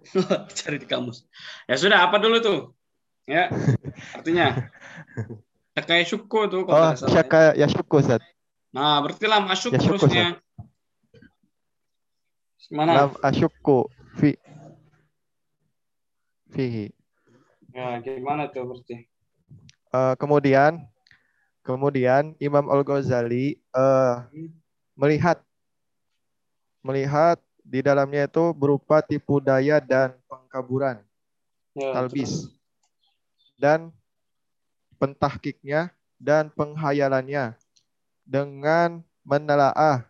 Cari 0.56 0.76
di 0.80 0.86
kamus. 0.88 1.24
Ya 1.64 1.76
sudah, 1.80 2.04
apa 2.04 2.20
dulu 2.20 2.40
tuh? 2.40 2.60
Ya, 3.24 3.48
artinya. 4.16 4.72
Syakka 5.76 5.92
ya 5.96 6.04
syuku 6.04 6.38
tuh. 6.52 6.60
kalau 6.68 6.92
Oh, 6.92 7.08
syakka 7.08 7.56
ya 7.56 7.66
syukur, 7.68 8.04
Ustaz. 8.04 8.20
Nah, 8.70 9.02
berarti 9.02 9.24
lam 9.26 9.50
asyuk 9.50 9.74
Ya, 9.74 9.80
syukur, 9.82 10.06
terusnya. 10.06 10.38
Mana? 12.70 12.92
Lam 12.94 13.10
asyukku 13.18 13.90
fi 14.14 14.38
fihi. 16.54 16.94
Ya, 17.74 17.98
gimana 17.98 18.46
tuh 18.50 18.66
berarti? 18.66 19.10
Eh, 19.90 20.14
kemudian 20.22 20.86
kemudian 21.60 22.32
Imam 22.40 22.66
Al 22.68 22.82
Ghazali 22.84 23.56
eh, 23.60 24.14
melihat 24.96 25.40
melihat 26.80 27.36
di 27.60 27.84
dalamnya 27.84 28.26
itu 28.26 28.50
berupa 28.56 29.04
tipu 29.04 29.38
daya 29.38 29.78
dan 29.78 30.16
pengkaburan, 30.26 31.04
Ya, 31.70 31.94
talbis 31.94 32.50
dan 33.60 33.94
pentahkiknya 34.98 35.92
dan 36.18 36.50
penghayalannya 36.50 37.54
dengan 38.26 39.04
menelaah. 39.22 40.02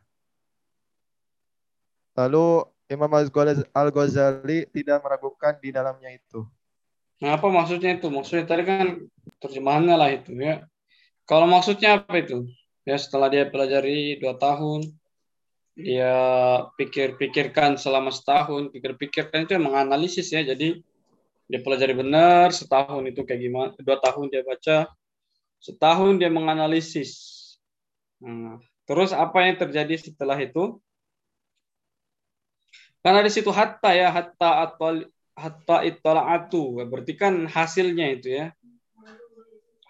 Lalu 2.16 2.64
Imam 2.90 3.10
Al 3.12 3.90
Ghazali 3.92 4.66
tidak 4.70 4.98
meragukan 5.04 5.54
di 5.60 5.70
dalamnya 5.70 6.10
itu. 6.14 6.42
Nah, 7.20 7.36
apa 7.36 7.46
maksudnya 7.52 8.00
itu? 8.00 8.08
Maksudnya 8.08 8.48
tadi 8.48 8.62
kan 8.64 9.04
terjemahannya 9.38 9.94
lah 9.94 10.10
itu 10.10 10.32
ya. 10.40 10.64
Kalau 11.30 11.46
maksudnya 11.46 12.02
apa 12.02 12.18
itu? 12.18 12.50
Ya 12.82 12.98
setelah 12.98 13.30
dia 13.30 13.46
pelajari 13.46 14.18
dua 14.18 14.34
tahun, 14.34 14.82
dia 15.78 16.10
pikir-pikirkan 16.74 17.78
selama 17.78 18.10
setahun, 18.10 18.74
pikir-pikirkan 18.74 19.46
itu 19.46 19.54
menganalisis 19.62 20.26
ya. 20.34 20.42
Jadi 20.42 20.82
dia 21.46 21.60
pelajari 21.62 21.94
benar 21.94 22.50
setahun 22.50 23.06
itu 23.06 23.22
kayak 23.22 23.40
gimana, 23.46 23.70
dua 23.78 24.02
tahun 24.02 24.26
dia 24.26 24.42
baca, 24.42 24.90
setahun 25.62 26.18
dia 26.18 26.34
menganalisis. 26.34 27.38
Nah, 28.18 28.58
terus 28.82 29.14
apa 29.14 29.46
yang 29.46 29.54
terjadi 29.54 30.10
setelah 30.10 30.34
itu? 30.34 30.82
Karena 33.06 33.22
di 33.22 33.30
situ 33.30 33.54
hatta 33.54 33.94
ya, 33.94 34.10
hatta 34.10 34.66
atau 34.66 35.06
hatta 35.40 35.86
ittala'atu 35.86 36.84
berarti 36.84 37.16
kan 37.16 37.48
hasilnya 37.48 38.18
itu 38.18 38.28
ya 38.34 38.52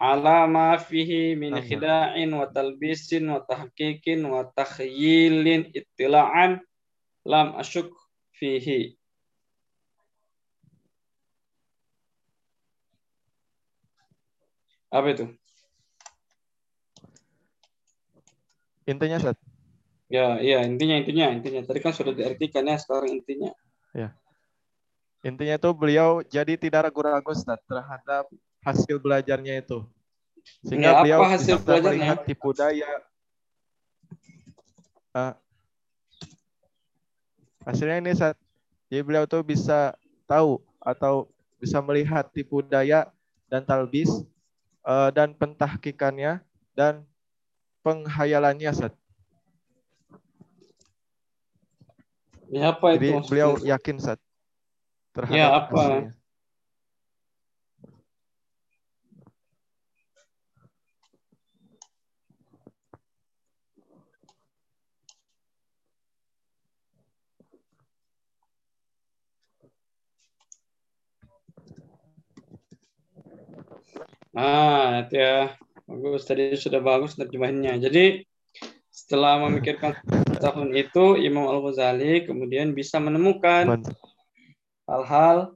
ala 0.01 0.49
ma 0.49 0.81
fihi 0.81 1.37
min 1.37 1.53
khida'in 1.61 2.33
wa 2.33 2.49
talbisin 2.49 3.29
wa 3.29 3.45
tahqiqin 3.45 4.25
wa 4.25 4.49
takhyilin 4.49 5.69
ittila'an 5.69 6.57
lam 7.21 7.53
asyuk 7.61 7.93
fihi. 8.33 8.97
Apa 14.89 15.07
itu? 15.13 15.25
Intinya 18.89 19.21
Ustaz, 19.21 19.37
ya 20.09 20.41
iya 20.41 20.65
intinya 20.65 20.97
intinya 20.97 21.29
intinya. 21.29 21.61
Tadi 21.61 21.79
kan 21.79 21.93
sudah 21.93 22.11
diartikan 22.17 22.65
ya 22.65 22.75
sekarang 22.81 23.21
intinya. 23.21 23.53
Intinya 25.21 25.55
itu 25.61 25.69
beliau 25.77 26.25
jadi 26.25 26.57
tidak 26.57 26.89
ragu-ragu 26.89 27.29
Ustaz 27.29 27.61
terhadap 27.69 28.25
hasil 28.61 28.97
belajarnya 28.97 29.61
itu. 29.61 29.81
Sehingga 30.65 30.89
Ya, 30.89 30.93
apa 30.97 31.01
beliau 31.05 31.21
hasil 31.25 31.55
bisa 31.61 31.77
melihat 31.81 32.17
tipu 32.25 32.49
daya. 32.53 32.89
Ah. 35.11 35.35
hasilnya 37.61 37.99
ini 37.99 38.15
Ustaz. 38.15 38.33
Jadi 38.89 39.01
beliau 39.03 39.27
tuh 39.29 39.43
bisa 39.43 39.93
tahu 40.25 40.57
atau 40.81 41.29
bisa 41.61 41.77
melihat 41.77 42.25
tipu 42.33 42.63
daya 42.65 43.11
dan 43.45 43.61
talbis 43.61 44.09
eh, 44.81 45.09
dan 45.13 45.35
pentahkikannya 45.37 46.41
dan 46.73 47.05
penghayalannya 47.85 48.71
Ustaz. 48.71 48.93
ya 52.51 52.75
apa 52.75 52.99
Jadi 52.99 53.07
itu 53.07 53.13
maksudnya? 53.15 53.29
beliau 53.29 53.51
yakin 53.63 53.95
Ustaz 53.95 54.19
terhadap 55.13 55.37
Ya, 55.37 55.47
apa? 55.53 55.75
hasilnya. 55.75 56.11
Nah, 74.31 75.03
itu 75.07 75.15
ya. 75.19 75.55
Bagus, 75.87 76.23
tadi 76.23 76.55
sudah 76.55 76.79
bagus 76.79 77.19
terjemahannya. 77.19 77.75
Jadi, 77.83 78.23
setelah 78.87 79.43
memikirkan 79.43 79.99
tahun 80.39 80.71
itu, 80.75 81.19
Imam 81.19 81.51
Al-Ghazali 81.51 82.23
kemudian 82.23 82.71
bisa 82.71 82.99
menemukan 83.03 83.83
hal-hal 84.87 85.55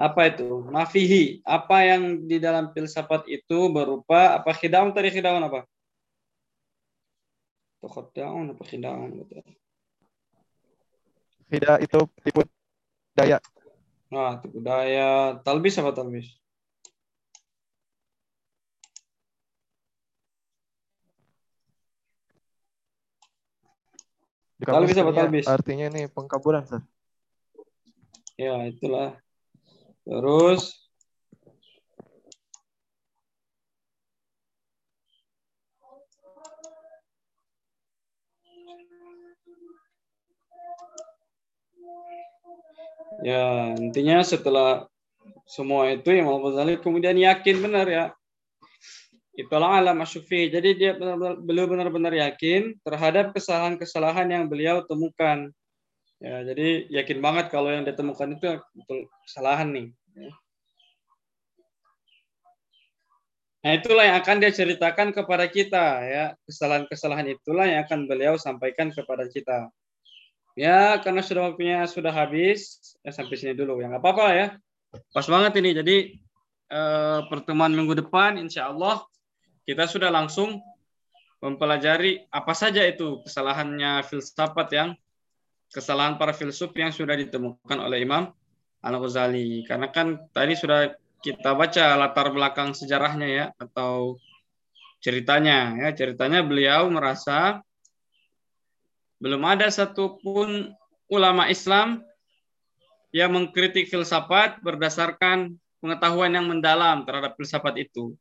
apa 0.00 0.20
itu? 0.32 0.66
Mafihi. 0.66 1.44
Apa 1.46 1.86
yang 1.86 2.26
di 2.26 2.42
dalam 2.42 2.72
filsafat 2.74 3.28
itu 3.30 3.70
berupa 3.70 4.40
apa 4.40 4.50
khidaun 4.56 4.90
tadi 4.90 5.14
khidaun 5.14 5.44
apa? 5.46 5.68
Khidaun 7.84 8.56
apa 8.56 8.62
khidaun. 8.66 9.28
Tidak 11.52 11.78
itu 11.84 12.00
tipu 12.24 12.40
daya. 13.14 13.38
Nah, 14.10 14.40
tipu 14.40 14.58
daya. 14.58 15.38
Talbis 15.44 15.78
apa 15.78 15.94
talbis? 15.94 16.41
Talbis 24.62 24.98
apa 24.98 25.12
talbis? 25.12 25.46
Artinya 25.50 25.90
ini 25.90 26.06
pengkaburan, 26.06 26.62
Ustaz. 26.62 26.82
Ya, 28.38 28.62
itulah. 28.66 29.18
Terus 30.06 30.82
Ya, 43.22 43.70
intinya 43.78 44.18
setelah 44.26 44.90
semua 45.46 45.94
itu 45.94 46.10
Imam 46.10 46.42
Ghazali 46.42 46.74
kemudian 46.82 47.14
yakin 47.14 47.62
benar 47.62 47.86
ya. 47.86 48.04
Itulah 49.32 49.80
alam 49.80 49.96
asyufi. 50.04 50.52
Jadi 50.52 50.76
dia 50.76 50.92
beliau 51.40 51.64
benar-benar 51.64 52.12
yakin 52.12 52.76
terhadap 52.84 53.32
kesalahan-kesalahan 53.32 54.28
yang 54.28 54.44
beliau 54.44 54.84
temukan. 54.84 55.48
Ya, 56.20 56.44
jadi 56.46 56.86
yakin 57.02 57.18
banget 57.18 57.50
kalau 57.50 57.72
yang 57.72 57.82
ditemukan 57.88 58.38
itu 58.38 58.60
betul 58.76 59.08
kesalahan 59.24 59.72
nih. 59.72 59.88
Nah, 63.62 63.72
itulah 63.78 64.04
yang 64.06 64.18
akan 64.20 64.36
dia 64.42 64.52
ceritakan 64.52 65.14
kepada 65.16 65.48
kita 65.48 65.84
ya. 66.04 66.24
Kesalahan-kesalahan 66.44 67.32
itulah 67.32 67.66
yang 67.66 67.88
akan 67.88 68.04
beliau 68.04 68.34
sampaikan 68.36 68.92
kepada 68.92 69.26
kita. 69.32 69.72
Ya, 70.52 71.00
karena 71.00 71.24
sudah 71.24 71.48
waktunya 71.48 71.88
sudah 71.88 72.12
habis, 72.12 72.76
ya 73.00 73.10
sampai 73.16 73.40
sini 73.40 73.56
dulu. 73.56 73.80
Ya 73.80 73.88
nggak 73.88 74.04
apa-apa 74.04 74.26
ya. 74.36 74.46
Pas 75.14 75.24
banget 75.24 75.56
ini. 75.64 75.70
Jadi 75.72 75.96
eh, 76.68 77.20
pertemuan 77.32 77.72
minggu 77.72 77.96
depan 77.96 78.36
insya 78.36 78.68
Allah 78.68 79.00
kita 79.62 79.86
sudah 79.86 80.10
langsung 80.10 80.58
mempelajari 81.42 82.22
apa 82.30 82.54
saja 82.54 82.86
itu 82.86 83.22
kesalahannya 83.26 84.06
filsafat 84.06 84.68
yang 84.70 84.90
kesalahan 85.72 86.20
para 86.20 86.30
filsuf 86.36 86.70
yang 86.78 86.94
sudah 86.94 87.18
ditemukan 87.18 87.78
oleh 87.82 88.04
Imam 88.04 88.30
Al-Ghazali. 88.84 89.66
Karena 89.66 89.90
kan 89.90 90.30
tadi 90.30 90.54
sudah 90.54 90.94
kita 91.22 91.54
baca 91.54 91.98
latar 91.98 92.34
belakang 92.34 92.74
sejarahnya 92.74 93.28
ya 93.30 93.46
atau 93.58 94.18
ceritanya 95.02 95.74
ya 95.82 95.90
ceritanya 95.94 96.46
beliau 96.46 96.86
merasa 96.90 97.62
belum 99.22 99.42
ada 99.46 99.70
satupun 99.70 100.74
ulama 101.06 101.46
Islam 101.46 102.02
yang 103.14 103.34
mengkritik 103.34 103.86
filsafat 103.86 104.58
berdasarkan 104.62 105.58
pengetahuan 105.78 106.34
yang 106.34 106.46
mendalam 106.50 107.06
terhadap 107.06 107.38
filsafat 107.38 107.78
itu. 107.82 108.18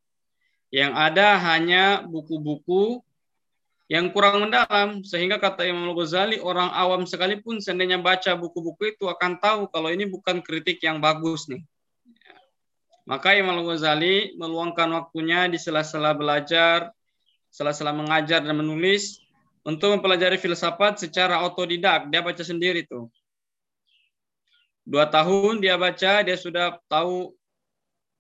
Yang 0.72 0.92
ada 0.96 1.28
hanya 1.52 2.02
buku-buku 2.08 3.04
yang 3.92 4.08
kurang 4.16 4.48
mendalam 4.48 5.04
sehingga 5.04 5.36
kata 5.36 5.68
Imam 5.68 5.92
Al-Ghazali 5.92 6.40
orang 6.40 6.72
awam 6.72 7.04
sekalipun 7.04 7.60
seandainya 7.60 8.00
baca 8.00 8.40
buku-buku 8.40 8.96
itu 8.96 9.12
akan 9.12 9.36
tahu 9.44 9.68
kalau 9.68 9.92
ini 9.92 10.08
bukan 10.08 10.40
kritik 10.40 10.80
yang 10.80 11.04
bagus 11.04 11.52
nih. 11.52 11.60
Maka 13.04 13.36
Imam 13.36 13.60
Al-Ghazali 13.60 14.40
meluangkan 14.40 14.88
waktunya 14.96 15.52
di 15.52 15.60
sela-sela 15.60 16.16
belajar, 16.16 16.96
sela-sela 17.52 17.92
mengajar 17.92 18.40
dan 18.40 18.56
menulis 18.56 19.20
untuk 19.68 20.00
mempelajari 20.00 20.40
filsafat 20.40 21.04
secara 21.04 21.44
otodidak. 21.44 22.08
Dia 22.08 22.24
baca 22.24 22.40
sendiri 22.40 22.88
tuh. 22.88 23.12
Dua 24.88 25.04
tahun 25.06 25.60
dia 25.60 25.76
baca, 25.76 26.24
dia 26.24 26.40
sudah 26.40 26.80
tahu 26.88 27.36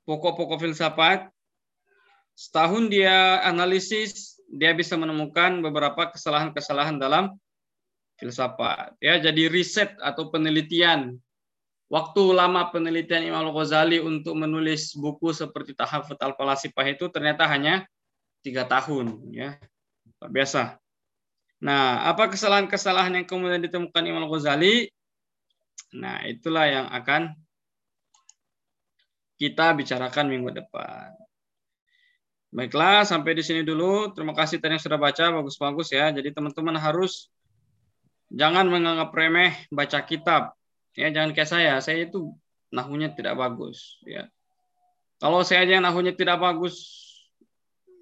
pokok-pokok 0.04 0.68
filsafat. 0.68 1.32
Setahun 2.36 2.90
dia 2.90 3.44
analisis, 3.46 4.40
dia 4.52 4.76
bisa 4.76 5.00
menemukan 5.00 5.64
beberapa 5.64 6.12
kesalahan-kesalahan 6.12 7.00
dalam 7.00 7.36
filsafat. 8.20 8.96
Ya, 9.00 9.18
jadi 9.18 9.48
riset 9.48 9.96
atau 9.98 10.30
penelitian. 10.30 11.18
Waktu 11.92 12.24
lama 12.32 12.72
penelitian 12.72 13.28
Imam 13.28 13.52
Al-Ghazali 13.52 14.00
untuk 14.00 14.40
menulis 14.40 14.96
buku 14.96 15.36
seperti 15.36 15.76
Tahafut 15.76 16.16
Al-Falasifah 16.16 16.88
itu 16.88 17.12
ternyata 17.12 17.44
hanya 17.52 17.84
tiga 18.40 18.64
tahun 18.64 19.28
ya. 19.28 19.60
Luar 20.24 20.32
biasa. 20.32 20.80
Nah 21.60 22.08
apa 22.08 22.32
kesalahan-kesalahan 22.32 23.20
yang 23.20 23.28
kemudian 23.28 23.60
ditemukan 23.60 24.08
Imam 24.08 24.24
Al-Ghazali? 24.24 24.88
Nah 26.00 26.24
itulah 26.32 26.64
yang 26.64 26.88
akan 26.96 27.36
kita 29.36 29.76
bicarakan 29.76 30.32
minggu 30.32 30.64
depan 30.64 31.12
baiklah 32.52 33.08
sampai 33.08 33.32
di 33.34 33.44
sini 33.44 33.64
dulu 33.64 34.12
terima 34.12 34.36
kasih 34.36 34.60
tadi 34.60 34.76
yang 34.76 34.84
sudah 34.84 35.00
baca 35.00 35.32
bagus-bagus 35.40 35.96
ya 35.96 36.12
jadi 36.12 36.36
teman-teman 36.36 36.76
harus 36.76 37.32
jangan 38.28 38.68
menganggap 38.68 39.12
remeh 39.16 39.56
baca 39.72 40.04
kitab 40.04 40.52
Ya, 40.96 41.08
jangan 41.08 41.32
kayak 41.32 41.50
saya. 41.50 41.74
Saya 41.80 42.08
itu 42.08 42.36
nahunya 42.72 43.16
tidak 43.16 43.40
bagus. 43.40 44.00
Ya. 44.04 44.28
Kalau 45.22 45.46
saya 45.46 45.64
aja 45.64 45.80
nahunya 45.80 46.12
tidak 46.18 46.42
bagus, 46.42 46.76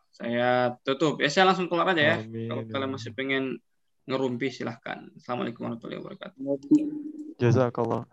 saya 0.09 0.80
tutup. 0.80 1.20
Ya 1.20 1.28
saya 1.28 1.53
langsung 1.53 1.68
keluar 1.68 1.93
aja 1.93 2.16
ya. 2.16 2.24
Amin. 2.24 2.49
Kalau 2.49 2.64
kalian 2.64 2.97
masih 2.97 3.12
pengen 3.12 3.61
ngerumpi 4.09 4.49
silahkan. 4.49 5.12
Assalamualaikum 5.12 5.68
warahmatullahi 5.68 6.01
wabarakatuh. 6.01 6.41
Jazakallah. 7.37 8.09